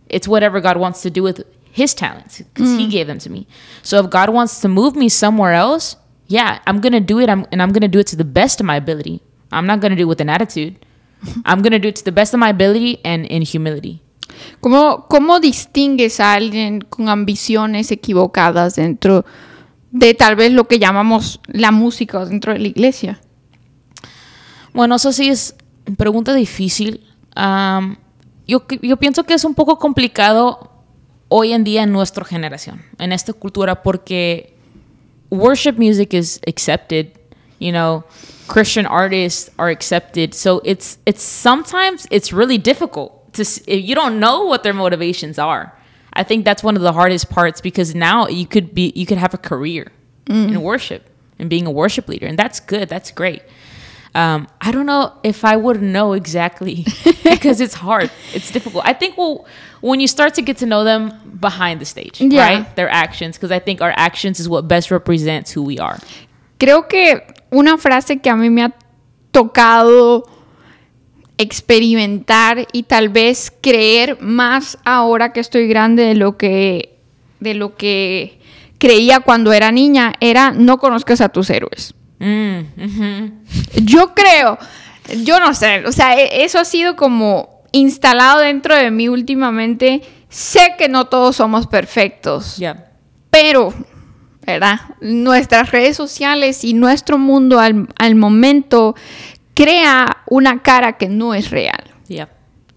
It's 0.09 0.27
whatever 0.27 0.59
God 0.61 0.77
wants 0.77 1.01
to 1.01 1.09
do 1.09 1.23
with 1.23 1.43
His 1.71 1.93
talents 1.93 2.39
because 2.39 2.77
He 2.77 2.87
gave 2.87 3.07
them 3.07 3.19
to 3.19 3.29
me. 3.29 3.47
So 3.83 3.99
if 3.99 4.09
God 4.09 4.29
wants 4.29 4.59
to 4.61 4.67
move 4.67 4.95
me 4.95 5.09
somewhere 5.09 5.53
else, 5.53 5.95
yeah, 6.27 6.59
I'm 6.67 6.81
gonna 6.81 6.99
do 6.99 7.19
it. 7.19 7.29
I'm, 7.29 7.45
and 7.51 7.61
I'm 7.61 7.71
gonna 7.71 7.87
do 7.87 7.99
it 7.99 8.07
to 8.07 8.15
the 8.15 8.25
best 8.25 8.59
of 8.59 8.65
my 8.65 8.75
ability. 8.75 9.21
I'm 9.51 9.65
not 9.65 9.79
gonna 9.79 9.95
do 9.95 10.03
it 10.03 10.07
with 10.07 10.21
an 10.21 10.29
attitude. 10.29 10.85
I'm 11.45 11.61
gonna 11.61 11.79
do 11.79 11.87
it 11.87 11.95
to 11.97 12.03
the 12.03 12.11
best 12.11 12.33
of 12.33 12.39
my 12.39 12.49
ability 12.49 12.99
and 13.03 13.25
in 13.25 13.41
humility. 13.41 14.01
¿Cómo, 14.61 15.07
¿Cómo 15.07 15.39
distingues 15.39 16.19
a 16.19 16.33
alguien 16.33 16.81
con 16.81 17.09
ambiciones 17.09 17.91
equivocadas 17.91 18.75
dentro 18.75 19.25
de 19.91 20.13
tal 20.13 20.35
vez 20.35 20.51
lo 20.51 20.67
que 20.67 20.79
llamamos 20.79 21.39
la 21.47 21.71
música 21.71 22.19
o 22.19 22.25
dentro 22.25 22.53
de 22.53 22.59
la 22.59 22.67
iglesia? 22.67 23.19
Bueno, 24.73 24.95
eso 24.95 25.11
sí 25.11 25.29
es 25.29 25.55
pregunta 25.97 26.35
difícil. 26.35 27.03
Am, 27.35 27.97
yo, 28.47 28.65
yo 28.81 28.97
pienso 28.97 29.23
que 29.23 29.33
es 29.33 29.43
un 29.43 29.53
poco 29.53 29.77
complicado 29.77 30.71
hoy 31.29 31.53
en 31.53 31.63
día 31.63 31.83
en 31.83 31.91
nuestra 31.91 32.23
generación, 32.23 32.83
en 32.99 33.11
esta 33.11 33.33
cultura, 33.33 33.83
porque 33.83 34.53
worship 35.29 35.77
music 35.77 36.13
is 36.13 36.39
accepted, 36.47 37.11
you 37.59 37.71
know, 37.71 38.03
Christian 38.47 38.85
artists 38.85 39.51
are 39.57 39.69
accepted. 39.69 40.33
So 40.33 40.61
it's 40.63 40.97
it's 41.05 41.21
sometimes 41.21 42.07
it's 42.09 42.31
really 42.31 42.57
difficult 42.57 43.33
to 43.33 43.41
if 43.41 43.83
you 43.83 43.93
don't 43.93 44.19
know 44.19 44.45
what 44.45 44.63
their 44.63 44.73
motivations 44.73 45.37
are. 45.37 45.73
I 46.13 46.23
think 46.23 46.45
that's 46.45 46.63
one 46.63 46.75
of 46.75 46.81
the 46.81 46.93
hardest 46.93 47.29
parts 47.29 47.61
because 47.61 47.93
now 47.93 48.27
you 48.27 48.47
could 48.47 48.73
be 48.73 48.93
you 48.95 49.05
could 49.05 49.17
have 49.17 49.33
a 49.33 49.37
career 49.37 49.91
mm. 50.25 50.49
in 50.49 50.61
worship 50.61 51.03
and 51.37 51.49
being 51.49 51.67
a 51.67 51.71
worship 51.71 52.07
leader, 52.07 52.25
and 52.25 52.39
that's 52.39 52.59
good. 52.59 52.89
That's 52.89 53.11
great. 53.11 53.43
Um, 54.17 54.47
I 54.59 54.71
don't 54.71 54.87
know 54.87 55.11
if 55.23 55.45
I 55.45 55.55
would 55.55 55.79
know 55.81 56.13
exactly 56.13 56.85
because 57.23 57.61
it's 57.61 57.75
hard. 57.75 58.09
It's 58.33 58.49
difficult. 58.51 58.83
I 58.83 58.93
think 58.93 59.15
well, 59.15 59.45
when 59.81 59.99
you 59.99 60.07
start 60.07 60.33
to 60.35 60.41
get 60.41 60.57
to 60.57 60.65
know 60.65 60.83
them 60.83 61.11
behind 61.39 61.79
the 61.79 61.85
stage, 61.85 62.19
Yeah. 62.19 62.41
right? 62.41 62.75
Their 62.75 62.89
actions, 62.89 63.37
because 63.37 63.51
I 63.51 63.59
think 63.59 63.79
our 63.81 63.93
actions 63.95 64.39
is 64.39 64.47
what 64.49 64.67
best 64.67 64.89
represents 64.89 65.51
who 65.55 65.61
we 65.61 65.77
are. 65.77 65.97
Creo 66.59 66.87
que 66.89 67.21
una 67.51 67.77
frase 67.77 68.17
que 68.19 68.31
a 68.31 68.35
mí 68.35 68.49
me 68.49 68.63
ha 68.63 68.73
tocado 69.31 70.23
experimentar 71.37 72.67
y 72.73 72.83
tal 72.83 73.09
vez 73.09 73.53
creer 73.61 74.17
más 74.21 74.77
ahora 74.83 75.31
que 75.33 75.39
estoy 75.39 75.67
grande 75.67 76.03
de 76.03 76.15
lo 76.15 76.37
que 76.37 76.97
de 77.39 77.53
lo 77.53 77.75
que 77.75 78.39
creía 78.79 79.19
cuando 79.19 79.53
era 79.53 79.71
niña 79.71 80.13
era 80.19 80.51
no 80.51 80.79
conozcas 80.79 81.21
a 81.21 81.29
tus 81.29 81.51
héroes. 81.51 81.93
Mm. 82.19 83.27
Yo 83.83 84.13
creo, 84.15 84.57
yo 85.23 85.39
no 85.39 85.53
sé, 85.53 85.85
o 85.85 85.91
sea, 85.91 86.17
e- 86.19 86.43
eso 86.43 86.59
ha 86.59 86.65
sido 86.65 86.95
como 86.95 87.61
instalado 87.71 88.39
dentro 88.41 88.75
de 88.75 88.89
mí 88.91 89.07
últimamente. 89.07 90.01
Sé 90.29 90.75
que 90.77 90.89
no 90.89 91.05
todos 91.05 91.35
somos 91.37 91.67
perfectos, 91.67 92.57
Yeah. 92.57 92.85
pero, 93.29 93.73
¿verdad? 94.45 94.79
Nuestras 94.99 95.71
redes 95.71 95.95
sociales 95.95 96.63
y 96.63 96.73
nuestro 96.73 97.17
mundo 97.17 97.59
al, 97.59 97.87
al 97.97 98.15
momento 98.15 98.95
crea 99.53 100.17
una 100.27 100.61
cara 100.61 100.97
que 100.97 101.07
no 101.07 101.33
es 101.33 101.49
real. 101.51 101.83
Yeah. 102.07 102.29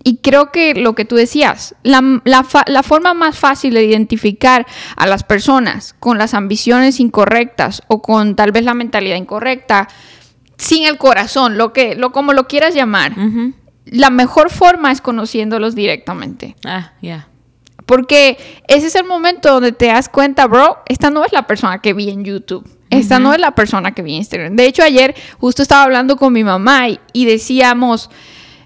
Y 0.03 0.18
creo 0.18 0.51
que 0.51 0.74
lo 0.74 0.94
que 0.94 1.05
tú 1.05 1.16
decías, 1.16 1.74
la, 1.82 2.22
la 2.24 2.42
fa- 2.42 2.64
la 2.66 2.82
forma 2.82 3.12
más 3.12 3.38
fácil 3.38 3.74
de 3.74 3.84
identificar 3.84 4.66
a 4.96 5.07
las 5.07 5.24
personas 5.24 5.94
con 6.01 6.16
las 6.16 6.32
ambiciones 6.32 7.01
incorrectas 7.01 7.82
o 7.88 8.01
con 8.01 8.34
tal 8.34 8.51
vez 8.51 8.64
la 8.64 8.72
mentalidad 8.74 9.16
incorrecta 9.16 9.88
sin 10.57 10.84
el 10.86 10.96
corazón, 10.96 11.59
lo 11.59 11.72
que, 11.74 11.94
lo 11.96 12.12
como 12.12 12.32
lo 12.32 12.48
quieras 12.48 12.74
llamar. 12.74 13.12
La 13.84 14.11
mejor 14.11 14.51
forma 14.51 14.90
es 14.92 15.01
conociéndolos 15.01 15.74
directamente. 15.74 16.57
Ah, 16.64 16.92
yeah. 17.01 17.26
Porque 17.86 18.38
ese 18.68 18.86
es 18.86 18.94
el 18.94 19.05
momento 19.05 19.53
donde 19.53 19.72
te 19.72 19.86
das 19.86 20.09
cuenta, 20.09 20.46
bro, 20.46 20.78
esta 20.86 21.11
no 21.11 21.24
es 21.24 21.32
la 21.32 21.46
persona 21.46 21.80
que 21.80 21.92
vi 21.92 22.09
en 22.09 22.24
YouTube. 22.24 22.68
Esta 22.88 23.18
no 23.18 23.32
es 23.32 23.40
la 23.40 23.51
persona 23.55 23.92
que 23.92 24.03
vi 24.03 24.12
en 24.12 24.18
Instagram. 24.18 24.57
De 24.57 24.66
hecho, 24.66 24.82
ayer 24.82 25.14
justo 25.38 25.62
estaba 25.62 25.82
hablando 25.82 26.16
con 26.16 26.32
mi 26.32 26.42
mamá 26.44 26.88
y, 26.88 27.01
y 27.12 27.24
decíamos, 27.24 28.11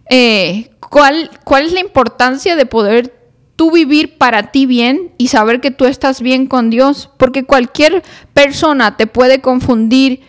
eh, 0.08 0.70
¿cuál, 0.90 1.30
¿cuál 1.44 1.64
es 1.66 1.72
la 1.72 1.80
importancia 1.80 2.56
de 2.56 2.66
poder 2.66 3.14
tú 3.56 3.70
vivir 3.70 4.18
para 4.18 4.50
ti 4.50 4.66
bien 4.66 5.12
y 5.16 5.28
saber 5.28 5.60
que 5.60 5.70
tú 5.70 5.84
estás 5.86 6.20
bien 6.20 6.46
con 6.46 6.70
Dios? 6.70 7.10
Porque 7.16 7.44
cualquier 7.44 8.02
persona 8.32 8.96
te 8.96 9.06
puede 9.06 9.40
confundir 9.40 10.20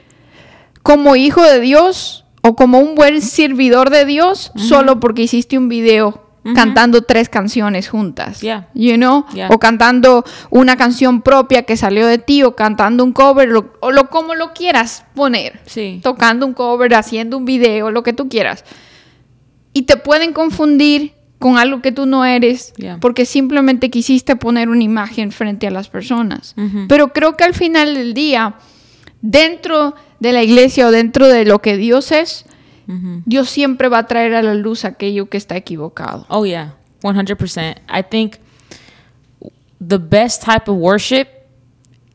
como 0.83 1.15
hijo 1.15 1.41
de 1.41 1.59
Dios 1.59 2.25
o 2.41 2.55
como 2.55 2.79
un 2.79 2.93
buen 2.95 3.21
servidor 3.21 3.89
de 3.89 4.05
Dios 4.05 4.51
solo 4.55 4.99
porque 4.99 5.23
hiciste 5.23 5.57
un 5.57 5.67
video 5.69 6.21
cantando 6.53 7.01
tres 7.01 7.27
canciones 7.27 7.89
juntas. 7.89 8.39
Yeah. 8.41 8.67
You 8.75 8.97
know? 8.97 9.25
Yeah. 9.33 9.47
O 9.49 9.57
cantando 9.57 10.23
una 10.51 10.77
canción 10.77 11.23
propia 11.23 11.63
que 11.63 11.75
salió 11.75 12.05
de 12.05 12.19
ti 12.19 12.43
o 12.43 12.55
cantando 12.55 13.03
un 13.03 13.13
cover 13.13 13.49
lo- 13.49 13.73
o 13.79 13.89
lo 13.91 14.11
como 14.11 14.35
lo 14.35 14.53
quieras 14.53 15.05
poner. 15.15 15.59
Sí. 15.65 15.99
Tocando 16.03 16.45
un 16.45 16.53
cover, 16.53 16.93
haciendo 16.93 17.35
un 17.35 17.45
video, 17.45 17.89
lo 17.89 18.03
que 18.03 18.13
tú 18.13 18.29
quieras. 18.29 18.63
Y 19.75 19.83
te 19.83 19.97
pueden 19.97 20.31
confundir 20.33 21.11
con 21.37 21.57
algo 21.57 21.81
que 21.81 21.91
tú 21.91 22.05
no 22.05 22.23
eres 22.23 22.73
Yeah. 22.77 22.97
porque 23.01 23.25
simplemente 23.25 23.89
quisiste 23.89 24.35
poner 24.37 24.69
una 24.69 24.81
imagen 24.83 25.31
frente 25.33 25.67
a 25.67 25.69
las 25.71 25.89
personas. 25.89 26.55
Pero 26.87 27.11
creo 27.11 27.35
que 27.35 27.43
al 27.43 27.53
final 27.53 27.93
del 27.93 28.13
día, 28.13 28.55
dentro 29.21 29.93
de 30.19 30.31
la 30.31 30.41
iglesia 30.43 30.87
o 30.87 30.91
dentro 30.91 31.27
de 31.27 31.43
lo 31.45 31.59
que 31.59 31.75
Dios 31.77 32.11
es. 32.11 32.45
Dios 33.25 33.49
siempre 33.49 33.89
va 33.89 33.97
a 33.99 34.07
traer 34.07 34.33
a 34.35 34.41
la 34.43 34.53
luz 34.53 34.85
aquello 34.85 35.27
que 35.27 35.37
está 35.37 35.57
equivocado. 35.57 36.25
Oh 36.29 36.45
yeah, 36.45 36.75
one 37.03 37.17
hundred 37.17 37.37
percent. 37.37 37.79
I 37.89 38.01
think 38.03 38.35
the 39.85 39.97
best 39.97 40.43
type 40.43 40.69
of 40.71 40.77
worship 40.77 41.27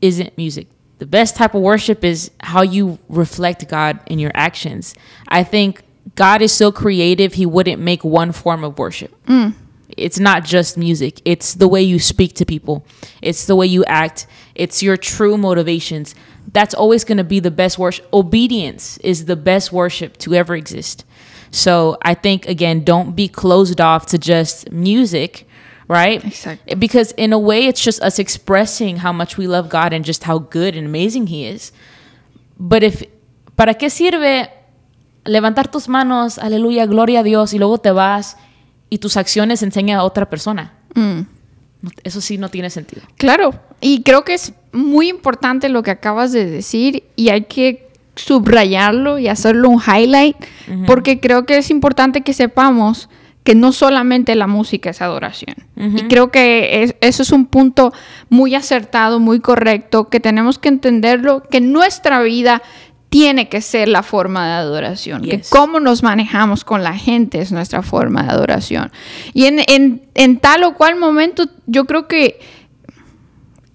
isn't 0.01 0.31
music. 0.37 0.67
The 0.99 1.05
best 1.05 1.35
type 1.37 1.55
of 1.55 1.61
worship 1.61 2.03
is 2.05 2.31
how 2.41 2.63
you 2.63 2.97
reflect 3.09 3.69
God 3.69 3.97
in 4.07 4.17
your 4.19 4.31
actions. 4.33 4.93
I 5.27 5.43
think 5.43 5.81
God 6.15 6.41
is 6.41 6.51
so 6.51 6.71
creative; 6.71 7.33
He 7.33 7.45
wouldn't 7.45 7.81
make 7.81 8.03
one 8.03 8.31
form 8.31 8.63
of 8.63 8.77
worship. 8.77 9.13
Mm. 9.25 9.53
It's 9.97 10.19
not 10.19 10.43
just 10.43 10.77
music. 10.77 11.21
It's 11.25 11.53
the 11.53 11.67
way 11.67 11.81
you 11.81 11.99
speak 11.99 12.35
to 12.35 12.45
people. 12.45 12.85
It's 13.21 13.45
the 13.45 13.55
way 13.55 13.65
you 13.65 13.83
act. 13.85 14.27
It's 14.55 14.81
your 14.81 14.97
true 14.97 15.37
motivations. 15.37 16.15
That's 16.51 16.73
always 16.73 17.03
going 17.03 17.17
to 17.17 17.23
be 17.23 17.39
the 17.39 17.51
best 17.51 17.77
worship. 17.77 18.07
Obedience 18.13 18.97
is 18.99 19.25
the 19.25 19.35
best 19.35 19.71
worship 19.71 20.17
to 20.17 20.33
ever 20.33 20.55
exist. 20.55 21.05
So 21.51 21.97
I 22.01 22.13
think 22.13 22.47
again, 22.47 22.83
don't 22.83 23.15
be 23.15 23.27
closed 23.27 23.81
off 23.81 24.05
to 24.07 24.17
just 24.17 24.71
music, 24.71 25.47
right? 25.87 26.23
Exactly. 26.23 26.75
Because 26.75 27.11
in 27.13 27.33
a 27.33 27.39
way, 27.39 27.67
it's 27.67 27.83
just 27.83 28.01
us 28.01 28.19
expressing 28.19 28.97
how 28.97 29.11
much 29.11 29.37
we 29.37 29.47
love 29.47 29.69
God 29.69 29.93
and 29.93 30.05
just 30.05 30.23
how 30.23 30.39
good 30.39 30.75
and 30.75 30.87
amazing 30.87 31.27
He 31.27 31.45
is. 31.45 31.71
But 32.57 32.83
if, 32.83 33.03
¿para 33.57 33.73
qué 33.73 33.89
sirve 33.89 34.49
levantar 35.25 35.69
tus 35.69 35.87
manos, 35.89 36.37
aleluya, 36.39 36.85
gloria 36.85 37.19
a 37.19 37.23
Dios, 37.23 37.53
y 37.53 37.59
luego 37.59 37.77
te 37.77 37.91
vas 37.91 38.37
y 38.89 38.97
tus 38.97 39.17
acciones 39.17 39.63
enseñan 39.63 39.99
a 39.99 40.03
otra 40.03 40.29
persona? 40.29 40.73
No- 40.95 41.89
Eso 42.03 42.21
sí 42.21 42.37
no 42.37 42.49
tiene 42.49 42.69
sentido. 42.69 43.01
Claro, 43.17 43.53
y 43.79 44.03
creo 44.03 44.23
que 44.23 44.33
es 44.35 44.53
muy 44.71 45.09
importante 45.09 45.67
lo 45.69 45.81
que 45.83 45.91
acabas 45.91 46.31
de 46.31 46.45
decir 46.45 47.03
y 47.15 47.29
hay 47.29 47.45
que 47.45 47.89
subrayarlo 48.15 49.19
y 49.19 49.27
hacerlo 49.27 49.69
un 49.69 49.81
highlight 49.81 50.35
porque 50.85 51.19
creo 51.19 51.45
que 51.45 51.57
es 51.57 51.69
importante 51.69 52.21
que 52.21 52.33
sepamos 52.33 53.09
que 53.43 53.55
no 53.55 53.71
solamente 53.71 54.35
la 54.35 54.45
música 54.45 54.91
es 54.91 55.01
adoración. 55.01 55.55
Y 55.75 56.07
creo 56.07 56.29
que 56.29 56.83
es- 56.83 56.95
eso 57.01 57.23
es 57.23 57.31
un 57.31 57.47
punto 57.47 57.91
muy 58.29 58.53
acertado, 58.53 59.19
muy 59.19 59.39
correcto, 59.39 60.09
que 60.09 60.19
tenemos 60.19 60.59
que 60.59 60.69
entenderlo, 60.69 61.41
que 61.49 61.59
nuestra 61.59 62.21
vida 62.21 62.61
tiene 63.11 63.49
que 63.49 63.59
ser 63.59 63.89
la 63.89 64.03
forma 64.03 64.47
de 64.47 64.53
adoración, 64.53 65.21
que 65.21 65.41
cómo 65.49 65.81
nos 65.81 66.01
manejamos 66.01 66.63
con 66.63 66.81
la 66.81 66.93
gente 66.97 67.41
es 67.41 67.51
nuestra 67.51 67.83
forma 67.83 68.23
de 68.23 68.29
adoración. 68.31 68.89
Y 69.33 69.45
en, 69.47 69.59
en- 69.67 70.01
en 70.15 70.37
tal 70.39 70.63
o 70.63 70.75
cual 70.75 70.95
momento, 70.95 71.43
yo 71.67 71.85
creo 71.85 72.07
que 72.07 72.39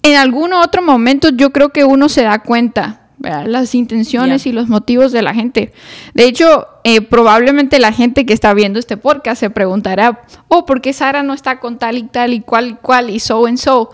en 0.03 0.17
algún 0.17 0.55
otro 0.55 0.81
momento 0.83 1.29
yo 1.29 1.53
creo 1.53 1.69
que 1.69 1.85
uno 1.85 2.09
se 2.09 2.23
da 2.23 2.39
cuenta, 2.39 3.09
¿verdad? 3.19 3.45
Las 3.47 3.75
intenciones 3.75 4.47
y 4.47 4.53
los 4.53 4.69
motivos 4.69 5.13
de 5.13 5.21
la 5.21 5.35
gente. 5.35 5.73
De 6.15 6.25
hecho, 6.25 6.67
eh, 6.85 7.03
probablemente 7.03 7.79
la 7.79 7.93
gente 7.93 8.25
que 8.25 8.33
está 8.33 8.55
viendo 8.55 8.79
este 8.79 8.97
podcast 8.97 9.39
se 9.41 9.51
preguntará, 9.51 10.23
oh, 10.49 10.65
¿por 10.65 10.81
qué 10.81 10.95
Sara 10.95 11.23
no 11.23 11.35
está 11.35 11.61
con 11.61 11.79
tal 11.79 11.99
y 11.99 12.05
tal 12.05 12.33
y 12.33 12.41
cual 12.41 12.69
y 12.69 12.75
cual 12.75 13.11
y 13.11 13.21
so 13.21 13.45
and 13.47 13.59
so? 13.59 13.91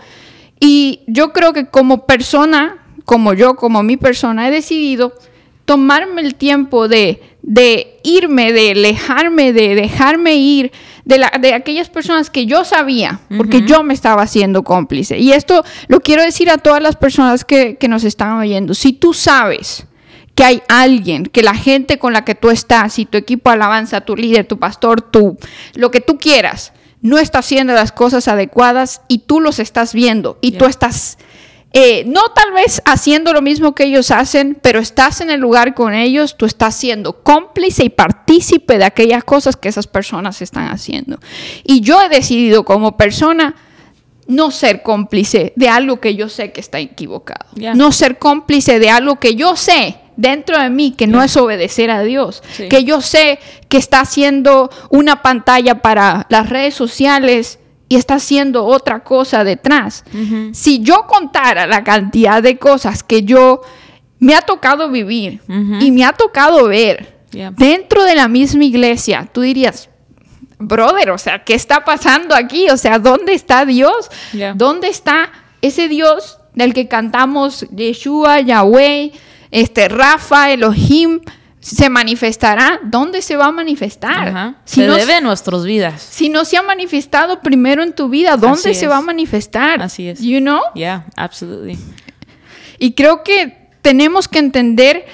Y 0.59 1.01
yo 1.07 1.33
creo 1.33 1.51
que 1.51 1.65
como 1.65 2.05
persona, 2.05 2.77
como 3.03 3.33
yo, 3.33 3.55
como 3.55 3.83
mi 3.83 3.97
persona, 3.97 4.47
he 4.47 4.51
decidido 4.51 5.11
tomarme 5.65 6.21
el 6.21 6.35
tiempo 6.35 6.87
de, 6.87 7.21
de 7.41 7.99
irme, 8.03 8.53
de 8.53 8.71
alejarme, 8.71 9.53
de 9.53 9.75
dejarme 9.75 10.35
ir 10.35 10.71
de, 11.05 11.17
la, 11.17 11.31
de 11.39 11.53
aquellas 11.53 11.89
personas 11.89 12.29
que 12.29 12.45
yo 12.45 12.63
sabía, 12.65 13.19
porque 13.37 13.61
yo 13.61 13.83
me 13.83 13.93
estaba 13.93 14.23
haciendo 14.23 14.63
cómplice. 14.63 15.17
Y 15.19 15.33
esto 15.33 15.63
lo 15.87 15.99
quiero 15.99 16.21
decir 16.21 16.49
a 16.49 16.57
todas 16.57 16.81
las 16.81 16.95
personas 16.95 17.45
que, 17.45 17.75
que 17.75 17.87
nos 17.87 18.03
están 18.03 18.33
oyendo. 18.33 18.73
Si 18.73 18.93
tú 18.93 19.13
sabes 19.13 19.85
que 20.35 20.43
hay 20.43 20.63
alguien, 20.67 21.25
que 21.25 21.43
la 21.43 21.55
gente 21.55 21.99
con 21.99 22.13
la 22.13 22.25
que 22.25 22.35
tú 22.35 22.49
estás, 22.49 22.97
y 22.99 23.05
tu 23.05 23.17
equipo 23.17 23.49
de 23.49 23.55
alabanza, 23.55 24.01
tu 24.01 24.15
líder, 24.15 24.47
tu 24.47 24.57
pastor, 24.57 25.01
tú, 25.01 25.37
lo 25.75 25.91
que 25.91 26.01
tú 26.01 26.17
quieras, 26.17 26.73
no 27.01 27.17
está 27.17 27.39
haciendo 27.39 27.73
las 27.73 27.91
cosas 27.91 28.27
adecuadas 28.27 29.01
y 29.09 29.19
tú 29.19 29.41
los 29.41 29.59
estás 29.59 29.93
viendo 29.93 30.39
y 30.41 30.53
tú 30.53 30.65
estás 30.65 31.17
eh, 31.75 32.03
no 32.05 32.21
tal 32.35 32.51
vez 32.53 32.83
haciendo 32.85 33.33
lo 33.33 33.41
mismo 33.41 33.73
que 33.73 33.85
ellos 33.85 34.11
hacen, 34.11 34.55
pero 34.61 34.79
estás 34.79 35.21
en 35.21 35.31
el 35.31 35.39
lugar 35.39 35.73
con 35.73 35.95
ellos, 35.95 36.37
tú 36.37 36.45
estás 36.45 36.75
siendo 36.75 37.23
cómplice 37.23 37.83
y 37.83 37.89
partícipe 37.89 38.77
de 38.77 38.85
aquellas 38.85 39.23
cosas 39.23 39.55
que 39.55 39.69
esas 39.69 39.87
personas 39.87 40.43
están 40.43 40.67
haciendo. 40.67 41.17
Y 41.63 41.81
yo 41.81 41.99
he 41.99 42.09
decidido 42.09 42.63
como 42.63 42.95
persona 42.95 43.55
no 44.27 44.51
ser 44.51 44.83
cómplice 44.83 45.51
de 45.55 45.67
algo 45.67 45.99
que 45.99 46.15
yo 46.15 46.29
sé 46.29 46.51
que 46.51 46.61
está 46.61 46.79
equivocado. 46.79 47.49
Yeah. 47.55 47.73
No 47.73 47.91
ser 47.91 48.19
cómplice 48.19 48.77
de 48.77 48.91
algo 48.91 49.19
que 49.19 49.33
yo 49.33 49.55
sé 49.55 49.97
dentro 50.15 50.61
de 50.61 50.69
mí 50.69 50.91
que 50.91 51.07
no 51.07 51.23
es 51.23 51.35
obedecer 51.37 51.89
a 51.89 52.03
Dios. 52.03 52.43
Sí. 52.55 52.69
Que 52.69 52.83
yo 52.83 53.01
sé 53.01 53.39
que 53.67 53.77
está 53.77 54.01
haciendo 54.01 54.69
una 54.91 55.23
pantalla 55.23 55.81
para 55.81 56.27
las 56.29 56.49
redes 56.49 56.75
sociales 56.75 57.57
y 57.93 57.95
está 57.95 58.15
haciendo 58.15 58.65
otra 58.65 59.03
cosa 59.03 59.43
detrás. 59.43 60.03
Si 60.51 60.79
yo 60.81 61.05
contara 61.05 61.67
la 61.67 61.83
cantidad 61.83 62.41
de 62.41 62.57
cosas 62.57 63.03
que 63.03 63.21
yo 63.21 63.61
me 64.17 64.33
ha 64.33 64.41
tocado 64.41 64.89
vivir 64.89 65.41
y 65.79 65.91
me 65.91 66.03
ha 66.03 66.13
tocado 66.13 66.67
ver 66.67 67.13
Yeah. 67.33 67.49
dentro 67.49 68.03
de 68.03 68.13
la 68.13 68.27
misma 68.27 68.63
iglesia, 68.63 69.27
tú 69.33 69.41
dirías, 69.41 69.89
brother, 70.59 71.09
o 71.09 71.17
sea, 71.17 71.43
¿qué 71.43 71.55
está 71.55 71.83
pasando 71.83 72.35
aquí? 72.35 72.69
O 72.69 72.77
sea, 72.77 72.99
¿dónde 72.99 73.33
está 73.33 73.65
Dios? 73.65 74.09
Yeah. 74.33 74.53
¿Dónde 74.53 74.87
está 74.89 75.31
ese 75.61 75.87
Dios 75.87 76.37
del 76.53 76.75
que 76.75 76.87
cantamos 76.87 77.65
Yeshua, 77.75 78.41
Yahweh, 78.41 79.11
este 79.49 79.87
Rafa, 79.89 80.51
Elohim? 80.51 81.21
¿Se 81.63 81.89
manifestará? 81.89 82.79
¿Dónde 82.83 83.21
se 83.21 83.37
va 83.37 83.45
a 83.47 83.51
manifestar? 83.51 84.27
Ajá. 84.29 84.55
Si 84.65 84.81
Se 84.81 84.87
no, 84.87 84.95
debe 84.95 85.15
a 85.15 85.21
nuestras 85.21 85.63
vidas. 85.63 86.01
si 86.01 86.29
no 86.29 86.43
se 86.45 86.57
ha 86.57 86.61
manifestado 86.61 87.39
primero 87.41 87.81
en 87.83 87.93
tu 87.93 88.09
vida, 88.09 88.35
¿dónde 88.37 88.69
Así 88.71 88.73
se 88.75 88.85
es. 88.85 88.91
va 88.91 88.97
a 88.97 89.01
manifestar? 89.01 89.81
Así 89.81 90.07
es. 90.09 90.21
You 90.21 90.39
know? 90.39 90.59
Yeah, 90.75 91.05
absolutely. 91.15 91.77
Y 92.79 92.93
creo 92.93 93.23
que 93.23 93.69
tenemos 93.81 94.27
que 94.27 94.39
entender 94.39 95.05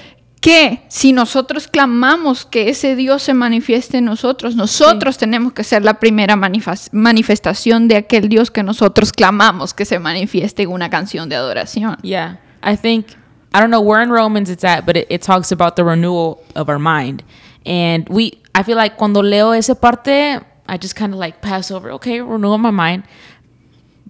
que 0.41 0.84
si 0.88 1.12
nosotros 1.12 1.68
clamamos 1.68 2.45
que 2.45 2.70
ese 2.70 2.95
Dios 2.95 3.22
se 3.24 3.34
manifieste 3.34 3.97
en 3.97 4.06
nosotros, 4.06 4.56
nosotros 4.56 5.18
tenemos 5.18 5.52
que 5.54 5.64
ser 5.66 5.84
la 5.84 5.95
primera 6.00 6.36
manifestación 6.38 7.88
de 7.89 7.97
aquel 7.97 8.30
Dios 8.30 8.50
que 8.50 8.64
nosotros 8.64 9.12
clamamos 9.12 9.74
que 9.74 9.84
se 9.86 10.00
manifieste 10.00 10.64
en 10.64 10.70
una 10.70 10.89
canción 10.89 11.28
de 11.30 11.36
adoración. 11.36 11.97
Yeah. 12.02 12.39
I 12.64 12.78
think, 12.78 13.08
I 13.54 13.60
don't 13.60 13.72
know 13.72 13.82
where 13.82 14.02
in 14.02 14.10
Romans 14.10 14.50
it's 14.50 14.64
at, 14.64 14.86
but 14.86 14.95
it, 14.95 15.08
it 15.10 15.22
talks 15.22 15.52
about 15.52 15.76
the 15.76 15.84
renewal 15.84 16.43
of 16.56 16.70
our 16.70 16.80
mind. 16.80 17.24
And 17.66 18.08
we, 18.10 18.41
I 18.54 18.64
feel 18.64 18.78
like 18.78 18.97
cuando 18.97 19.22
leo 19.22 19.52
esa 19.52 19.76
parte, 19.76 20.39
I 20.68 20.78
just 20.78 20.95
kind 20.95 21.14
of 21.14 21.20
like 21.20 21.41
pass 21.41 21.72
over, 21.72 21.91
okay, 21.93 22.22
renewal 22.22 22.58
my 22.58 22.72
mind. 22.72 23.04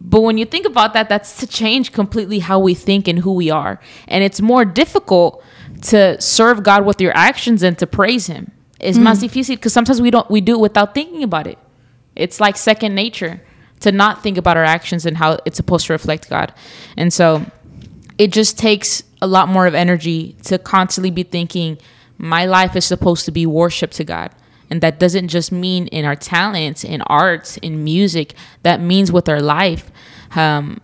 But 0.02 0.22
when 0.22 0.38
you 0.38 0.46
think 0.46 0.66
about 0.66 0.94
that, 0.94 1.10
that's 1.10 1.38
to 1.38 1.48
change 1.48 1.92
completely 1.92 2.40
how 2.40 2.60
we 2.60 2.74
think 2.74 3.08
and 3.08 3.20
who 3.20 3.34
we 3.34 3.50
are. 3.50 3.80
And 4.08 4.24
it's 4.24 4.42
more 4.42 4.64
difficult 4.66 5.44
to 5.84 6.20
serve 6.22 6.64
God 6.64 6.86
with 6.86 7.02
your 7.02 7.16
actions 7.16 7.64
and 7.64 7.78
to 7.80 7.88
praise 7.88 8.28
Him. 8.28 8.52
It's 8.80 8.98
mm-hmm. 8.98 9.08
más 9.08 9.22
difícil 9.22 9.56
because 9.56 9.74
sometimes 9.74 10.02
we 10.02 10.10
don't 10.10 10.30
we 10.30 10.40
do 10.40 10.54
it 10.56 10.60
without 10.62 10.94
thinking 10.94 11.24
about 11.24 11.48
it. 11.48 11.58
It's 12.16 12.40
like 12.40 12.56
second 12.56 12.96
nature 12.96 13.42
to 13.82 13.92
not 13.92 14.24
think 14.24 14.38
about 14.38 14.58
our 14.58 14.64
actions 14.64 15.06
and 15.06 15.18
how 15.18 15.40
it's 15.46 15.58
supposed 15.58 15.88
to 15.88 15.94
reflect 15.94 16.30
God. 16.30 16.54
And 16.98 17.14
so 17.14 17.46
it 18.20 18.32
just 18.32 18.59
takes 18.59 19.01
a 19.22 19.28
lot 19.28 19.49
more 19.49 19.65
of 19.65 19.74
energy 19.74 20.36
to 20.43 20.59
constantly 20.59 21.09
be 21.09 21.24
thinking, 21.24 21.80
My 22.17 22.45
life 22.45 22.76
is 22.76 22.86
supposed 22.86 23.26
to 23.26 23.32
be 23.32 23.45
worship 23.47 23.91
to 23.91 24.03
God. 24.03 24.32
And 24.70 24.82
that 24.82 24.99
doesn't 24.99 25.30
just 25.30 25.51
mean 25.51 25.88
in 25.88 26.05
our 26.05 26.17
talents, 26.17 26.84
in 26.84 27.01
arts, 27.03 27.57
in 27.57 27.84
music. 27.84 28.36
That 28.61 28.82
means 28.82 29.11
with 29.11 29.28
our 29.28 29.41
life, 29.41 29.89
um, 30.36 30.82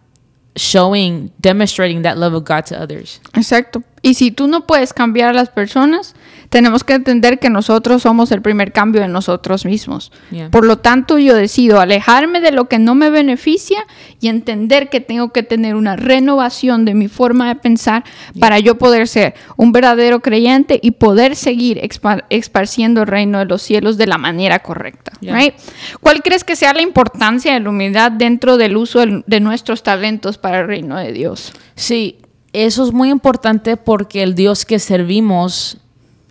showing, 0.56 1.32
demonstrating 1.40 2.02
that 2.02 2.18
love 2.18 2.34
of 2.34 2.46
God 2.46 2.66
to 2.68 2.80
others. 2.80 3.20
Exacto. 3.34 3.84
Y 4.04 4.14
si 4.14 4.32
tú 4.32 4.48
no 4.48 4.62
puedes 4.62 4.94
cambiar 4.94 5.32
a 5.32 5.34
las 5.34 5.50
personas, 5.50 6.16
tenemos 6.50 6.84
que 6.84 6.94
entender 6.94 7.40
que 7.40 7.50
nosotros 7.50 8.04
somos 8.04 8.32
el 8.32 8.42
primer 8.42 8.72
cambio 8.72 9.04
en 9.04 9.12
nosotros 9.12 9.66
mismos. 9.66 10.12
Yeah. 10.32 10.50
Por 10.50 10.66
lo 10.66 10.78
tanto, 10.78 11.18
yo 11.18 11.36
decido 11.36 11.80
alejarme 11.80 12.42
de 12.42 12.52
lo 12.52 12.66
que 12.66 12.80
no 12.80 12.96
me 12.96 13.10
beneficia 13.10 13.86
y 14.20 14.28
entender 14.28 14.90
que 14.90 15.02
tengo 15.02 15.32
que 15.32 15.44
tener 15.44 15.76
una 15.76 15.96
renovación 15.96 16.86
de 16.86 16.94
mi 16.94 17.08
forma 17.08 17.48
de 17.48 17.56
pensar 17.56 18.04
para 18.40 18.60
yo 18.60 18.78
poder 18.78 19.08
ser 19.08 19.36
un 19.58 19.72
verdadero 19.72 20.22
creyente 20.22 20.80
y 20.82 20.92
poder 20.92 21.36
seguir 21.36 21.82
esparciendo 22.30 23.02
el 23.02 23.08
reino 23.08 23.40
de 23.40 23.46
los 23.46 23.62
cielos 23.62 23.98
de 23.98 24.08
la 24.08 24.18
manera 24.18 24.60
correcta. 24.60 25.14
Yeah. 25.20 25.36
right? 25.36 25.56
¿Cuál 26.02 26.22
crees 26.22 26.44
que 26.44 26.56
sea 26.56 26.74
la 26.74 26.82
importancia 26.82 27.54
de 27.54 27.60
la 27.60 27.70
humildad 27.70 28.12
dentro 28.12 28.58
del 28.58 28.78
uso 28.78 29.04
de 29.06 29.40
nuestros 29.40 29.84
talentos 29.84 30.38
para 30.38 30.62
el 30.62 30.68
reino 30.68 30.98
de 30.98 31.12
Dios? 31.12 31.54
Sí, 31.76 32.20
eso 32.54 32.86
es 32.86 32.94
muy 32.94 33.10
importante 33.10 33.76
porque 33.76 34.24
el 34.24 34.34
Dios 34.34 34.66
que 34.66 34.80
servimos 34.80 35.78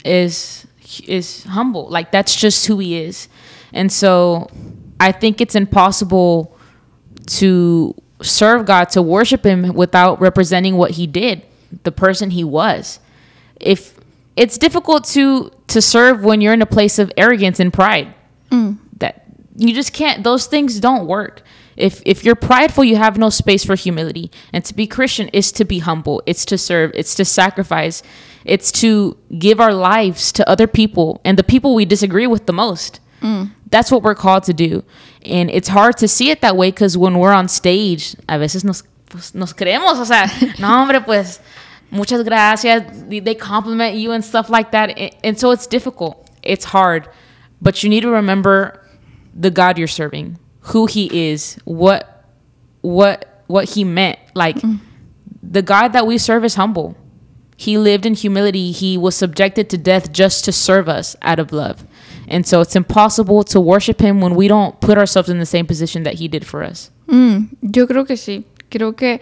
is 0.04 0.66
is 1.06 1.44
humble. 1.44 1.88
Like 1.88 2.12
that's 2.12 2.34
just 2.34 2.66
who 2.66 2.78
he 2.78 2.98
is. 2.98 3.28
And 3.72 3.90
so 3.90 4.48
I 5.00 5.12
think 5.12 5.40
it's 5.40 5.54
impossible 5.54 6.56
to 7.26 7.94
serve 8.22 8.66
God, 8.66 8.90
to 8.90 9.02
worship 9.02 9.44
him 9.44 9.74
without 9.74 10.20
representing 10.20 10.76
what 10.76 10.92
he 10.92 11.06
did, 11.06 11.42
the 11.82 11.92
person 11.92 12.30
he 12.30 12.44
was. 12.44 13.00
If 13.60 13.98
it's 14.36 14.58
difficult 14.58 15.04
to 15.04 15.50
to 15.68 15.80
serve 15.80 16.24
when 16.24 16.40
you're 16.40 16.52
in 16.52 16.62
a 16.62 16.66
place 16.66 16.98
of 16.98 17.12
arrogance 17.16 17.60
and 17.60 17.72
pride. 17.72 18.14
Mm. 18.50 18.78
That 18.98 19.24
you 19.56 19.74
just 19.74 19.92
can't 19.92 20.24
those 20.24 20.46
things 20.46 20.80
don't 20.80 21.06
work. 21.06 21.42
If 21.76 22.02
if 22.04 22.24
you're 22.24 22.34
prideful, 22.34 22.84
you 22.84 22.96
have 22.96 23.18
no 23.18 23.30
space 23.30 23.64
for 23.64 23.74
humility. 23.74 24.30
And 24.52 24.64
to 24.64 24.74
be 24.74 24.86
Christian 24.86 25.28
is 25.28 25.52
to 25.52 25.64
be 25.64 25.80
humble. 25.80 26.22
It's 26.26 26.44
to 26.46 26.58
serve, 26.58 26.92
it's 26.94 27.14
to 27.16 27.24
sacrifice. 27.24 28.02
It's 28.44 28.70
to 28.72 29.16
give 29.38 29.60
our 29.60 29.72
lives 29.72 30.32
to 30.32 30.48
other 30.48 30.66
people 30.66 31.20
and 31.24 31.38
the 31.38 31.44
people 31.44 31.74
we 31.74 31.84
disagree 31.84 32.26
with 32.26 32.46
the 32.46 32.52
most. 32.52 33.00
Mm. 33.20 33.52
That's 33.70 33.90
what 33.90 34.02
we're 34.02 34.14
called 34.14 34.44
to 34.44 34.54
do. 34.54 34.84
And 35.24 35.50
it's 35.50 35.68
hard 35.68 35.96
to 35.98 36.08
see 36.08 36.30
it 36.30 36.42
that 36.42 36.56
way 36.56 36.70
because 36.70 36.96
when 36.98 37.18
we're 37.18 37.32
on 37.32 37.48
stage, 37.48 38.14
a 38.28 38.38
veces 38.38 38.64
nos, 38.64 38.82
pues, 39.06 39.34
nos 39.34 39.52
creemos, 39.54 39.98
o 39.98 40.04
sea, 40.04 40.26
no, 40.58 40.68
hombre, 40.68 41.00
pues, 41.00 41.40
muchas 41.90 42.22
gracias. 42.22 42.82
They- 43.08 43.34
compliment 43.34 43.96
you 43.96 44.12
and 44.12 44.22
stuff 44.22 44.50
like 44.50 44.72
that. 44.72 44.90
And 45.24 45.38
so 45.38 45.50
it's 45.50 45.66
difficult. 45.66 46.30
It's 46.42 46.66
hard. 46.66 47.08
But 47.62 47.82
you 47.82 47.88
need 47.88 48.02
to 48.02 48.10
remember 48.10 48.80
the 49.34 49.50
God 49.50 49.78
you're 49.78 49.88
serving, 49.88 50.38
who 50.60 50.86
he 50.86 51.30
is, 51.30 51.58
what 51.64 52.26
what 52.82 53.42
what 53.46 53.70
he 53.70 53.84
meant. 53.84 54.18
Like 54.34 54.56
mm. 54.56 54.78
the 55.42 55.62
God 55.62 55.94
that 55.94 56.06
we 56.06 56.18
serve 56.18 56.44
is 56.44 56.54
humble. 56.54 56.96
He 57.56 57.78
lived 57.78 58.04
in 58.04 58.14
humility. 58.14 58.72
He 58.72 58.98
was 58.98 59.14
subjected 59.14 59.68
to 59.70 59.78
death 59.78 60.12
just 60.12 60.44
to 60.44 60.52
serve 60.52 60.88
us 60.88 61.16
out 61.22 61.38
of 61.38 61.52
love. 61.52 61.84
And 62.28 62.46
so 62.46 62.60
it's 62.60 62.74
impossible 62.74 63.44
to 63.44 63.60
worship 63.60 64.00
him 64.00 64.20
when 64.20 64.34
we 64.34 64.48
don't 64.48 64.78
put 64.80 64.98
ourselves 64.98 65.28
in 65.28 65.38
the 65.38 65.46
same 65.46 65.66
position 65.66 66.04
that 66.04 66.14
he 66.14 66.28
did 66.28 66.44
for 66.44 66.62
us. 66.62 66.90
Mm, 67.06 67.50
yo 67.60 67.86
creo 67.86 68.04
que 68.04 68.16
sí. 68.16 68.44
Creo 68.70 68.96
que 68.96 69.20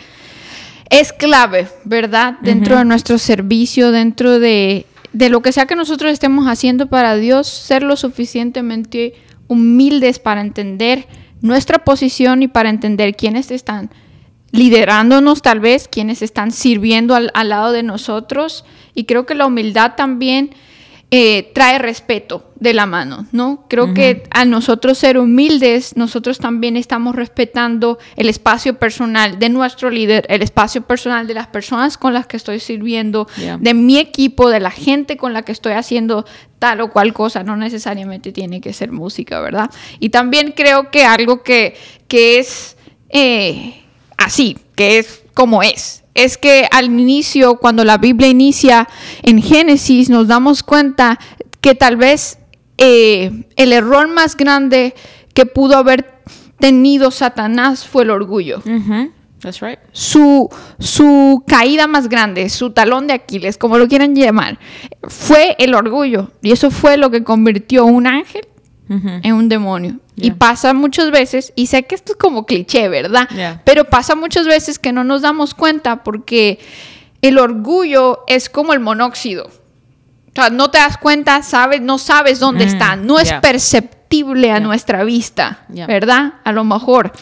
es 0.90 1.12
clave, 1.12 1.68
¿verdad? 1.84 2.38
Dentro 2.42 2.78
de 2.78 2.84
nuestro 2.84 3.18
servicio, 3.18 3.92
dentro 3.92 4.38
de, 4.38 4.86
de 5.12 5.28
lo 5.28 5.42
que 5.42 5.52
sea 5.52 5.66
que 5.66 5.74
nosotros 5.74 6.12
estemos 6.12 6.46
haciendo 6.46 6.88
para 6.88 7.16
Dios, 7.16 7.48
ser 7.48 7.82
lo 7.82 7.96
suficientemente 7.96 9.14
humildes 9.48 10.18
para 10.18 10.40
entender 10.40 11.06
nuestra 11.40 11.84
posición 11.84 12.42
y 12.42 12.48
para 12.48 12.70
entender 12.70 13.14
quiénes 13.16 13.50
están 13.50 13.90
liderándonos 14.52 15.42
tal 15.42 15.60
vez, 15.60 15.88
quienes 15.88 16.22
están 16.22 16.52
sirviendo 16.52 17.14
al, 17.14 17.30
al 17.34 17.48
lado 17.48 17.72
de 17.72 17.82
nosotros. 17.82 18.64
Y 18.94 19.04
creo 19.04 19.26
que 19.26 19.34
la 19.34 19.46
humildad 19.46 19.94
también 19.96 20.50
eh, 21.14 21.50
trae 21.54 21.78
respeto 21.78 22.52
de 22.58 22.72
la 22.72 22.86
mano, 22.86 23.26
¿no? 23.32 23.66
Creo 23.68 23.92
que 23.92 24.22
a 24.30 24.46
nosotros 24.46 24.96
ser 24.96 25.18
humildes, 25.18 25.94
nosotros 25.94 26.38
también 26.38 26.74
estamos 26.78 27.14
respetando 27.14 27.98
el 28.16 28.30
espacio 28.30 28.78
personal 28.78 29.38
de 29.38 29.50
nuestro 29.50 29.90
líder, 29.90 30.24
el 30.30 30.40
espacio 30.40 30.80
personal 30.80 31.26
de 31.26 31.34
las 31.34 31.48
personas 31.48 31.98
con 31.98 32.14
las 32.14 32.26
que 32.26 32.38
estoy 32.38 32.60
sirviendo, 32.60 33.26
Yeah. 33.36 33.58
de 33.58 33.74
mi 33.74 33.98
equipo, 33.98 34.48
de 34.48 34.60
la 34.60 34.70
gente 34.70 35.18
con 35.18 35.34
la 35.34 35.42
que 35.42 35.52
estoy 35.52 35.72
haciendo 35.72 36.24
tal 36.58 36.80
o 36.80 36.90
cual 36.90 37.12
cosa, 37.12 37.42
no 37.42 37.58
necesariamente 37.58 38.32
tiene 38.32 38.62
que 38.62 38.72
ser 38.72 38.90
música, 38.90 39.38
¿verdad? 39.40 39.70
Y 40.00 40.08
también 40.08 40.54
creo 40.56 40.90
que 40.90 41.04
algo 41.04 41.42
que, 41.42 41.76
que 42.08 42.38
es 42.38 42.78
eh, 43.10 43.81
así, 44.24 44.58
que 44.74 44.98
es 44.98 45.22
como 45.34 45.62
es. 45.62 46.04
Es 46.14 46.36
que 46.36 46.68
al 46.70 46.86
inicio, 46.86 47.56
cuando 47.56 47.84
la 47.84 47.98
Biblia 47.98 48.28
inicia 48.28 48.88
en 49.22 49.40
Génesis, 49.42 50.10
nos 50.10 50.28
damos 50.28 50.62
cuenta 50.62 51.18
que 51.60 51.74
tal 51.74 51.96
vez 51.96 52.38
eh, 52.76 53.46
el 53.56 53.72
error 53.72 54.08
más 54.08 54.36
grande 54.36 54.94
que 55.34 55.46
pudo 55.46 55.76
haber 55.76 56.22
tenido 56.58 57.10
Satanás 57.10 57.86
fue 57.86 58.02
el 58.02 58.10
orgullo. 58.10 58.62
That's 59.40 59.60
right. 59.60 59.78
Su, 59.90 60.48
su 60.78 61.42
caída 61.46 61.88
más 61.88 62.08
grande, 62.08 62.48
su 62.48 62.70
talón 62.70 63.08
de 63.08 63.14
Aquiles, 63.14 63.58
como 63.58 63.76
lo 63.76 63.88
quieran 63.88 64.14
llamar, 64.14 64.58
fue 65.08 65.56
el 65.58 65.74
orgullo. 65.74 66.30
Y 66.42 66.52
eso 66.52 66.70
fue 66.70 66.96
lo 66.96 67.10
que 67.10 67.24
convirtió 67.24 67.84
un 67.84 68.06
ángel 68.06 68.46
En 68.88 69.34
un 69.34 69.48
demonio. 69.48 70.00
Y 70.16 70.22
Yeah. 70.24 70.34
pasa 70.36 70.74
muchas 70.74 71.10
veces, 71.10 71.52
y 71.56 71.66
sé 71.68 71.84
que 71.84 71.94
esto 71.94 72.12
es 72.12 72.18
como 72.18 72.44
cliché, 72.44 72.88
¿verdad? 72.90 73.26
Yeah. 73.30 73.62
Pero 73.64 73.84
pasa 73.84 74.14
muchas 74.14 74.46
veces 74.46 74.78
que 74.78 74.92
no 74.92 75.02
nos 75.02 75.22
damos 75.22 75.54
cuenta 75.54 76.02
porque 76.02 76.58
el 77.22 77.38
orgullo 77.38 78.24
es 78.26 78.50
como 78.50 78.74
el 78.74 78.80
monóxido. 78.80 79.46
O 79.46 80.34
sea, 80.34 80.50
no 80.50 80.70
te 80.70 80.78
das 80.78 80.98
cuenta, 80.98 81.42
sabes, 81.42 81.80
no 81.80 81.96
sabes 81.98 82.38
dónde 82.40 82.64
Mm, 82.64 82.68
está, 82.68 82.96
no 82.96 83.18
es 83.18 83.32
perceptible 83.34 84.50
a 84.50 84.60
nuestra 84.60 85.04
vista. 85.04 85.64
¿verdad? 85.68 86.34
A 86.44 86.52
lo 86.52 86.64
mejor. 86.64 87.12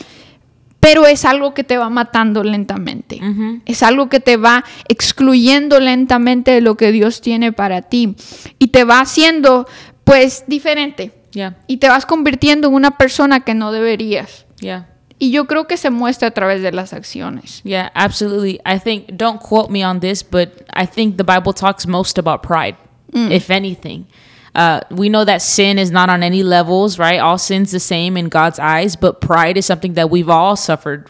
Pero 0.80 1.06
es 1.06 1.24
algo 1.24 1.52
que 1.54 1.62
te 1.62 1.76
va 1.76 1.90
matando 1.90 2.42
lentamente. 2.42 3.20
Es 3.66 3.82
algo 3.82 4.08
que 4.08 4.18
te 4.18 4.36
va 4.38 4.64
excluyendo 4.88 5.78
lentamente 5.78 6.50
de 6.52 6.62
lo 6.62 6.76
que 6.76 6.90
Dios 6.90 7.20
tiene 7.20 7.52
para 7.52 7.82
ti. 7.82 8.16
Y 8.58 8.68
te 8.68 8.84
va 8.84 9.00
haciendo, 9.00 9.68
pues, 10.04 10.44
diferente. 10.46 11.12
Yeah. 11.32 11.54
Y 11.66 11.76
te 11.76 11.88
vas 11.88 12.06
convirtiendo 12.06 12.68
en 12.68 12.74
una 12.74 12.98
persona 12.98 13.40
que 13.40 13.54
no 13.54 13.72
deberías. 13.72 14.46
Yeah. 14.60 14.86
Y 15.18 15.30
yo 15.30 15.46
creo 15.46 15.66
que 15.66 15.76
se 15.76 15.90
muestra 15.90 16.28
a 16.28 16.30
través 16.30 16.62
de 16.62 16.72
las 16.72 16.92
acciones. 16.92 17.60
Yeah, 17.62 17.90
absolutely. 17.94 18.58
I 18.64 18.78
think 18.78 19.16
don't 19.16 19.38
quote 19.38 19.70
me 19.70 19.84
on 19.84 20.00
this, 20.00 20.22
but 20.22 20.64
I 20.72 20.86
think 20.86 21.18
the 21.18 21.24
Bible 21.24 21.52
talks 21.52 21.86
most 21.86 22.18
about 22.18 22.42
pride, 22.42 22.76
if 23.12 23.50
anything. 23.50 24.06
Uh, 24.54 24.80
we 24.90 25.08
know 25.08 25.24
that 25.24 25.42
sin 25.42 25.78
is 25.78 25.90
not 25.90 26.08
on 26.08 26.22
any 26.22 26.42
levels, 26.42 26.98
right? 26.98 27.20
All 27.20 27.38
sin's 27.38 27.70
the 27.70 27.80
same 27.80 28.16
in 28.16 28.28
God's 28.28 28.58
eyes, 28.58 28.96
but 28.96 29.20
pride 29.20 29.56
is 29.58 29.66
something 29.66 29.94
that 29.94 30.10
we've 30.10 30.30
all 30.30 30.56
suffered 30.56 31.06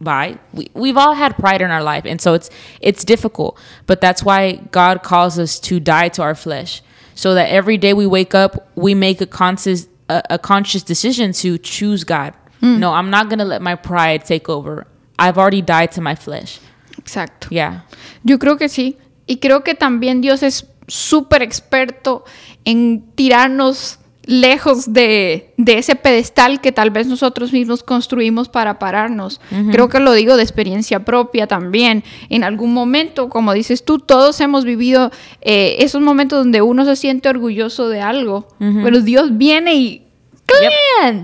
by. 0.00 0.38
We, 0.52 0.70
we've 0.74 0.96
all 0.96 1.14
had 1.14 1.36
pride 1.36 1.60
in 1.60 1.70
our 1.70 1.82
life, 1.82 2.04
and 2.06 2.20
so 2.20 2.34
it's 2.34 2.50
it's 2.80 3.04
difficult. 3.04 3.58
But 3.86 4.00
that's 4.00 4.24
why 4.24 4.54
God 4.72 5.02
calls 5.02 5.38
us 5.38 5.60
to 5.60 5.78
die 5.78 6.08
to 6.10 6.22
our 6.22 6.34
flesh, 6.34 6.82
so 7.20 7.34
that 7.34 7.50
every 7.50 7.76
day 7.76 7.92
we 7.92 8.06
wake 8.06 8.34
up, 8.34 8.70
we 8.76 8.94
make 8.94 9.20
a 9.20 9.26
conscious 9.26 9.88
a, 10.08 10.22
a 10.30 10.38
conscious 10.38 10.82
decision 10.82 11.32
to 11.32 11.58
choose 11.58 12.02
God. 12.02 12.32
Hmm. 12.60 12.80
No, 12.80 12.94
I'm 12.94 13.10
not 13.10 13.28
gonna 13.28 13.44
let 13.44 13.60
my 13.60 13.74
pride 13.74 14.24
take 14.24 14.48
over. 14.48 14.86
I've 15.18 15.36
already 15.36 15.60
died 15.60 15.92
to 15.96 16.00
my 16.00 16.14
flesh. 16.14 16.58
Exacto. 16.96 17.48
Yeah. 17.50 17.82
Yo 18.24 18.38
creo 18.38 18.56
que 18.56 18.68
sí. 18.70 18.96
Y 19.28 19.36
creo 19.36 19.62
que 19.62 19.74
también 19.74 20.22
Dios 20.22 20.42
es 20.42 20.64
súper 20.88 21.42
experto 21.42 22.24
en 22.64 23.02
tirarnos 23.14 23.98
lejos 24.30 24.92
de, 24.92 25.52
de 25.56 25.78
ese 25.78 25.96
pedestal 25.96 26.60
que 26.60 26.72
tal 26.72 26.90
vez 26.90 27.06
nosotros 27.06 27.52
mismos 27.52 27.82
construimos 27.82 28.48
para 28.48 28.78
pararnos. 28.78 29.40
Creo 29.70 29.88
que 29.88 30.00
lo 30.00 30.12
digo 30.12 30.36
de 30.36 30.42
experiencia 30.42 31.04
propia 31.04 31.46
también. 31.46 32.04
En 32.28 32.44
algún 32.44 32.72
momento, 32.72 33.28
como 33.28 33.52
dices 33.52 33.84
tú, 33.84 33.98
todos 33.98 34.40
hemos 34.40 34.64
vivido 34.64 35.10
eh, 35.40 35.76
esos 35.80 36.00
momentos 36.00 36.38
donde 36.38 36.62
uno 36.62 36.84
se 36.84 36.96
siente 36.96 37.28
orgulloso 37.28 37.88
de 37.88 38.00
algo, 38.00 38.48
pero 38.58 39.00
Dios 39.00 39.36
viene 39.36 39.74
y 39.74 40.06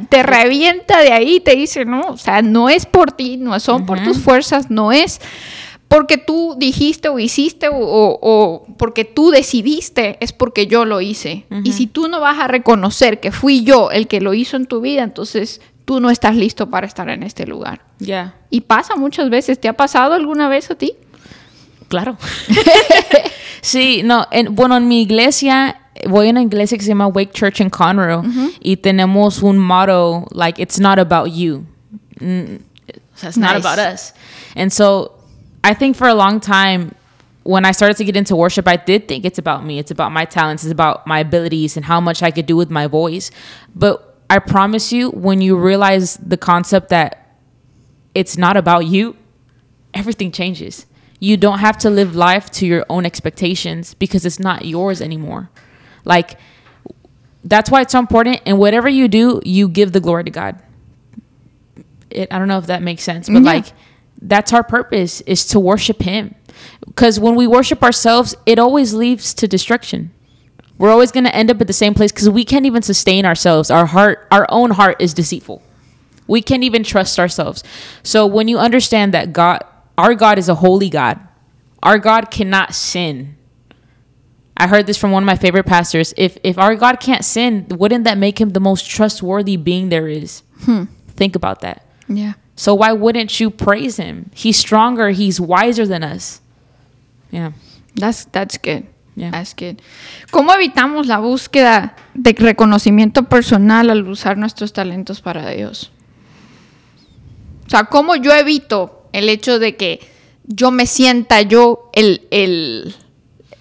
te 0.09 0.23
revienta 0.23 1.01
de 1.01 1.13
ahí, 1.13 1.41
te 1.41 1.57
dice, 1.57 1.85
no, 1.85 2.01
o 2.01 2.17
sea, 2.17 2.43
no 2.43 2.69
es 2.69 2.87
por 2.87 3.13
ti, 3.13 3.37
no 3.37 3.59
son 3.61 3.87
por 3.87 4.03
tus 4.03 4.19
fuerzas, 4.19 4.71
no 4.71 4.93
es 4.93 5.21
porque 5.89 6.19
tú 6.19 6.57
dijiste 6.59 7.09
o 7.09 7.19
hiciste 7.19 7.69
o, 7.69 7.77
o- 7.77 8.19
o 8.21 8.67
porque 8.77 9.05
tú 9.05 9.31
decidiste, 9.31 10.17
es 10.21 10.33
porque 10.33 10.67
yo 10.67 10.85
lo 10.85 11.01
hice. 11.01 11.47
Y 11.65 11.73
si 11.73 11.87
tú 11.87 12.09
no 12.09 12.21
vas 12.21 12.39
a 12.41 12.49
reconocer 12.49 13.21
que 13.21 13.31
fui 13.33 13.63
yo 13.65 13.91
el 13.91 14.09
que 14.09 14.21
lo 14.21 14.35
hizo 14.35 14.57
en 14.57 14.67
tu 14.67 14.81
vida, 14.81 15.03
entonces 15.05 15.61
tú 15.85 16.01
no 16.01 16.11
estás 16.11 16.35
listo 16.35 16.69
para 16.69 16.87
estar 16.87 17.09
en 17.09 17.23
este 17.23 17.47
lugar. 17.47 17.83
Yeah. 17.99 18.35
Y 18.51 18.63
pasa 18.63 18.97
muchas 18.97 19.31
veces. 19.31 19.61
¿Te 19.61 19.69
ha 19.69 19.73
pasado 19.75 20.15
alguna 20.15 20.49
vez 20.49 20.71
a 20.71 20.75
ti? 20.75 20.95
Claro. 21.89 22.17
Sí, 23.63 24.03
no, 24.05 24.27
en, 24.31 24.55
bueno, 24.55 24.77
en 24.77 24.87
mi 24.87 25.03
iglesia, 25.03 25.81
voy 26.09 26.29
a 26.29 26.31
una 26.31 26.43
iglesia 26.43 26.79
que 26.79 26.85
se 26.85 26.89
llama 26.91 27.09
Wake 27.09 27.33
Church 27.33 27.61
in 27.61 27.69
Conroe 27.69 28.23
y 28.61 28.77
tenemos 28.77 29.43
un 29.43 29.59
motto, 29.59 30.27
like, 30.31 30.63
it's 30.63 30.79
not 30.79 30.99
about 31.01 31.29
you. 31.33 31.65
Mm, 32.21 32.61
it's 33.25 33.37
not 33.37 33.55
Nice. 33.57 33.67
about 33.67 33.79
us. 33.95 34.15
And 34.55 34.71
so 34.71 35.16
I 35.67 35.75
think 35.75 35.97
for 35.97 36.07
a 36.07 36.15
long 36.15 36.39
time, 36.39 36.95
when 37.43 37.65
I 37.65 37.73
started 37.73 37.97
to 37.97 38.05
get 38.05 38.17
into 38.17 38.37
worship, 38.37 38.67
I 38.69 38.77
did 38.77 39.09
think 39.09 39.25
it's 39.25 39.39
about 39.39 39.65
me. 39.65 39.79
It's 39.81 39.91
about 39.91 40.13
my 40.13 40.25
talents. 40.25 40.63
It's 40.65 40.71
about 40.71 41.07
my 41.07 41.19
abilities 41.21 41.77
and 41.77 41.85
how 41.85 42.01
much 42.01 42.23
I 42.23 42.31
could 42.31 42.47
do 42.47 42.57
with 42.57 42.71
my 42.71 42.87
voice. 42.87 43.31
But 43.75 43.95
I 44.31 44.39
promise 44.39 44.93
you, 44.93 45.11
when 45.11 45.41
you 45.41 45.57
realize 45.57 46.17
the 46.19 46.37
concept 46.37 46.89
that 46.91 47.11
it's 48.15 48.37
not 48.39 48.57
about 48.57 48.87
you, 48.87 49.17
everything 49.93 50.31
changes. 50.31 50.87
You 51.19 51.37
don't 51.37 51.59
have 51.59 51.77
to 51.79 51.91
live 51.91 52.15
life 52.15 52.49
to 52.59 52.67
your 52.67 52.85
own 52.89 53.05
expectations 53.05 53.95
because 53.95 54.25
it's 54.25 54.39
not 54.39 54.65
yours 54.67 55.01
anymore. 55.03 55.51
Like, 56.05 56.39
that's 57.43 57.71
why 57.73 57.81
it's 57.83 57.93
so 57.93 57.99
important. 57.99 58.41
And 58.47 58.59
whatever 58.59 58.89
you 58.89 59.09
do, 59.09 59.41
you 59.45 59.69
give 59.69 59.91
the 59.93 60.01
glory 60.01 60.25
to 60.25 60.31
God. 60.31 60.63
It, 62.11 62.33
I 62.33 62.39
don't 62.39 62.49
know 62.49 62.59
if 62.59 62.67
that 62.67 62.83
makes 62.83 63.03
sense, 63.03 63.29
but 63.29 63.43
Yeah. 63.43 63.53
like, 63.55 63.67
that's 64.21 64.53
our 64.53 64.63
purpose 64.63 65.21
is 65.23 65.47
to 65.47 65.61
worship 65.61 66.03
Him. 66.03 66.35
Because 66.85 67.21
when 67.21 67.35
we 67.35 67.47
worship 67.47 67.83
ourselves, 67.83 68.35
it 68.47 68.59
always 68.59 68.95
leads 68.95 69.35
to 69.35 69.49
destruction. 69.49 70.11
We're 70.79 70.91
always 70.91 71.13
going 71.13 71.25
to 71.25 71.35
end 71.35 71.51
up 71.51 71.61
at 71.61 71.67
the 71.67 71.73
same 71.73 71.95
place 71.95 72.13
because 72.13 72.29
we 72.29 72.45
can't 72.45 72.67
even 72.67 72.83
sustain 72.83 73.25
ourselves. 73.25 73.71
Our 73.71 73.87
heart, 73.87 74.27
our 74.31 74.47
own 74.49 74.73
heart 74.73 75.01
is 75.01 75.15
deceitful. 75.15 75.63
We 76.27 76.43
can't 76.43 76.65
even 76.65 76.83
trust 76.83 77.19
ourselves. 77.19 77.63
So 78.03 78.27
when 78.27 78.49
you 78.49 78.59
understand 78.59 79.15
that 79.15 79.33
God, 79.33 79.65
our 79.97 80.15
God 80.15 80.39
is 80.39 80.49
a 80.49 80.57
holy 80.57 80.91
God, 80.91 81.21
our 81.83 81.99
God 81.99 82.31
cannot 82.31 82.75
sin. 82.75 83.37
I 84.57 84.67
heard 84.67 84.87
this 84.87 84.97
from 84.97 85.13
one 85.13 85.23
of 85.23 85.27
my 85.27 85.37
favorite 85.37 85.67
pastors. 85.67 86.15
If 86.17 86.39
if 86.43 86.59
our 86.59 86.75
God 86.75 86.99
can't 86.99 87.25
sin, 87.25 87.67
wouldn't 87.71 88.05
that 88.05 88.19
make 88.19 88.41
him 88.41 88.51
the 88.51 88.61
most 88.61 88.89
trustworthy 88.89 89.57
being 89.57 89.91
there 89.91 90.09
is? 90.09 90.43
Hmm. 90.63 90.85
Think 91.09 91.37
about 91.37 91.61
that. 91.61 91.87
Yeah. 92.09 92.35
So 92.57 92.75
why 92.75 92.93
wouldn't 92.93 93.39
you 93.39 93.51
praise 93.51 93.99
him? 93.99 94.31
He's 94.35 94.57
stronger, 94.57 95.11
he's 95.11 95.39
wiser 95.39 95.87
than 95.87 96.03
us. 96.03 96.41
Yeah. 97.31 97.53
That's, 97.95 98.25
that's 98.25 98.57
good. 98.57 98.87
Yeah. 99.15 99.31
That's 99.31 99.55
good. 99.55 99.81
¿Cómo 100.31 100.53
evitamos 100.55 101.07
la 101.07 101.19
búsqueda 101.19 101.97
de 102.15 102.33
reconocimiento 102.33 103.29
personal 103.29 103.91
al 103.91 104.07
usar 104.09 104.37
nuestros 104.37 104.73
talentos 104.73 105.21
para 105.21 105.51
Dios? 105.51 105.91
O 107.67 107.71
sea, 107.71 107.85
¿cómo 107.85 108.17
yo 108.17 108.33
evito 108.33 109.09
el 109.13 109.29
hecho 109.29 109.59
de 109.59 109.77
que 109.77 110.01
yo 110.45 110.71
me 110.71 110.87
sienta 110.87 111.43
yo 111.43 111.91
el, 111.93 112.27
el, 112.31 112.95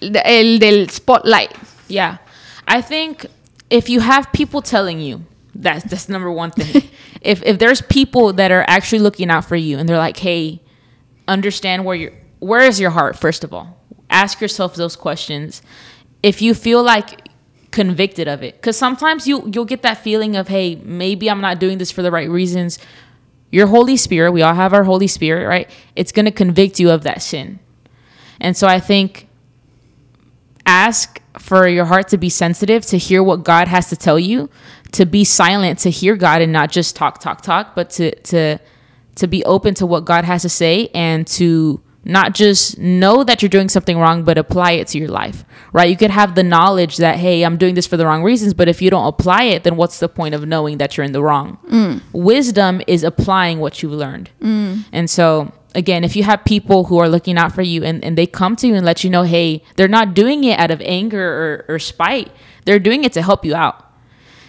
el 0.00 0.58
del 0.58 0.90
spotlight? 0.90 1.50
Yeah. 1.88 2.20
I 2.66 2.82
think 2.82 3.26
if 3.70 3.88
you 3.88 4.00
have 4.00 4.30
people 4.32 4.62
telling 4.62 5.00
you, 5.00 5.22
that's 5.62 5.84
that's 5.84 6.08
number 6.08 6.30
one 6.30 6.50
thing. 6.50 6.88
if 7.20 7.42
if 7.42 7.58
there's 7.58 7.80
people 7.80 8.32
that 8.34 8.50
are 8.52 8.64
actually 8.68 9.00
looking 9.00 9.30
out 9.30 9.44
for 9.44 9.56
you 9.56 9.78
and 9.78 9.88
they're 9.88 9.98
like, 9.98 10.18
"Hey, 10.18 10.62
understand 11.26 11.84
where 11.84 11.96
your 11.96 12.12
where 12.38 12.62
is 12.62 12.80
your 12.80 12.90
heart 12.90 13.16
first 13.18 13.44
of 13.44 13.52
all?" 13.52 13.80
Ask 14.10 14.40
yourself 14.40 14.74
those 14.74 14.96
questions. 14.96 15.62
If 16.22 16.40
you 16.42 16.54
feel 16.54 16.82
like 16.82 17.28
convicted 17.72 18.26
of 18.26 18.42
it 18.42 18.62
cuz 18.62 18.76
sometimes 18.76 19.26
you 19.26 19.50
you'll 19.52 19.64
get 19.64 19.82
that 19.82 19.98
feeling 19.98 20.36
of, 20.36 20.48
"Hey, 20.48 20.76
maybe 20.76 21.30
I'm 21.30 21.40
not 21.40 21.58
doing 21.58 21.78
this 21.78 21.90
for 21.90 22.02
the 22.02 22.10
right 22.10 22.28
reasons." 22.28 22.78
Your 23.50 23.68
Holy 23.68 23.96
Spirit, 23.96 24.32
we 24.32 24.42
all 24.42 24.54
have 24.54 24.74
our 24.74 24.84
Holy 24.84 25.06
Spirit, 25.06 25.46
right? 25.46 25.70
It's 25.94 26.10
going 26.10 26.24
to 26.24 26.32
convict 26.32 26.80
you 26.80 26.90
of 26.90 27.04
that 27.04 27.22
sin. 27.22 27.60
And 28.40 28.56
so 28.56 28.66
I 28.66 28.80
think 28.80 29.28
ask 30.66 31.22
for 31.38 31.68
your 31.68 31.84
heart 31.84 32.08
to 32.08 32.18
be 32.18 32.28
sensitive 32.28 32.84
to 32.86 32.98
hear 32.98 33.22
what 33.22 33.44
God 33.44 33.68
has 33.68 33.88
to 33.90 33.96
tell 33.96 34.18
you, 34.18 34.50
to 34.96 35.04
be 35.04 35.24
silent 35.24 35.78
to 35.80 35.90
hear 35.90 36.16
God 36.16 36.40
and 36.40 36.52
not 36.52 36.70
just 36.70 36.96
talk 36.96 37.20
talk 37.20 37.42
talk, 37.42 37.74
but 37.74 37.90
to 37.90 38.14
to 38.14 38.58
to 39.16 39.26
be 39.26 39.44
open 39.44 39.74
to 39.74 39.86
what 39.86 40.04
God 40.04 40.24
has 40.24 40.42
to 40.42 40.48
say 40.48 40.88
and 40.94 41.26
to 41.26 41.80
not 42.04 42.34
just 42.34 42.78
know 42.78 43.24
that 43.24 43.42
you're 43.42 43.48
doing 43.48 43.68
something 43.68 43.98
wrong 43.98 44.22
but 44.22 44.38
apply 44.38 44.72
it 44.72 44.86
to 44.88 44.98
your 44.98 45.08
life. 45.08 45.44
Right? 45.72 45.90
You 45.90 45.96
could 45.96 46.10
have 46.10 46.34
the 46.34 46.42
knowledge 46.42 46.96
that 46.96 47.16
hey, 47.16 47.42
I'm 47.42 47.58
doing 47.58 47.74
this 47.74 47.86
for 47.86 47.98
the 47.98 48.06
wrong 48.06 48.22
reasons, 48.22 48.54
but 48.54 48.68
if 48.68 48.80
you 48.80 48.88
don't 48.88 49.06
apply 49.06 49.44
it, 49.44 49.64
then 49.64 49.76
what's 49.76 49.98
the 50.00 50.08
point 50.08 50.34
of 50.34 50.46
knowing 50.46 50.78
that 50.78 50.96
you're 50.96 51.04
in 51.04 51.12
the 51.12 51.22
wrong? 51.22 51.58
Mm. 51.68 52.00
Wisdom 52.12 52.80
is 52.86 53.04
applying 53.04 53.58
what 53.58 53.82
you've 53.82 53.92
learned. 53.92 54.30
Mm. 54.40 54.84
And 54.92 55.10
so 55.10 55.52
again, 55.74 56.04
if 56.04 56.16
you 56.16 56.22
have 56.22 56.42
people 56.44 56.84
who 56.84 56.96
are 56.98 57.08
looking 57.08 57.36
out 57.36 57.54
for 57.54 57.62
you 57.62 57.84
and, 57.84 58.02
and 58.02 58.16
they 58.16 58.26
come 58.26 58.56
to 58.56 58.66
you 58.66 58.74
and 58.74 58.86
let 58.86 59.04
you 59.04 59.10
know, 59.10 59.24
hey, 59.24 59.62
they're 59.76 59.88
not 59.88 60.14
doing 60.14 60.42
it 60.44 60.58
out 60.58 60.70
of 60.70 60.80
anger 60.80 61.66
or, 61.68 61.74
or 61.74 61.78
spite, 61.78 62.32
they're 62.64 62.78
doing 62.78 63.04
it 63.04 63.12
to 63.12 63.22
help 63.22 63.44
you 63.44 63.54
out. 63.54 63.85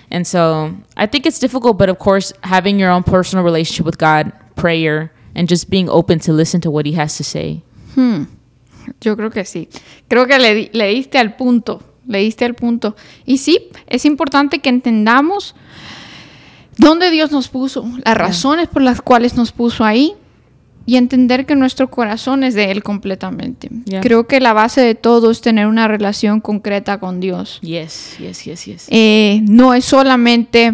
And 0.10 0.26
so 0.26 0.74
I 0.96 1.06
think 1.06 1.26
it's 1.26 1.40
difficult, 1.40 1.78
but 1.78 1.90
of 1.90 2.00
course, 2.00 2.34
having 2.44 2.80
your 2.80 2.92
own 2.92 3.04
personal 3.04 3.44
relationship 3.44 3.86
with 3.86 3.98
God, 3.98 4.32
prayer, 4.56 5.12
and 5.36 5.50
just 5.50 5.70
being 5.70 5.90
open 5.90 6.20
to 6.20 6.34
listen 6.34 6.62
to 6.62 6.72
what 6.72 6.86
He 6.86 6.94
has 6.94 7.18
to 7.18 7.24
say. 7.24 7.64
Yo 9.02 9.16
creo 9.16 9.30
que 9.30 9.44
sí. 9.44 9.70
Creo 10.08 10.28
que 10.28 10.40
le, 10.40 10.70
le 10.72 10.88
diste 10.94 11.18
al 11.18 11.36
punto. 11.36 11.82
Le 12.08 12.20
diste 12.20 12.46
al 12.46 12.54
punto. 12.56 12.96
Y 13.26 13.38
sí, 13.38 13.70
es 13.88 14.06
importante 14.06 14.60
que 14.60 14.70
entendamos 14.70 15.56
dónde 16.78 17.12
Dios 17.12 17.32
nos 17.32 17.50
puso, 17.50 17.86
las 18.06 18.18
razones 18.18 18.68
por 18.70 18.82
las 18.82 19.02
cuales 19.02 19.36
nos 19.36 19.52
puso 19.52 19.84
ahí 19.84 20.16
y 20.88 20.96
entender 20.96 21.46
que 21.46 21.56
nuestro 21.56 21.90
corazón 21.92 22.44
es 22.44 22.56
de 22.56 22.72
Él 22.72 22.82
completamente. 22.82 23.70
Yeah. 23.86 24.02
Creo 24.02 24.26
que 24.26 24.40
la 24.40 24.54
base 24.54 24.82
de 24.82 24.96
todo 24.96 25.30
es 25.30 25.42
tener 25.42 25.68
una 25.68 25.88
relación 25.88 26.42
concreta 26.42 27.00
con 27.00 27.20
Dios. 27.20 27.60
Yes, 27.62 28.16
yes, 28.18 28.44
yes, 28.46 28.66
yes. 28.66 28.88
Eh, 28.90 29.42
no 29.48 29.74
es 29.76 29.86
solamente 29.86 30.74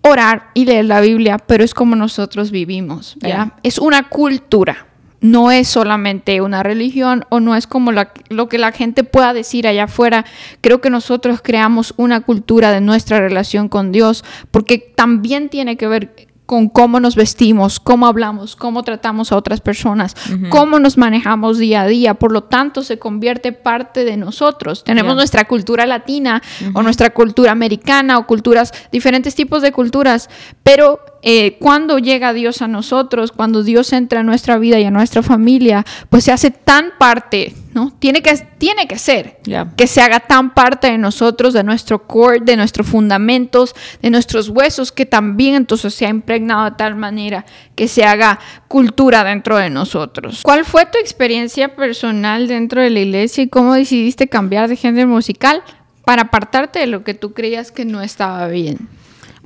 orar 0.00 0.48
y 0.54 0.64
leer 0.64 0.86
la 0.86 1.00
Biblia, 1.00 1.38
pero 1.38 1.64
es 1.64 1.74
como 1.74 1.96
nosotros 1.96 2.50
vivimos, 2.50 3.16
¿verdad? 3.20 3.46
Yeah. 3.46 3.56
Es 3.62 3.78
una 3.78 4.08
cultura, 4.08 4.86
no 5.20 5.50
es 5.50 5.68
solamente 5.68 6.40
una 6.42 6.62
religión 6.62 7.24
o 7.30 7.40
no 7.40 7.56
es 7.56 7.66
como 7.66 7.90
la- 7.92 8.12
lo 8.28 8.48
que 8.48 8.58
la 8.58 8.72
gente 8.72 9.04
pueda 9.04 9.32
decir 9.32 9.66
allá 9.66 9.84
afuera. 9.84 10.26
Creo 10.60 10.80
que 10.82 10.90
nosotros 10.90 11.40
creamos 11.42 11.94
una 11.96 12.20
cultura 12.20 12.70
de 12.72 12.82
nuestra 12.82 13.18
relación 13.20 13.68
con 13.68 13.92
Dios, 13.92 14.24
porque 14.50 14.78
también 14.78 15.48
tiene 15.48 15.76
que 15.78 15.86
ver 15.88 16.14
con 16.46 16.68
cómo 16.68 17.00
nos 17.00 17.16
vestimos, 17.16 17.80
cómo 17.80 18.06
hablamos, 18.06 18.54
cómo 18.54 18.82
tratamos 18.82 19.32
a 19.32 19.36
otras 19.36 19.60
personas, 19.62 20.14
cómo 20.50 20.78
nos 20.78 20.98
manejamos 20.98 21.58
día 21.58 21.82
a 21.82 21.86
día. 21.86 22.14
Por 22.14 22.32
lo 22.32 22.44
tanto, 22.44 22.82
se 22.82 22.98
convierte 22.98 23.52
parte 23.52 24.04
de 24.04 24.16
nosotros. 24.16 24.84
Tenemos 24.84 25.12
Yeah. 25.12 25.16
nuestra 25.16 25.44
cultura 25.46 25.86
latina 25.86 26.42
o 26.74 26.82
nuestra 26.82 27.10
cultura 27.10 27.52
americana 27.52 28.18
o 28.18 28.26
culturas, 28.26 28.72
diferentes 28.92 29.34
tipos 29.34 29.62
de 29.62 29.72
culturas, 29.72 30.28
pero 30.62 31.00
eh, 31.26 31.56
cuando 31.58 31.98
llega 31.98 32.34
Dios 32.34 32.60
a 32.60 32.68
nosotros, 32.68 33.32
cuando 33.32 33.62
Dios 33.62 33.94
entra 33.94 34.20
en 34.20 34.26
nuestra 34.26 34.58
vida 34.58 34.78
y 34.78 34.84
a 34.84 34.90
nuestra 34.90 35.22
familia, 35.22 35.82
pues 36.10 36.24
se 36.24 36.32
hace 36.32 36.50
tan 36.50 36.92
parte, 36.98 37.54
¿no? 37.72 37.94
Tiene 37.98 38.20
que, 38.22 38.36
tiene 38.58 38.86
que 38.86 38.98
ser 38.98 39.38
Yeah. 39.46 39.72
que 39.74 39.86
se 39.86 40.02
haga 40.02 40.20
tan 40.20 40.52
parte 40.52 40.90
de 40.90 40.98
nosotros, 40.98 41.54
de 41.54 41.64
nuestro 41.64 42.06
core, 42.06 42.40
de 42.40 42.56
nuestros 42.56 42.86
fundamentos, 42.86 43.74
de 44.02 44.10
nuestros 44.10 44.50
huesos, 44.50 44.92
que 44.92 45.06
también 45.06 45.54
entonces 45.54 45.94
se 45.94 46.04
ha 46.04 46.10
impregnado 46.10 46.66
de 46.66 46.72
tal 46.72 46.94
manera 46.94 47.46
que 47.74 47.88
se 47.88 48.04
haga 48.04 48.38
cultura 48.68 49.24
dentro 49.24 49.56
de 49.56 49.70
nosotros. 49.70 50.42
¿Cuál 50.42 50.66
fue 50.66 50.84
tu 50.84 50.98
experiencia 50.98 51.74
personal 51.74 52.48
dentro 52.48 52.82
de 52.82 52.90
la 52.90 53.00
iglesia 53.00 53.44
y 53.44 53.48
cómo 53.48 53.72
decidiste 53.72 54.28
cambiar 54.28 54.68
de 54.68 54.76
género 54.76 55.08
musical 55.08 55.62
para 56.04 56.22
apartarte 56.22 56.80
de 56.80 56.86
lo 56.86 57.02
que 57.02 57.14
tú 57.14 57.32
creías 57.32 57.72
que 57.72 57.86
no 57.86 58.02
estaba 58.02 58.46
bien? 58.48 58.90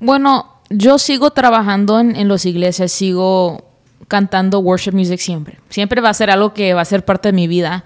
Bueno, 0.01 0.58
yo 0.71 0.99
sigo 0.99 1.31
trabajando 1.31 2.01
en, 2.01 2.16
en 2.16 2.29
las 2.29 2.45
iglesias, 2.47 2.93
sigo 2.93 3.69
cantando 4.09 4.61
worship 4.61 4.93
music 4.93 5.21
siempre. 5.21 5.59
Siempre 5.69 6.01
va 6.01 6.11
a 6.11 6.14
ser 6.14 6.31
algo 6.31 6.55
que 6.55 6.75
va 6.75 6.81
a 6.81 6.85
ser 6.85 7.05
parte 7.05 7.29
de 7.29 7.33
mi 7.33 7.47
vida. 7.47 7.85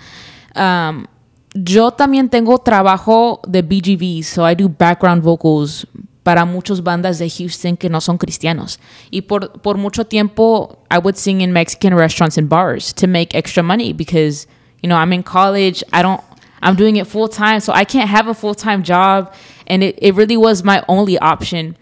Um, 0.55 1.07
yo 1.55 1.91
también 1.91 2.28
tengo 2.28 2.59
trabajo 2.59 3.41
de 3.47 3.62
BGV, 3.62 4.24
so 4.24 4.49
I 4.49 4.55
do 4.55 4.68
background 4.68 5.22
vocals 5.22 5.87
para 6.22 6.45
muchas 6.45 6.83
bandas 6.83 7.18
de 7.18 7.28
Houston 7.28 7.76
que 7.76 7.91
no 7.91 8.01
son 8.01 8.16
cristianos. 8.16 8.78
Y 9.11 9.22
por, 9.22 9.61
por 9.61 9.76
mucho 9.76 10.07
tiempo, 10.07 10.78
I 10.91 10.99
would 10.99 11.16
sing 11.16 11.41
in 11.41 11.53
Mexican 11.53 11.95
restaurants 11.95 12.39
and 12.39 12.49
bars 12.49 12.95
to 12.95 13.07
make 13.07 13.37
extra 13.37 13.62
money 13.62 13.93
because, 13.93 14.47
you 14.83 14.89
know, 14.89 14.97
I'm 14.97 15.12
in 15.12 15.22
college. 15.22 15.83
I 15.93 16.03
don't, 16.03 16.22
I'm 16.62 16.76
doing 16.76 16.97
it 16.97 17.07
full 17.07 17.28
time, 17.28 17.61
so 17.61 17.72
I 17.72 17.85
can't 17.85 18.09
have 18.09 18.28
a 18.28 18.35
full 18.35 18.55
time 18.55 18.83
job. 18.83 19.35
And 19.66 19.83
it, 19.83 19.99
it 20.01 20.14
really 20.14 20.37
was 20.37 20.62
my 20.62 20.85
only 20.89 21.18
option. 21.18 21.76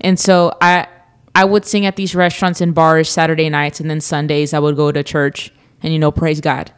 And 0.00 0.18
so 0.18 0.56
I, 0.60 0.86
I 1.34 1.44
would 1.44 1.64
sing 1.64 1.86
at 1.86 1.96
these 1.96 2.14
restaurants 2.14 2.60
and 2.60 2.74
bars 2.74 3.08
Saturday 3.08 3.48
nights, 3.48 3.80
and 3.80 3.88
then 3.90 4.00
Sundays 4.00 4.52
I 4.52 4.58
would 4.58 4.76
go 4.76 4.92
to 4.92 5.02
church 5.02 5.52
and, 5.82 5.92
you 5.92 5.98
know, 5.98 6.12
praise 6.12 6.40
God. 6.40 6.70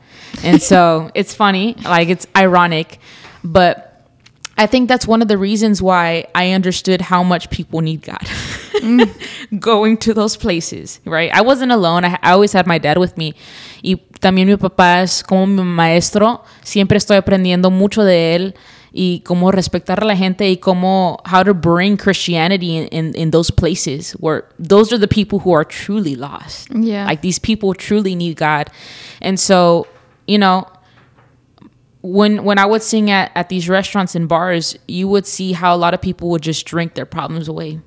And 0.43 0.63
so 0.63 1.11
it's 1.15 1.35
funny, 1.35 1.75
like 1.85 2.09
it's 2.09 2.27
ironic, 2.37 2.99
but 3.43 3.95
I 4.57 4.67
think 4.67 4.89
that's 4.89 5.07
one 5.07 5.21
of 5.21 5.29
the 5.29 5.37
reasons 5.37 5.83
why 5.83 6.27
I 6.35 6.53
understood 6.53 7.01
how 7.01 7.25
much 7.25 7.51
people 7.51 7.81
need 7.81 8.03
God. 8.03 8.21
Mm. 8.75 9.11
going 9.61 9.97
to 9.99 10.15
those 10.15 10.37
places, 10.37 11.01
right? 11.05 11.31
I 11.33 11.41
wasn't 11.41 11.73
alone. 11.73 12.05
I, 12.05 12.19
I, 12.23 12.33
always 12.33 12.53
had 12.53 12.67
my 12.67 12.79
dad 12.79 12.99
with 12.99 13.17
me. 13.17 13.35
Y 13.83 13.97
también 14.21 14.47
mi 14.47 14.57
papá 14.57 15.03
es 15.03 15.23
como 15.23 15.47
mi 15.47 15.63
maestro. 15.63 16.45
Siempre 16.63 16.99
estoy 16.99 17.17
aprendiendo 17.17 17.71
mucho 17.71 18.05
de 18.05 18.35
él 18.37 18.55
y 18.97 19.23
cómo 19.25 19.51
respetar 19.51 20.05
a 20.05 20.07
la 20.07 20.15
gente 20.15 20.49
y 20.49 20.57
cómo 20.57 21.19
how 21.25 21.43
to 21.43 21.53
bring 21.53 21.97
Christianity 21.97 22.77
in, 22.77 22.87
in, 22.89 23.15
in 23.17 23.31
those 23.33 23.51
places 23.51 24.13
where 24.21 24.45
those 24.57 24.93
are 24.93 24.99
the 24.99 25.09
people 25.09 25.41
who 25.41 25.53
are 25.53 25.65
truly 25.65 26.15
lost. 26.15 26.69
Yeah. 26.71 27.05
Like 27.05 27.21
these 27.21 27.41
people 27.41 27.75
truly 27.75 28.15
need 28.15 28.37
God. 28.37 28.71
And 29.21 29.39
so, 29.39 29.89
you 30.29 30.39
know, 30.39 30.69
when 32.03 32.45
when 32.45 32.57
I 32.57 32.67
would 32.67 32.83
sing 32.83 33.11
at, 33.11 33.33
at 33.35 33.49
these 33.49 33.69
restaurants 33.69 34.15
and 34.15 34.29
bars, 34.29 34.79
you 34.87 35.09
would 35.09 35.27
see 35.27 35.53
how 35.55 35.75
a 35.75 35.79
lot 35.79 35.93
of 35.93 36.01
people 36.01 36.31
would 36.31 36.43
just 36.43 36.65
drink 36.65 36.95
their 36.95 37.07
problems 37.07 37.49
away. 37.49 37.81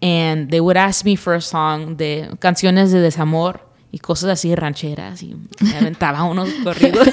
And 0.00 0.52
they 0.52 0.60
would 0.60 0.76
ask 0.76 1.04
me 1.04 1.16
for 1.16 1.34
a 1.34 1.40
song 1.40 1.96
de 1.96 2.28
canciones 2.40 2.92
de 2.92 2.98
desamor 2.98 3.58
y 3.96 3.98
cosas 3.98 4.28
así 4.28 4.54
rancheras 4.54 5.22
y 5.22 5.34
me 5.60 5.74
aventaba 5.74 6.22
unos 6.24 6.50
corridos. 6.62 7.08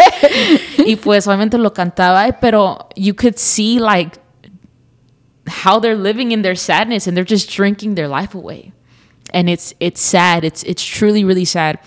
y 0.86 0.96
pues 0.96 1.26
obviamente 1.26 1.58
lo 1.58 1.74
cantaba, 1.74 2.26
pero 2.40 2.88
you 2.96 3.14
could 3.14 3.36
see 3.36 3.78
like 3.78 4.18
how 5.46 5.78
they're 5.78 5.94
living 5.94 6.32
in 6.32 6.40
their 6.40 6.56
sadness 6.56 7.06
and 7.06 7.14
they're 7.14 7.30
just 7.30 7.54
drinking 7.54 7.96
their 7.96 8.08
life 8.08 8.34
away. 8.34 8.72
And 9.34 9.50
it's 9.50 9.74
it's 9.78 10.00
sad. 10.00 10.42
It's 10.42 10.62
it's 10.62 10.82
truly 10.82 11.22
really 11.22 11.44
sad 11.44 11.80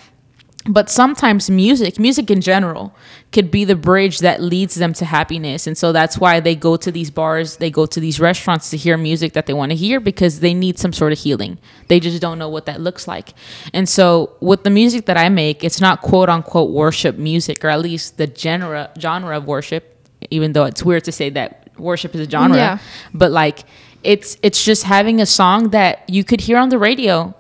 but 0.66 0.90
sometimes 0.90 1.50
music 1.50 1.98
music 1.98 2.30
in 2.30 2.42
general 2.42 2.94
could 3.32 3.50
be 3.50 3.64
the 3.64 3.76
bridge 3.76 4.20
that 4.20 4.42
leads 4.42 4.76
them 4.76 4.92
to 4.94 5.06
happiness. 5.06 5.68
And 5.68 5.78
so 5.78 5.92
that's 5.92 6.18
why 6.18 6.40
they 6.40 6.56
go 6.56 6.76
to 6.78 6.92
these 6.92 7.10
bars 7.10 7.58
they 7.58 7.70
go 7.70 7.86
to 7.86 8.00
these 8.00 8.20
restaurants 8.20 8.70
to 8.72 8.78
hear 8.78 8.98
music 8.98 9.34
that 9.34 9.46
they 9.46 9.54
want 9.54 9.72
to 9.72 9.76
hear 9.76 10.00
because 10.00 10.42
they 10.42 10.54
need 10.54 10.78
some 10.78 10.92
sort 10.92 11.14
of 11.14 11.20
healing. 11.20 11.60
They 11.88 12.00
just 12.00 12.22
don't 12.22 12.40
know 12.40 12.50
what 12.50 12.66
that 12.66 12.82
looks 12.82 13.08
like. 13.08 13.34
And 13.74 13.88
so 13.88 14.34
with 14.42 14.64
the 14.64 14.70
music 14.70 15.06
that 15.06 15.18
i 15.18 15.30
make 15.30 15.64
it's 15.64 15.80
not 15.80 16.02
quote 16.02 16.30
unquote 16.30 16.72
worship 16.72 17.18
music 17.18 17.64
or 17.64 17.70
at 17.70 17.80
least 17.80 18.18
the 18.18 18.32
genre 18.36 18.92
genre 19.00 19.38
of 19.38 19.46
worship 19.46 19.96
even 20.30 20.54
though 20.54 20.66
it's 20.66 20.84
weird 20.84 21.04
to 21.06 21.12
say 21.12 21.30
that 21.30 21.70
worship 21.78 22.14
is 22.16 22.28
a 22.28 22.30
genre. 22.30 22.58
Yeah. 22.58 22.78
but 23.14 23.32
like 23.32 23.60
it's 24.04 24.38
it's 24.42 24.64
just 24.64 24.84
having 24.84 25.22
a 25.22 25.26
song 25.26 25.70
that 25.70 26.10
you 26.10 26.24
could 26.24 26.42
hear 26.42 26.58
on 26.58 26.70
the 26.70 26.78
radio 26.78 27.34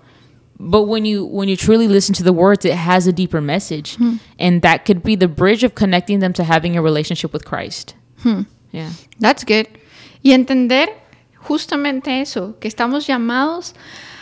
but 0.60 0.84
when 0.84 1.05
you 1.05 1.26
when 1.26 1.47
you 1.47 1.55
truly 1.55 1.88
listen 1.88 2.14
to 2.14 2.24
the 2.24 2.34
words 2.34 2.66
it 2.66 2.76
has 2.76 3.07
a 3.07 3.14
deeper 3.14 3.41
message 3.41 3.97
and 4.38 4.62
that 4.62 4.86
could 4.86 5.01
be 5.01 5.16
the 5.16 5.28
bridge 5.28 5.64
of 5.64 5.74
connecting 5.74 6.20
them 6.20 6.34
to 6.34 6.43
having 6.43 6.76
a 6.78 6.82
relationship 6.82 7.32
with 7.32 7.45
christ 7.45 7.95
yeah 8.72 8.89
That's 9.20 9.43
good. 9.45 9.68
Y 10.22 10.34
entender 10.34 10.89
justamente 11.36 12.22
eso, 12.22 12.57
que 12.60 12.68
estamos 12.68 13.07
llamados 13.07 13.76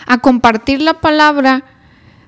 a 0.06 0.20
compartir 0.20 0.82
la 0.82 1.02
palabra 1.02 1.64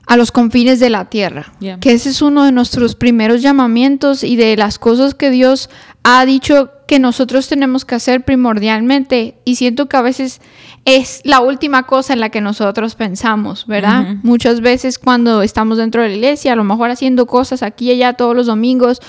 a 0.06 0.18
los 0.18 0.32
confines 0.32 0.80
de 0.80 0.90
la 0.90 1.06
tierra. 1.06 1.54
Yeah. 1.60 1.80
Que 1.80 1.94
ese 1.94 2.10
es 2.10 2.22
uno 2.22 2.44
de 2.44 2.52
nuestros 2.52 2.96
primeros 2.96 3.42
llamamientos 3.42 4.24
y 4.24 4.36
de 4.36 4.58
las 4.58 4.80
cosas 4.80 5.14
que 5.14 5.30
Dios 5.30 5.70
ha 6.04 6.26
dicho 6.26 6.72
que 6.90 6.98
nosotros 6.98 7.48
tenemos 7.48 7.86
que 7.86 7.94
hacer 7.94 8.26
primordialmente. 8.26 9.36
Y 9.46 9.58
siento 9.58 9.88
que 9.88 9.96
a 9.96 10.02
veces 10.02 10.42
es 10.86 11.22
la 11.24 11.40
última 11.40 11.84
cosa 11.84 12.14
en 12.14 12.20
la 12.20 12.30
que 12.30 12.42
nosotros 12.42 12.96
pensamos, 12.96 13.68
¿verdad? 13.68 14.16
Muchas 14.24 14.60
veces 14.60 14.98
cuando 14.98 15.44
estamos 15.44 15.78
dentro 15.78 16.02
de 16.02 16.10
la 16.10 16.16
iglesia, 16.16 16.54
a 16.54 16.56
lo 16.56 16.64
mejor 16.64 16.90
haciendo 16.90 17.28
cosas 17.28 17.62
aquí 17.62 17.90
y 17.90 17.92
allá 17.92 18.14
todos 18.14 18.36
los 18.36 18.48
domingos, 18.48 19.02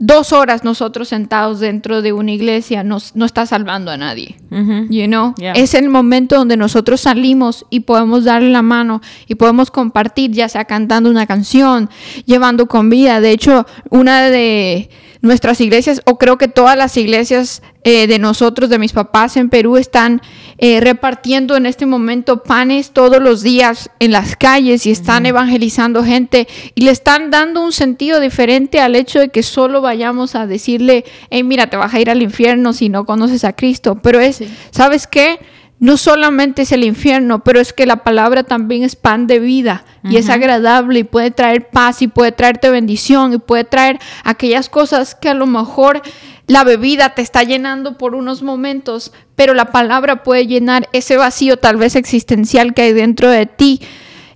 dos 0.00 0.32
horas 0.32 0.64
nosotros 0.64 1.10
sentados 1.10 1.60
dentro 1.60 2.02
de 2.02 2.12
una 2.12 2.32
iglesia 2.32 2.82
nos, 2.82 3.14
no 3.14 3.24
está 3.24 3.46
salvando 3.46 3.92
a 3.92 3.96
nadie. 3.96 4.34
You 4.50 5.06
know? 5.06 5.32
Yeah. 5.36 5.52
Es 5.52 5.74
el 5.74 5.88
momento 5.88 6.34
donde 6.34 6.56
nosotros 6.56 7.02
salimos 7.02 7.66
y 7.70 7.80
podemos 7.80 8.24
darle 8.24 8.50
la 8.50 8.62
mano 8.62 9.00
y 9.28 9.36
podemos 9.36 9.70
compartir, 9.70 10.32
ya 10.32 10.48
sea 10.48 10.64
cantando 10.64 11.08
una 11.08 11.26
canción, 11.28 11.88
llevando 12.26 12.66
comida. 12.66 13.20
De 13.20 13.30
hecho, 13.30 13.64
una 13.90 14.28
de 14.28 14.90
nuestras 15.22 15.60
iglesias, 15.60 16.02
o 16.04 16.18
creo 16.18 16.36
que 16.36 16.48
todas 16.48 16.76
las 16.76 16.96
iglesias 16.96 17.62
eh, 17.84 18.08
de 18.08 18.18
nosotros, 18.18 18.68
de 18.68 18.78
mis 18.78 18.92
papás 18.92 19.36
en 19.36 19.48
Perú, 19.48 19.76
están 19.76 20.20
eh, 20.58 20.80
repartiendo 20.80 21.56
en 21.56 21.64
este 21.64 21.86
momento 21.86 22.42
panes 22.42 22.90
todos 22.90 23.22
los 23.22 23.42
días 23.42 23.88
en 24.00 24.10
las 24.10 24.36
calles 24.36 24.84
y 24.84 24.90
están 24.90 25.24
evangelizando 25.24 26.04
gente 26.04 26.48
y 26.74 26.82
le 26.82 26.90
están 26.90 27.30
dando 27.30 27.64
un 27.64 27.72
sentido 27.72 28.20
diferente 28.20 28.80
al 28.80 28.96
hecho 28.96 29.20
de 29.20 29.28
que 29.28 29.44
solo 29.44 29.80
vayamos 29.80 30.34
a 30.34 30.46
decirle, 30.46 31.04
hey, 31.30 31.44
mira, 31.44 31.68
te 31.68 31.76
vas 31.76 31.94
a 31.94 32.00
ir 32.00 32.10
al 32.10 32.20
infierno 32.20 32.72
si 32.72 32.88
no 32.88 33.06
conoces 33.06 33.44
a 33.44 33.52
Cristo. 33.52 34.00
Pero 34.02 34.20
es, 34.20 34.42
¿sabes 34.72 35.06
qué? 35.06 35.38
No 35.82 35.96
solamente 35.96 36.62
es 36.62 36.70
el 36.70 36.84
infierno, 36.84 37.42
pero 37.42 37.58
es 37.58 37.72
que 37.72 37.86
la 37.86 38.04
palabra 38.04 38.44
también 38.44 38.84
es 38.84 38.94
pan 38.94 39.26
de 39.26 39.40
vida 39.40 39.84
y 40.04 40.16
es 40.16 40.30
agradable 40.30 41.00
y 41.00 41.02
puede 41.02 41.32
traer 41.32 41.70
paz 41.70 42.02
y 42.02 42.06
puede 42.06 42.30
traerte 42.30 42.70
bendición 42.70 43.32
y 43.32 43.38
puede 43.38 43.64
traer 43.64 43.98
aquellas 44.22 44.68
cosas 44.68 45.16
que 45.16 45.28
a 45.28 45.34
lo 45.34 45.48
mejor 45.48 46.00
la 46.46 46.62
bebida 46.62 47.16
te 47.16 47.22
está 47.22 47.42
llenando 47.42 47.98
por 47.98 48.14
unos 48.14 48.44
momentos, 48.44 49.12
pero 49.34 49.54
la 49.54 49.72
palabra 49.72 50.22
puede 50.22 50.46
llenar 50.46 50.88
ese 50.92 51.16
vacío 51.16 51.56
tal 51.56 51.78
vez 51.78 51.96
existencial 51.96 52.74
que 52.74 52.82
hay 52.82 52.92
dentro 52.92 53.28
de 53.28 53.46
ti. 53.46 53.80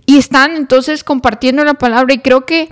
Y 0.05 0.17
están 0.17 0.57
entonces 0.57 1.05
compartiendo 1.05 1.63
la 1.63 1.75
palabra 1.75 2.13
y 2.13 2.19
creo 2.19 2.45
que 2.45 2.71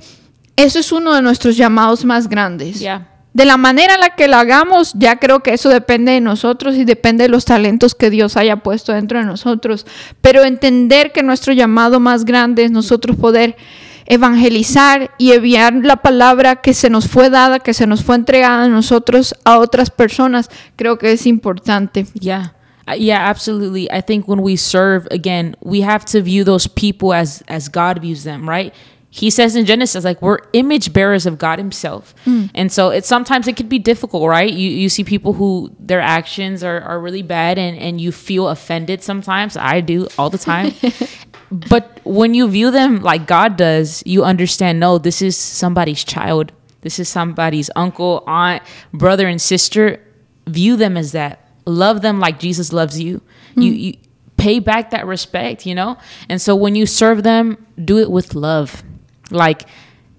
eso 0.56 0.80
es 0.80 0.90
uno 0.90 1.14
de 1.14 1.22
nuestros 1.22 1.56
llamados 1.56 2.04
más 2.04 2.28
grandes. 2.28 2.80
yeah 2.80 3.13
De 3.34 3.44
la 3.44 3.56
manera 3.56 3.96
en 3.96 4.00
la 4.00 4.10
que 4.10 4.28
lo 4.28 4.36
hagamos, 4.36 4.92
ya 4.94 5.16
creo 5.16 5.40
que 5.40 5.52
eso 5.52 5.68
depende 5.68 6.12
de 6.12 6.20
nosotros 6.20 6.76
y 6.76 6.84
depende 6.84 7.24
de 7.24 7.28
los 7.28 7.44
talentos 7.44 7.96
que 7.96 8.08
Dios 8.08 8.36
haya 8.36 8.58
puesto 8.58 8.92
dentro 8.92 9.18
de 9.18 9.24
nosotros. 9.24 9.86
Pero 10.20 10.44
entender 10.44 11.10
que 11.10 11.24
nuestro 11.24 11.52
llamado 11.52 11.98
más 11.98 12.24
grande 12.24 12.64
es 12.64 12.70
nosotros 12.70 13.16
poder 13.16 13.56
evangelizar 14.06 15.10
y 15.18 15.32
enviar 15.32 15.74
la 15.74 15.96
palabra 15.96 16.56
que 16.56 16.74
se 16.74 16.90
nos 16.90 17.08
fue 17.08 17.28
dada, 17.28 17.58
que 17.58 17.74
se 17.74 17.88
nos 17.88 18.04
fue 18.04 18.14
entregada 18.14 18.64
a 18.64 18.68
nosotros 18.68 19.34
a 19.44 19.58
otras 19.58 19.90
personas, 19.90 20.48
creo 20.76 20.98
que 20.98 21.10
es 21.10 21.26
importante. 21.26 22.06
yeah 22.14 22.54
yeah 22.98 23.30
absolutely 23.30 23.88
i 23.90 24.02
think 24.02 24.28
when 24.28 24.40
we 24.40 24.56
serve 24.56 25.08
again 25.10 25.56
we 25.62 25.82
have 25.82 26.04
to 26.04 26.22
view 26.22 26.44
those 26.44 26.68
people 26.68 27.14
as 27.14 27.42
as 27.48 27.66
god 27.66 27.98
views 27.98 28.24
them 28.24 28.46
right 28.46 28.74
he 29.14 29.30
says 29.30 29.54
in 29.54 29.64
genesis 29.64 30.04
like 30.04 30.20
we're 30.20 30.40
image 30.54 30.92
bearers 30.92 31.24
of 31.24 31.38
god 31.38 31.56
himself. 31.56 32.16
Mm. 32.26 32.50
And 32.52 32.72
so 32.72 32.90
it 32.90 33.04
sometimes 33.04 33.46
it 33.46 33.56
could 33.56 33.68
be 33.68 33.78
difficult 33.78 34.28
right? 34.28 34.52
You 34.52 34.68
you 34.68 34.88
see 34.88 35.04
people 35.04 35.34
who 35.34 35.72
their 35.78 36.00
actions 36.00 36.64
are, 36.64 36.80
are 36.80 36.98
really 36.98 37.22
bad 37.22 37.56
and 37.56 37.78
and 37.78 38.00
you 38.00 38.10
feel 38.10 38.48
offended 38.48 39.04
sometimes. 39.04 39.56
I 39.56 39.80
do 39.80 40.08
all 40.18 40.30
the 40.30 40.38
time. 40.38 40.72
But 41.50 42.00
when 42.02 42.34
you 42.34 42.48
view 42.48 42.72
them 42.72 43.00
like 43.02 43.28
god 43.28 43.56
does 43.56 44.02
you 44.04 44.24
understand 44.24 44.80
no 44.80 44.98
this 44.98 45.22
is 45.22 45.36
somebody's 45.36 46.02
child. 46.02 46.50
This 46.80 46.98
is 46.98 47.08
somebody's 47.08 47.70
uncle 47.76 48.24
aunt 48.26 48.64
brother 48.92 49.28
and 49.28 49.40
sister. 49.40 50.00
View 50.48 50.74
them 50.76 50.96
as 50.96 51.12
that. 51.12 51.48
Love 51.66 52.02
them 52.02 52.18
like 52.18 52.40
jesus 52.40 52.72
loves 52.72 52.98
you. 52.98 53.20
Mm. 53.54 53.62
You 53.62 53.70
you 53.72 53.92
pay 54.36 54.58
back 54.58 54.90
that 54.90 55.06
respect 55.06 55.66
you 55.66 55.76
know? 55.76 55.98
And 56.28 56.42
so 56.42 56.56
when 56.56 56.74
you 56.74 56.84
serve 56.86 57.22
them 57.22 57.64
do 57.92 57.98
it 57.98 58.10
with 58.10 58.34
love 58.34 58.82
like 59.34 59.66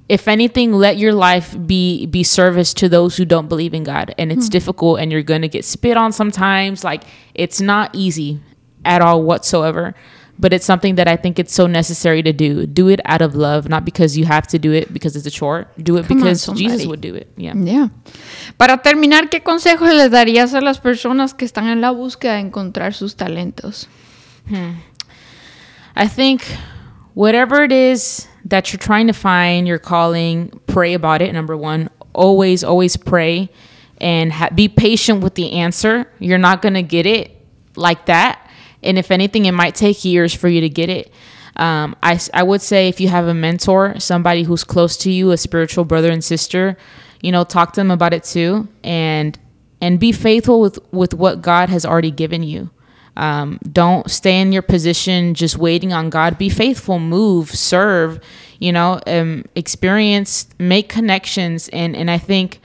if 0.07 0.27
anything 0.27 0.71
let 0.71 0.97
your 0.97 1.13
life 1.13 1.55
be 1.65 2.05
be 2.05 2.23
service 2.23 2.73
to 2.75 2.87
those 2.87 3.17
who 3.17 3.25
don't 3.25 3.49
believe 3.49 3.73
in 3.73 3.83
god. 3.83 4.13
And 4.17 4.31
it's 4.31 4.47
hmm. 4.47 4.51
difficult 4.51 4.99
and 4.99 5.11
you're 5.11 5.23
gonna 5.23 5.47
get 5.47 5.65
spit 5.65 5.97
on 5.97 6.11
sometimes. 6.11 6.83
Like 6.83 7.03
it's 7.33 7.59
not 7.59 7.91
easy 7.93 8.39
at 8.83 9.01
all 9.01 9.23
whatsoever. 9.23 9.95
But 10.37 10.51
it's 10.51 10.65
something 10.65 10.95
that 10.95 11.07
i 11.07 11.15
think 11.15 11.39
it's 11.39 11.53
so 11.53 11.65
necessary 11.65 12.21
to 12.21 12.33
do. 12.33 12.67
Do 12.67 12.89
it 12.89 12.99
out 13.05 13.21
of 13.21 13.35
love 13.35 13.69
not 13.69 13.85
because 13.85 14.17
you 14.17 14.25
have 14.25 14.45
to 14.47 14.59
do 14.59 14.73
it 14.73 14.93
because 14.93 15.15
it's 15.15 15.25
a 15.25 15.31
chore. 15.31 15.67
Do 15.77 15.97
it 15.97 16.07
Come 16.07 16.17
on, 16.17 16.23
because 16.23 16.45
jesus 16.47 16.85
would 16.85 17.01
do 17.01 17.15
it. 17.15 17.31
Yeah. 17.37 17.55
Ya. 17.55 17.89
Para 18.57 18.77
terminar, 18.83 19.29
¿qué 19.29 19.41
consejos 19.41 19.93
les 19.93 20.11
darías 20.11 20.53
a 20.53 20.61
las 20.61 20.79
personas 20.79 21.33
que 21.33 21.45
están 21.45 21.67
en 21.67 21.79
la 21.81 21.91
búsqueda 21.91 22.33
de 22.33 22.41
encontrar 22.41 22.93
sus 22.93 23.15
talentos? 23.15 23.87
Hmm. 24.47 24.73
I 25.95 26.07
think 26.07 26.43
whatever 27.15 27.63
it 27.63 27.71
is 27.71 28.27
that 28.45 28.71
you're 28.71 28.79
trying 28.79 29.07
to 29.07 29.13
find, 29.13 29.67
your 29.67 29.79
calling, 29.79 30.59
pray 30.67 30.93
about 30.93 31.21
it. 31.21 31.33
Number 31.33 31.57
one, 31.57 31.89
always, 32.13 32.63
always 32.63 32.95
pray 32.95 33.49
and 33.99 34.31
ha- 34.31 34.49
be 34.53 34.67
patient 34.67 35.21
with 35.21 35.35
the 35.35 35.51
answer. 35.53 36.11
You're 36.19 36.37
not 36.37 36.61
going 36.61 36.75
to 36.75 36.83
get 36.83 37.05
it 37.05 37.31
like 37.75 38.05
that. 38.05 38.39
And 38.83 38.97
if 38.99 39.09
anything, 39.09 39.45
it 39.45 39.51
might 39.53 39.75
take 39.75 40.05
years 40.05 40.33
for 40.33 40.47
you 40.47 40.61
to 40.61 40.69
get 40.69 40.89
it. 40.89 41.11
Um, 41.55 41.95
I, 42.03 42.19
I 42.33 42.43
would 42.43 42.61
say 42.61 42.89
if 42.89 42.99
you 42.99 43.07
have 43.07 43.27
a 43.27 43.33
mentor, 43.33 43.99
somebody 43.99 44.43
who's 44.43 44.63
close 44.63 44.97
to 44.97 45.11
you, 45.11 45.31
a 45.31 45.37
spiritual 45.37 45.85
brother 45.85 46.11
and 46.11 46.23
sister, 46.23 46.77
you 47.21 47.31
know, 47.31 47.43
talk 47.43 47.73
to 47.73 47.79
them 47.79 47.91
about 47.91 48.13
it 48.13 48.23
too, 48.23 48.67
and 48.83 49.39
and 49.81 49.99
be 49.99 50.11
faithful 50.11 50.59
with 50.61 50.77
with 50.91 51.13
what 51.13 51.41
God 51.41 51.69
has 51.69 51.85
already 51.85 52.11
given 52.11 52.43
you. 52.43 52.69
Um, 53.17 53.59
don't 53.71 54.09
stay 54.09 54.41
in 54.41 54.51
your 54.51 54.61
position 54.61 55.33
just 55.33 55.57
waiting 55.57 55.93
on 55.93 56.09
God. 56.09 56.37
Be 56.37 56.49
faithful, 56.49 56.99
move, 56.99 57.49
serve, 57.49 58.19
you 58.59 58.71
know, 58.71 58.99
um, 59.07 59.45
experience, 59.55 60.47
make 60.59 60.89
connections. 60.89 61.69
And, 61.69 61.95
and 61.95 62.11
I 62.11 62.17
think 62.17 62.59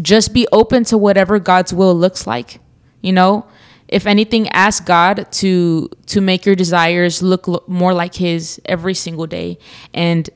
just 0.00 0.32
be 0.32 0.46
open 0.52 0.84
to 0.84 0.98
whatever 0.98 1.38
God's 1.38 1.72
will 1.72 1.94
looks 1.94 2.26
like. 2.26 2.60
You 3.02 3.12
know, 3.12 3.46
if 3.88 4.06
anything, 4.06 4.48
ask 4.48 4.86
God 4.86 5.30
to 5.32 5.88
to 6.06 6.20
make 6.20 6.46
your 6.46 6.54
desires 6.54 7.22
look 7.22 7.48
lo- 7.48 7.64
more 7.66 7.92
like 7.92 8.14
His 8.14 8.60
every 8.64 8.94
single 8.94 9.26
day. 9.26 9.58
And 9.92 10.30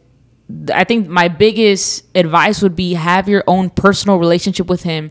I 0.73 0.85
think 0.85 1.09
my 1.09 1.29
biggest 1.29 2.05
advice 2.15 2.63
would 2.63 2.77
be 2.77 2.95
have 2.95 3.29
your 3.29 3.45
own 3.47 3.71
personal 3.71 4.19
relationship 4.19 4.67
with 4.67 4.83
Him 4.83 5.11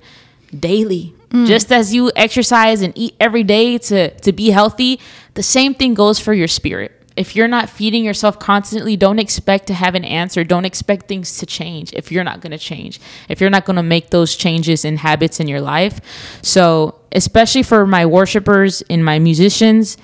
daily. 0.58 1.16
Mm. 1.34 1.48
Just 1.48 1.72
as 1.72 1.94
you 1.94 2.12
exercise 2.16 2.82
and 2.82 2.94
eat 2.96 3.16
every 3.20 3.44
day 3.44 3.78
to 3.80 4.10
to 4.22 4.32
be 4.32 4.52
healthy, 4.52 5.00
the 5.34 5.44
same 5.44 5.74
thing 5.74 5.94
goes 5.96 6.20
for 6.20 6.34
your 6.34 6.48
spirit. 6.48 6.92
If 7.16 7.36
you're 7.36 7.48
not 7.48 7.70
feeding 7.70 8.04
yourself 8.04 8.40
constantly, 8.40 8.98
don't 8.98 9.20
expect 9.20 9.68
to 9.68 9.74
have 9.74 9.94
an 9.94 10.04
answer. 10.04 10.44
Don't 10.44 10.66
expect 10.66 11.08
things 11.08 11.38
to 11.38 11.46
change 11.46 11.94
if 11.94 12.12
you're 12.12 12.24
not 12.24 12.42
going 12.42 12.52
to 12.52 12.58
change. 12.58 13.00
If 13.30 13.40
you're 13.40 13.52
not 13.52 13.66
going 13.66 13.76
to 13.76 13.84
make 13.84 14.10
those 14.10 14.36
changes 14.36 14.84
in 14.84 14.98
habits 14.98 15.40
in 15.40 15.48
your 15.48 15.62
life. 15.62 16.02
So, 16.42 17.00
especially 17.12 17.62
for 17.62 17.86
my 17.86 18.06
worshipers 18.08 18.82
and 18.90 19.06
my 19.06 19.20
musicians, 19.20 19.98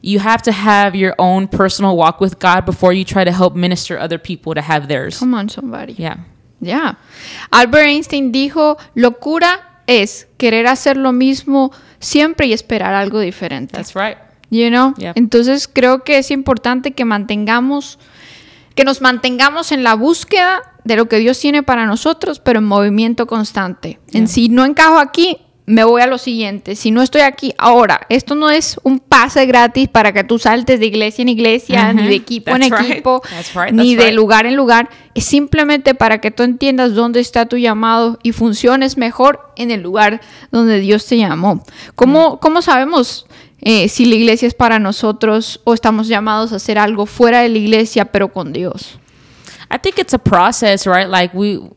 you 0.00 0.18
have 0.18 0.42
to 0.42 0.52
have 0.52 0.96
your 0.96 1.14
own 1.18 1.46
personal 1.46 1.96
walk 1.96 2.20
with 2.20 2.38
God 2.40 2.66
before 2.66 2.92
you 2.92 3.04
try 3.04 3.22
to 3.22 3.32
help 3.32 3.54
minister 3.54 3.96
other 3.96 4.18
people 4.18 4.54
to 4.54 4.60
have 4.60 4.88
theirs. 4.88 5.18
Come 5.18 5.34
on, 5.34 5.48
somebody. 5.48 5.92
Yeah. 5.94 6.16
Yeah. 6.60 6.94
Albert 7.52 7.86
Einstein 7.86 8.32
dijo, 8.32 8.76
locura 8.96 9.60
es 9.86 10.28
querer 10.36 10.66
hacer 10.66 10.96
lo 10.96 11.12
mismo 11.12 11.72
siempre 11.98 12.46
y 12.46 12.52
esperar 12.52 12.94
algo 12.94 13.20
diferente. 13.20 13.74
That's 13.74 13.94
right. 13.94 14.18
You 14.50 14.68
know? 14.68 14.94
Yep. 14.96 15.16
Entonces 15.16 15.68
creo 15.68 16.04
que 16.04 16.18
es 16.18 16.30
importante 16.30 16.92
que 16.92 17.04
mantengamos, 17.04 17.98
que 18.74 18.84
nos 18.84 19.00
mantengamos 19.00 19.72
en 19.72 19.82
la 19.82 19.94
búsqueda 19.94 20.62
de 20.84 20.96
lo 20.96 21.08
que 21.08 21.18
Dios 21.18 21.38
tiene 21.40 21.62
para 21.62 21.86
nosotros, 21.86 22.40
pero 22.40 22.58
en 22.58 22.66
movimiento 22.66 23.26
constante. 23.26 23.98
En 24.12 24.24
Yeah. 24.24 24.26
si 24.26 24.48
no 24.48 24.64
encajo 24.64 24.98
aquí, 24.98 25.38
me 25.66 25.84
voy 25.84 26.02
a 26.02 26.06
lo 26.06 26.18
siguiente. 26.18 26.76
Si 26.76 26.90
no 26.90 27.00
estoy 27.00 27.22
aquí 27.22 27.54
ahora, 27.56 28.06
esto 28.10 28.34
no 28.34 28.50
es 28.50 28.78
un 28.82 28.98
pase 28.98 29.46
gratis 29.46 29.88
para 29.88 30.12
que 30.12 30.22
tú 30.22 30.38
saltes 30.38 30.78
de 30.78 30.86
iglesia 30.86 31.22
en 31.22 31.30
iglesia, 31.30 31.92
ni 31.92 32.06
de 32.06 32.14
equipo 32.14 32.50
en 32.50 32.62
right. 32.62 32.90
equipo, 32.90 33.22
That's 33.30 33.54
right, 33.54 33.72
ni 33.72 33.96
de 33.96 34.06
right. 34.06 34.14
lugar 34.14 34.44
en 34.46 34.56
lugar. 34.56 34.90
Es 35.14 35.24
simplemente 35.24 35.94
para 35.94 36.20
que 36.20 36.30
tú 36.30 36.42
entiendas 36.42 36.94
dónde 36.94 37.20
está 37.20 37.46
tu 37.46 37.56
llamado 37.56 38.18
y 38.22 38.32
funciones 38.32 38.98
mejor 38.98 39.40
en 39.56 39.70
el 39.70 39.80
lugar 39.80 40.20
donde 40.50 40.80
Dios 40.80 41.06
te 41.06 41.16
llamó. 41.16 41.56
Mm. 41.56 41.62
¿Cómo, 41.94 42.40
cómo 42.40 42.60
sabemos 42.60 43.26
eh, 43.60 43.88
si 43.88 44.04
la 44.04 44.16
iglesia 44.16 44.48
es 44.48 44.54
para 44.54 44.78
nosotros 44.78 45.60
o 45.64 45.72
estamos 45.72 46.08
llamados 46.08 46.52
a 46.52 46.56
hacer 46.56 46.78
algo 46.78 47.06
fuera 47.06 47.40
de 47.40 47.48
la 47.48 47.58
iglesia, 47.58 48.04
pero 48.06 48.32
con 48.32 48.52
Dios? 48.52 48.98
I 49.74 49.76
think 49.76 49.98
it's 49.98 50.12
a 50.12 50.20
process, 50.20 50.86
right? 50.86 51.08
Like 51.08 51.34
we 51.34 51.68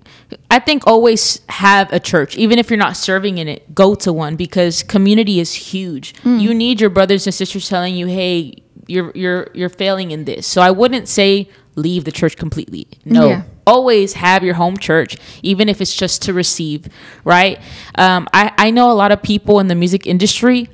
I 0.52 0.60
think 0.60 0.86
always 0.86 1.42
have 1.50 1.92
a 1.92 2.00
church, 2.00 2.38
even 2.38 2.60
if 2.60 2.70
you're 2.70 2.78
not 2.78 2.96
serving 2.96 3.40
in 3.40 3.48
it, 3.48 3.74
go 3.74 3.96
to 3.96 4.14
one 4.14 4.36
because 4.36 4.84
community 4.84 5.40
is 5.40 5.52
huge. 5.52 6.14
You 6.24 6.54
need 6.54 6.80
your 6.80 6.92
brothers 6.92 7.26
and 7.26 7.34
sisters 7.34 7.68
telling 7.68 7.96
you, 7.96 8.06
"Hey, 8.06 8.62
you're 8.86 9.12
you're 9.16 9.48
you're 9.56 9.70
failing 9.70 10.12
in 10.12 10.26
this." 10.26 10.46
So 10.46 10.62
I 10.62 10.70
wouldn't 10.70 11.08
say 11.08 11.50
leave 11.74 12.04
the 12.04 12.12
church 12.12 12.38
completely. 12.38 12.88
No. 13.04 13.30
Yeah. 13.30 13.42
Always 13.66 14.14
have 14.14 14.44
your 14.44 14.54
home 14.54 14.78
church, 14.78 15.18
even 15.42 15.68
if 15.68 15.82
it's 15.82 15.96
just 15.96 16.22
to 16.24 16.34
receive, 16.34 16.88
right? 17.24 17.60
Um, 17.96 18.28
I, 18.32 18.52
I 18.60 18.70
know 18.70 18.92
a 18.92 18.94
lot 18.94 19.12
of 19.12 19.24
people 19.24 19.60
in 19.60 19.70
the 19.70 19.76
music 19.76 20.06
industry, 20.06 20.70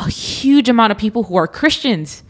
a 0.00 0.10
huge 0.10 0.68
amount 0.68 0.90
of 0.90 0.98
people 0.98 1.22
who 1.22 1.36
are 1.36 1.46
Christians 1.46 2.23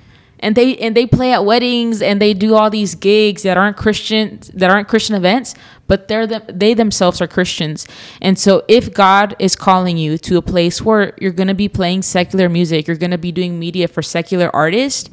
and 0.45 0.55
they 0.55 0.77
and 0.77 0.95
they 0.95 1.07
play 1.07 1.33
at 1.33 1.45
weddings 1.47 2.03
and 2.03 2.21
they 2.21 2.35
do 2.35 2.55
all 2.55 2.69
these 2.69 2.95
gigs 2.95 3.43
that 3.45 3.57
aren't 3.57 3.79
Christian 3.79 4.39
that 4.53 4.71
aren't 4.71 4.89
Christian 4.89 5.17
events, 5.17 5.55
but 5.87 6.07
they're 6.07 6.27
the, 6.27 6.45
they 6.47 6.75
themselves 6.75 7.23
are 7.23 7.27
Christians. 7.27 7.89
And 8.21 8.39
so 8.39 8.63
if 8.69 8.93
God 8.93 9.35
is 9.39 9.57
calling 9.57 9.97
you 9.97 10.19
to 10.19 10.37
a 10.37 10.43
place 10.43 10.83
where 10.83 11.15
you're 11.19 11.33
going 11.33 11.49
to 11.49 11.55
be 11.55 11.69
playing 11.69 12.03
secular 12.03 12.51
music, 12.51 12.87
you're 12.87 12.99
going 12.99 13.11
to 13.11 13.19
be 13.19 13.33
doing 13.33 13.59
media 13.59 13.89
for 13.89 14.03
secular 14.03 14.55
artists, 14.55 15.09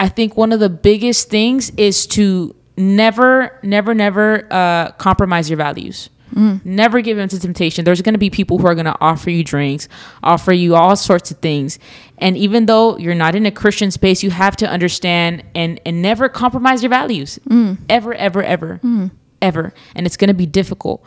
I 0.00 0.08
think 0.08 0.36
one 0.36 0.50
of 0.50 0.58
the 0.58 0.70
biggest 0.70 1.30
things 1.30 1.70
is 1.76 2.04
to 2.08 2.54
never, 2.76 3.60
never, 3.62 3.94
never 3.94 4.52
uh, 4.52 4.90
compromise 4.92 5.48
your 5.48 5.56
values. 5.56 6.10
Never 6.64 7.00
give 7.00 7.18
in 7.18 7.28
to 7.28 7.38
temptation. 7.38 7.84
There's 7.84 8.02
going 8.02 8.14
to 8.14 8.18
be 8.18 8.30
people 8.30 8.58
who 8.58 8.66
are 8.66 8.74
going 8.74 8.86
to 8.86 8.96
offer 9.00 9.30
you 9.30 9.44
drinks, 9.44 9.88
offer 10.22 10.52
you 10.52 10.74
all 10.74 10.96
sorts 10.96 11.30
of 11.30 11.38
things. 11.38 11.78
And 12.18 12.36
even 12.36 12.66
though 12.66 12.98
you're 12.98 13.14
not 13.14 13.34
in 13.34 13.46
a 13.46 13.50
Christian 13.50 13.90
space, 13.90 14.22
you 14.22 14.30
have 14.30 14.56
to 14.56 14.68
understand 14.68 15.44
and, 15.54 15.80
and 15.86 16.02
never 16.02 16.28
compromise 16.28 16.82
your 16.82 16.90
values. 16.90 17.38
Mm. 17.48 17.78
Ever, 17.88 18.14
ever, 18.14 18.42
ever, 18.42 18.80
mm. 18.82 19.10
ever. 19.40 19.72
And 19.94 20.06
it's 20.06 20.16
going 20.16 20.28
to 20.28 20.34
be 20.34 20.46
difficult 20.46 21.04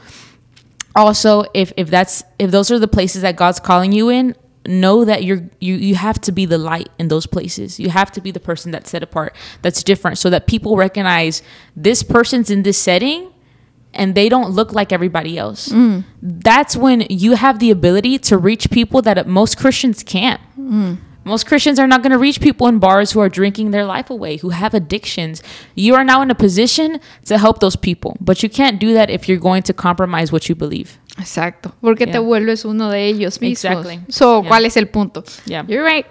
also 0.95 1.45
if 1.53 1.72
if 1.78 1.89
that's 1.89 2.24
if 2.39 2.51
those 2.51 2.72
are 2.72 2.80
the 2.80 2.88
places 2.88 3.22
that 3.22 3.36
god's 3.36 3.59
calling 3.59 3.91
you 3.91 4.09
in 4.09 4.36
know 4.65 5.05
that 5.05 5.24
you're 5.24 5.49
you 5.59 5.76
you 5.76 5.95
have 5.95 6.20
to 6.20 6.32
be 6.32 6.45
the 6.45 6.57
light 6.57 6.89
in 6.99 7.07
those 7.07 7.26
places 7.26 7.80
you 7.80 7.89
have 7.89 8.11
to 8.11 8.22
be 8.22 8.32
the 8.32 8.39
person 8.39 8.72
that's 8.72 8.89
set 8.89 9.01
apart 9.01 9.36
that's 9.61 9.84
different 9.84 10.17
so 10.17 10.30
that 10.30 10.47
people 10.47 10.76
recognize 10.76 11.41
this 11.76 12.03
person's 12.03 12.51
in 12.51 12.63
this 12.63 12.78
setting 12.78 13.32
and 13.94 14.16
they 14.16 14.30
don't 14.30 14.52
look 14.52 14.74
like 14.74 14.92
everybody 14.92 15.38
else 15.38 15.70
mm. 15.70 16.04
that's 16.22 16.76
when 16.76 17.06
you 17.10 17.34
have 17.34 17.60
the 17.60 17.72
ability 17.72 18.18
to 18.18 18.38
reach 18.38 18.70
people 18.70 19.02
that 19.02 19.28
most 19.28 19.58
christians 19.58 20.04
can't 20.04 20.42
mm. 20.58 20.98
most 21.26 21.46
Christians 21.46 21.78
are 21.78 21.88
not 21.88 22.02
going 22.02 22.12
to 22.12 22.18
reach 22.18 22.40
people 22.42 22.68
in 22.68 22.80
bars 22.80 23.12
who 23.12 23.20
are 23.20 23.30
drinking 23.30 23.70
their 23.72 23.86
life 23.86 24.10
away, 24.10 24.38
who 24.38 24.50
have 24.50 24.74
addictions. 24.74 25.44
You 25.76 25.94
are 25.96 26.04
now 26.04 26.22
in 26.24 26.32
a 26.32 26.36
position 26.36 27.00
to 27.26 27.38
help 27.38 27.60
those 27.60 27.76
people, 27.76 28.18
but 28.20 28.42
you 28.42 28.50
can't 28.50 28.80
do 28.80 28.94
that 28.94 29.10
if 29.12 29.30
you're 29.30 29.38
going 29.38 29.62
to 29.64 29.74
compromise 29.74 30.32
what 30.32 30.50
you 30.50 30.56
believe. 30.56 30.98
Exacto, 31.20 31.74
porque 31.82 32.06
te 32.06 32.14
Yeah. 32.14 32.22
vuelves 32.22 32.66
uno 32.66 32.90
de 32.90 33.10
ellos 33.10 33.40
mismos. 33.42 33.52
Exactly. 33.52 34.00
So, 34.10 34.42
Yeah. 34.42 34.50
¿cuál 34.50 34.66
es 34.66 34.78
el 34.78 34.88
punto? 34.88 35.24
Yeah. 35.46 35.66
You're 35.68 35.84
right. 35.84 36.06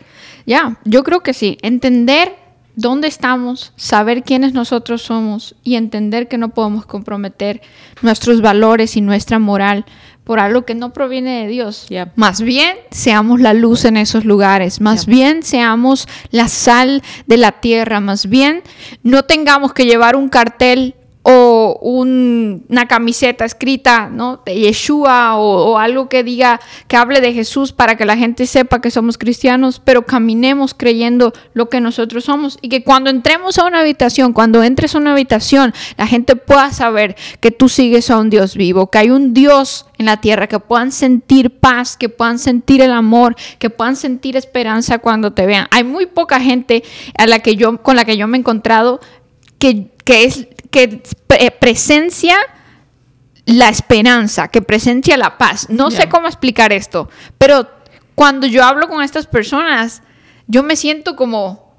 Ya, 0.47 0.76
yo 0.85 1.03
creo 1.03 1.20
que 1.20 1.33
sí. 1.33 1.59
Entender 1.62 2.37
dónde 2.79 3.09
estamos, 3.09 3.72
saber 3.74 4.22
quiénes 4.22 4.53
nosotros 4.53 5.03
somos 5.03 5.57
y 5.64 5.74
entender 5.74 6.29
que 6.29 6.39
no 6.39 6.51
podemos 6.51 6.87
comprometer 6.87 7.61
nuestros 8.03 8.41
valores 8.41 8.97
y 8.97 9.01
nuestra 9.01 9.41
moral 9.41 9.85
por 10.22 10.39
algo 10.39 10.64
que 10.64 10.76
no 10.76 10.93
proviene 10.93 11.43
de 11.43 11.49
Dios. 11.49 11.89
Más 12.14 12.41
bien 12.41 12.76
seamos 12.93 13.41
la 13.41 13.53
luz 13.53 13.85
en 13.85 13.97
esos 13.97 14.24
lugares, 14.24 14.81
más 14.81 15.07
bien 15.07 15.43
seamos 15.43 16.07
la 16.31 16.47
sal 16.47 17.03
de 17.26 17.37
la 17.39 17.51
tierra, 17.51 17.99
más 17.99 18.26
bien 18.29 18.62
no 19.03 19.24
tengamos 19.24 19.72
que 19.72 19.85
llevar 19.85 20.14
un 20.14 20.29
cartel 20.29 20.95
o 21.23 21.79
un- 21.83 22.64
una 22.69 22.87
camiseta 22.89 23.45
escrita 23.45 24.09
¿no? 24.09 24.41
de 24.47 24.55
Yeshua 24.55 25.37
o, 25.37 25.73
o 25.73 25.79
algo 25.79 26.09
que 26.09 26.23
diga, 26.23 26.61
que 26.87 26.97
hable 26.97 27.21
de 27.21 27.35
Jesús 27.35 27.73
para 27.73 27.97
que 27.97 28.07
la 28.07 28.16
gente 28.16 28.47
sepa 28.47 28.81
que 28.81 28.91
somos 28.91 29.19
cristianos, 29.19 29.81
pero 29.85 30.07
caminemos 30.07 30.73
creyendo 30.75 31.33
lo 31.53 31.69
que 31.69 31.81
nosotros 31.81 32.25
somos 32.25 32.59
y 32.62 32.69
que 32.69 32.83
cuando 32.85 33.11
entremos 33.11 33.59
a 33.59 33.66
una 33.66 33.81
habitación, 33.81 34.33
cuando 34.33 34.62
entres 34.62 34.95
a 34.95 34.99
una 34.99 35.12
habitación, 35.12 35.75
la 35.97 36.07
gente 36.07 36.37
pueda 36.37 36.73
saber 36.73 37.16
que 37.41 37.51
tú 37.51 37.69
sigues 37.69 38.11
a 38.11 38.19
un 38.19 38.31
Dios 38.31 38.57
vivo, 38.57 38.87
que 38.91 38.99
hay 38.99 39.11
un 39.11 39.35
Dios 39.35 39.87
en 39.99 40.07
la 40.07 40.19
tierra, 40.21 40.47
que 40.47 40.61
puedan 40.61 40.93
sentir 40.93 41.51
paz, 41.59 41.97
que 41.97 42.09
puedan 42.09 42.39
sentir 42.39 42.81
el 42.81 42.93
amor, 42.93 43.35
que 43.59 43.69
puedan 43.69 43.97
sentir 43.97 44.37
esperanza 44.37 44.99
cuando 44.99 45.33
te 45.33 45.45
vean. 45.45 45.66
Hay 45.73 45.85
muy 45.85 46.07
poca 46.07 46.41
gente 46.41 46.85
a 47.19 47.27
la 47.27 47.41
que 47.41 47.57
yo, 47.57 47.83
con 47.83 47.97
la 47.97 48.05
que 48.05 48.16
yo 48.16 48.27
me 48.29 48.39
he 48.39 48.41
encontrado 48.41 49.01
que, 49.59 49.89
que 50.05 50.25
es 50.25 50.47
que 50.71 51.03
pre- 51.27 51.51
presencia 51.51 52.37
la 53.47 53.69
esperanza, 53.71 54.49
que 54.49 54.61
presencia 54.61 55.16
la 55.16 55.39
paz. 55.39 55.69
No 55.71 55.91
sé 55.91 56.09
cómo 56.09 56.27
explicar 56.29 56.73
esto, 56.73 57.09
pero 57.39 57.69
cuando 58.14 58.47
yo 58.47 58.64
hablo 58.64 58.89
con 58.89 59.03
estas 59.03 59.27
personas, 59.27 60.03
yo 60.47 60.62
me 60.62 60.77
siento 60.77 61.16
como 61.16 61.75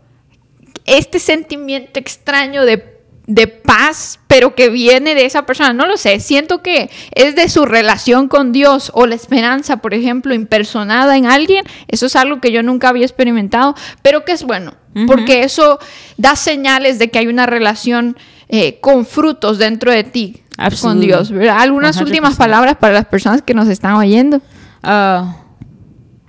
este 0.85 1.19
sentimiento 1.19 1.99
extraño 1.99 2.65
de, 2.65 2.97
de 3.27 3.47
paz, 3.47 4.19
pero 4.27 4.55
que 4.55 4.69
viene 4.69 5.13
de 5.13 5.25
esa 5.25 5.45
persona. 5.45 5.73
No 5.73 5.85
lo 5.85 5.97
sé, 5.97 6.19
siento 6.19 6.63
que 6.63 6.89
es 7.13 7.35
de 7.35 7.49
su 7.49 7.65
relación 7.65 8.27
con 8.27 8.51
Dios 8.51 8.91
o 8.95 9.05
la 9.05 9.13
esperanza, 9.15 9.77
por 9.77 9.93
ejemplo, 9.93 10.33
impersonada 10.33 11.17
en 11.17 11.27
alguien. 11.27 11.65
Eso 11.87 12.07
es 12.07 12.15
algo 12.15 12.41
que 12.41 12.51
yo 12.51 12.63
nunca 12.63 12.89
había 12.89 13.05
experimentado, 13.05 13.75
pero 14.01 14.25
que 14.25 14.31
es 14.31 14.43
bueno, 14.43 14.73
porque 15.05 15.43
eso 15.43 15.77
da 16.17 16.35
señales 16.35 16.97
de 16.97 17.11
que 17.11 17.19
hay 17.19 17.27
una 17.27 17.45
relación 17.45 18.17
eh, 18.49 18.79
con 18.81 19.05
frutos 19.05 19.57
dentro 19.57 19.91
de 19.91 20.03
ti. 20.03 20.43
Con 20.81 20.99
Dios, 20.99 21.31
¿verdad? 21.31 21.57
Algunas 21.59 21.97
100%. 21.97 22.05
últimas 22.05 22.35
palabras 22.35 22.75
para 22.75 22.93
las 22.93 23.05
personas 23.05 23.41
que 23.41 23.53
nos 23.53 23.69
están 23.69 23.93
oyendo. 23.93 24.41
Uh, 24.83 25.31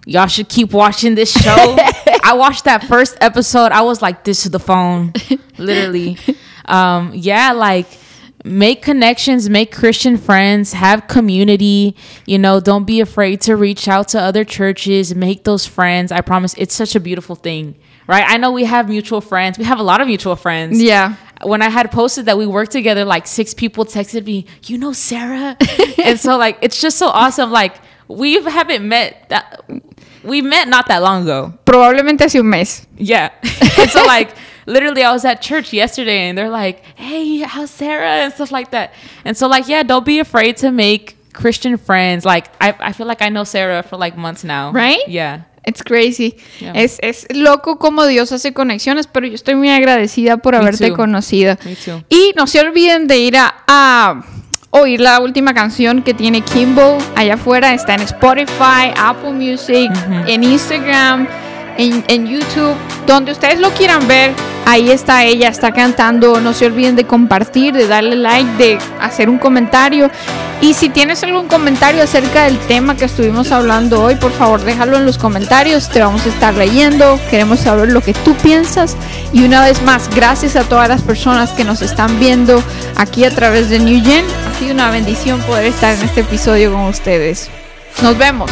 y'all 0.06 0.28
should 0.28 0.48
keep 0.48 0.72
watching 0.72 1.16
this 1.16 1.32
show. 1.32 1.76
I 2.22 2.34
watched 2.34 2.64
that 2.64 2.84
first 2.84 3.16
episode. 3.20 3.72
I 3.72 3.82
was 3.82 4.00
like 4.00 4.22
this 4.22 4.44
to 4.44 4.50
the 4.50 4.60
phone, 4.60 5.12
literally. 5.58 6.16
Um, 6.66 7.10
yeah, 7.14 7.50
like 7.50 7.88
make 8.44 8.80
connections, 8.80 9.48
make 9.48 9.74
Christian 9.74 10.16
friends, 10.16 10.72
have 10.72 11.08
community. 11.08 11.96
You 12.26 12.38
know, 12.38 12.60
don't 12.60 12.84
be 12.84 13.00
afraid 13.00 13.40
to 13.42 13.56
reach 13.56 13.88
out 13.88 14.06
to 14.08 14.20
other 14.20 14.44
churches, 14.44 15.12
make 15.12 15.42
those 15.42 15.66
friends. 15.66 16.12
I 16.12 16.20
promise, 16.20 16.54
it's 16.56 16.74
such 16.74 16.94
a 16.94 17.00
beautiful 17.00 17.34
thing, 17.34 17.74
right? 18.06 18.24
I 18.24 18.36
know 18.36 18.52
we 18.52 18.66
have 18.66 18.88
mutual 18.88 19.20
friends. 19.20 19.58
We 19.58 19.64
have 19.64 19.80
a 19.80 19.82
lot 19.82 20.00
of 20.00 20.06
mutual 20.06 20.36
friends. 20.36 20.80
Yeah. 20.80 21.16
When 21.42 21.62
I 21.62 21.70
had 21.70 21.90
posted 21.90 22.26
that 22.26 22.36
we 22.36 22.46
worked 22.46 22.72
together, 22.72 23.04
like 23.04 23.26
six 23.26 23.54
people 23.54 23.84
texted 23.84 24.26
me, 24.26 24.46
"You 24.64 24.78
know 24.78 24.92
Sarah," 24.92 25.56
and 26.04 26.18
so 26.18 26.36
like 26.36 26.58
it's 26.62 26.80
just 26.80 26.98
so 26.98 27.08
awesome. 27.08 27.50
Like 27.50 27.76
we 28.08 28.42
haven't 28.42 28.86
met 28.86 29.28
that. 29.28 29.62
we 30.22 30.42
met 30.42 30.68
not 30.68 30.88
that 30.88 31.02
long 31.02 31.22
ago. 31.22 31.54
Probablemente 31.64 32.20
hace 32.20 32.36
un 32.36 32.48
mes. 32.50 32.86
Yeah. 32.96 33.30
and 33.78 33.90
so 33.90 34.04
like 34.04 34.34
literally 34.66 35.02
I 35.02 35.12
was 35.12 35.24
at 35.24 35.40
church 35.40 35.72
yesterday 35.72 36.28
and 36.28 36.36
they're 36.36 36.50
like, 36.50 36.84
"Hey, 36.96 37.38
how's 37.38 37.70
Sarah?" 37.70 38.24
and 38.24 38.32
stuff 38.32 38.52
like 38.52 38.70
that. 38.72 38.92
And 39.24 39.36
so 39.36 39.46
like, 39.48 39.68
yeah, 39.68 39.82
don't 39.82 40.04
be 40.04 40.18
afraid 40.18 40.58
to 40.58 40.70
make 40.70 41.16
Christian 41.32 41.76
friends. 41.78 42.24
Like 42.24 42.48
I 42.60 42.74
I 42.80 42.92
feel 42.92 43.06
like 43.06 43.22
I 43.22 43.28
know 43.28 43.44
Sarah 43.44 43.82
for 43.82 43.96
like 43.96 44.16
months 44.16 44.44
now. 44.44 44.72
Right? 44.72 45.06
Yeah. 45.08 45.42
It's 45.70 45.82
crazy. 45.84 46.36
Yeah. 46.60 46.72
Es, 46.74 46.98
es 47.00 47.26
loco 47.30 47.78
como 47.78 48.06
Dios 48.06 48.32
hace 48.32 48.52
conexiones, 48.52 49.06
pero 49.06 49.26
yo 49.26 49.34
estoy 49.34 49.54
muy 49.54 49.70
agradecida 49.70 50.36
por 50.38 50.54
Me 50.54 50.58
haberte 50.60 50.88
too. 50.88 50.96
conocido. 50.96 51.56
Me 51.64 51.76
too. 51.76 52.02
Y 52.08 52.32
no 52.36 52.46
se 52.46 52.60
olviden 52.60 53.06
de 53.06 53.18
ir 53.18 53.36
a, 53.36 53.54
a 53.68 54.22
oír 54.70 55.00
la 55.00 55.20
última 55.20 55.54
canción 55.54 56.02
que 56.02 56.12
tiene 56.14 56.40
Kimbo 56.42 56.98
allá 57.14 57.34
afuera. 57.34 57.72
Está 57.72 57.94
en 57.94 58.02
Spotify, 58.02 58.92
Apple 58.96 59.32
Music, 59.32 59.90
en 60.26 60.42
Instagram, 60.44 61.28
en, 61.76 62.04
en 62.08 62.26
YouTube, 62.26 62.74
donde 63.06 63.32
ustedes 63.32 63.58
lo 63.58 63.70
quieran 63.70 64.06
ver. 64.08 64.32
Ahí 64.66 64.90
está 64.90 65.24
ella, 65.24 65.48
está 65.48 65.72
cantando. 65.72 66.40
No 66.40 66.52
se 66.52 66.66
olviden 66.66 66.94
de 66.94 67.04
compartir, 67.04 67.74
de 67.74 67.88
darle 67.88 68.16
like, 68.16 68.50
de 68.56 68.78
hacer 69.00 69.28
un 69.28 69.38
comentario. 69.38 70.10
Y 70.60 70.74
si 70.74 70.90
tienes 70.90 71.22
algún 71.22 71.48
comentario 71.48 72.02
acerca 72.02 72.44
del 72.44 72.58
tema 72.58 72.94
que 72.94 73.06
estuvimos 73.06 73.50
hablando 73.50 74.02
hoy, 74.02 74.16
por 74.16 74.30
favor 74.32 74.60
déjalo 74.62 74.98
en 74.98 75.06
los 75.06 75.16
comentarios. 75.16 75.88
Te 75.88 76.00
vamos 76.00 76.26
a 76.26 76.28
estar 76.28 76.54
leyendo. 76.54 77.18
Queremos 77.30 77.60
saber 77.60 77.90
lo 77.90 78.02
que 78.02 78.12
tú 78.12 78.34
piensas. 78.34 78.96
Y 79.32 79.42
una 79.44 79.64
vez 79.64 79.82
más, 79.82 80.08
gracias 80.14 80.56
a 80.56 80.64
todas 80.64 80.88
las 80.88 81.02
personas 81.02 81.50
que 81.52 81.64
nos 81.64 81.80
están 81.80 82.20
viendo 82.20 82.62
aquí 82.96 83.24
a 83.24 83.30
través 83.30 83.70
de 83.70 83.78
New 83.78 84.04
Gen. 84.04 84.24
Ha 84.48 84.58
sido 84.58 84.74
una 84.74 84.90
bendición 84.90 85.40
poder 85.42 85.66
estar 85.66 85.94
en 85.94 86.02
este 86.02 86.20
episodio 86.20 86.72
con 86.72 86.82
ustedes. 86.82 87.48
Nos 88.02 88.16
vemos. 88.18 88.50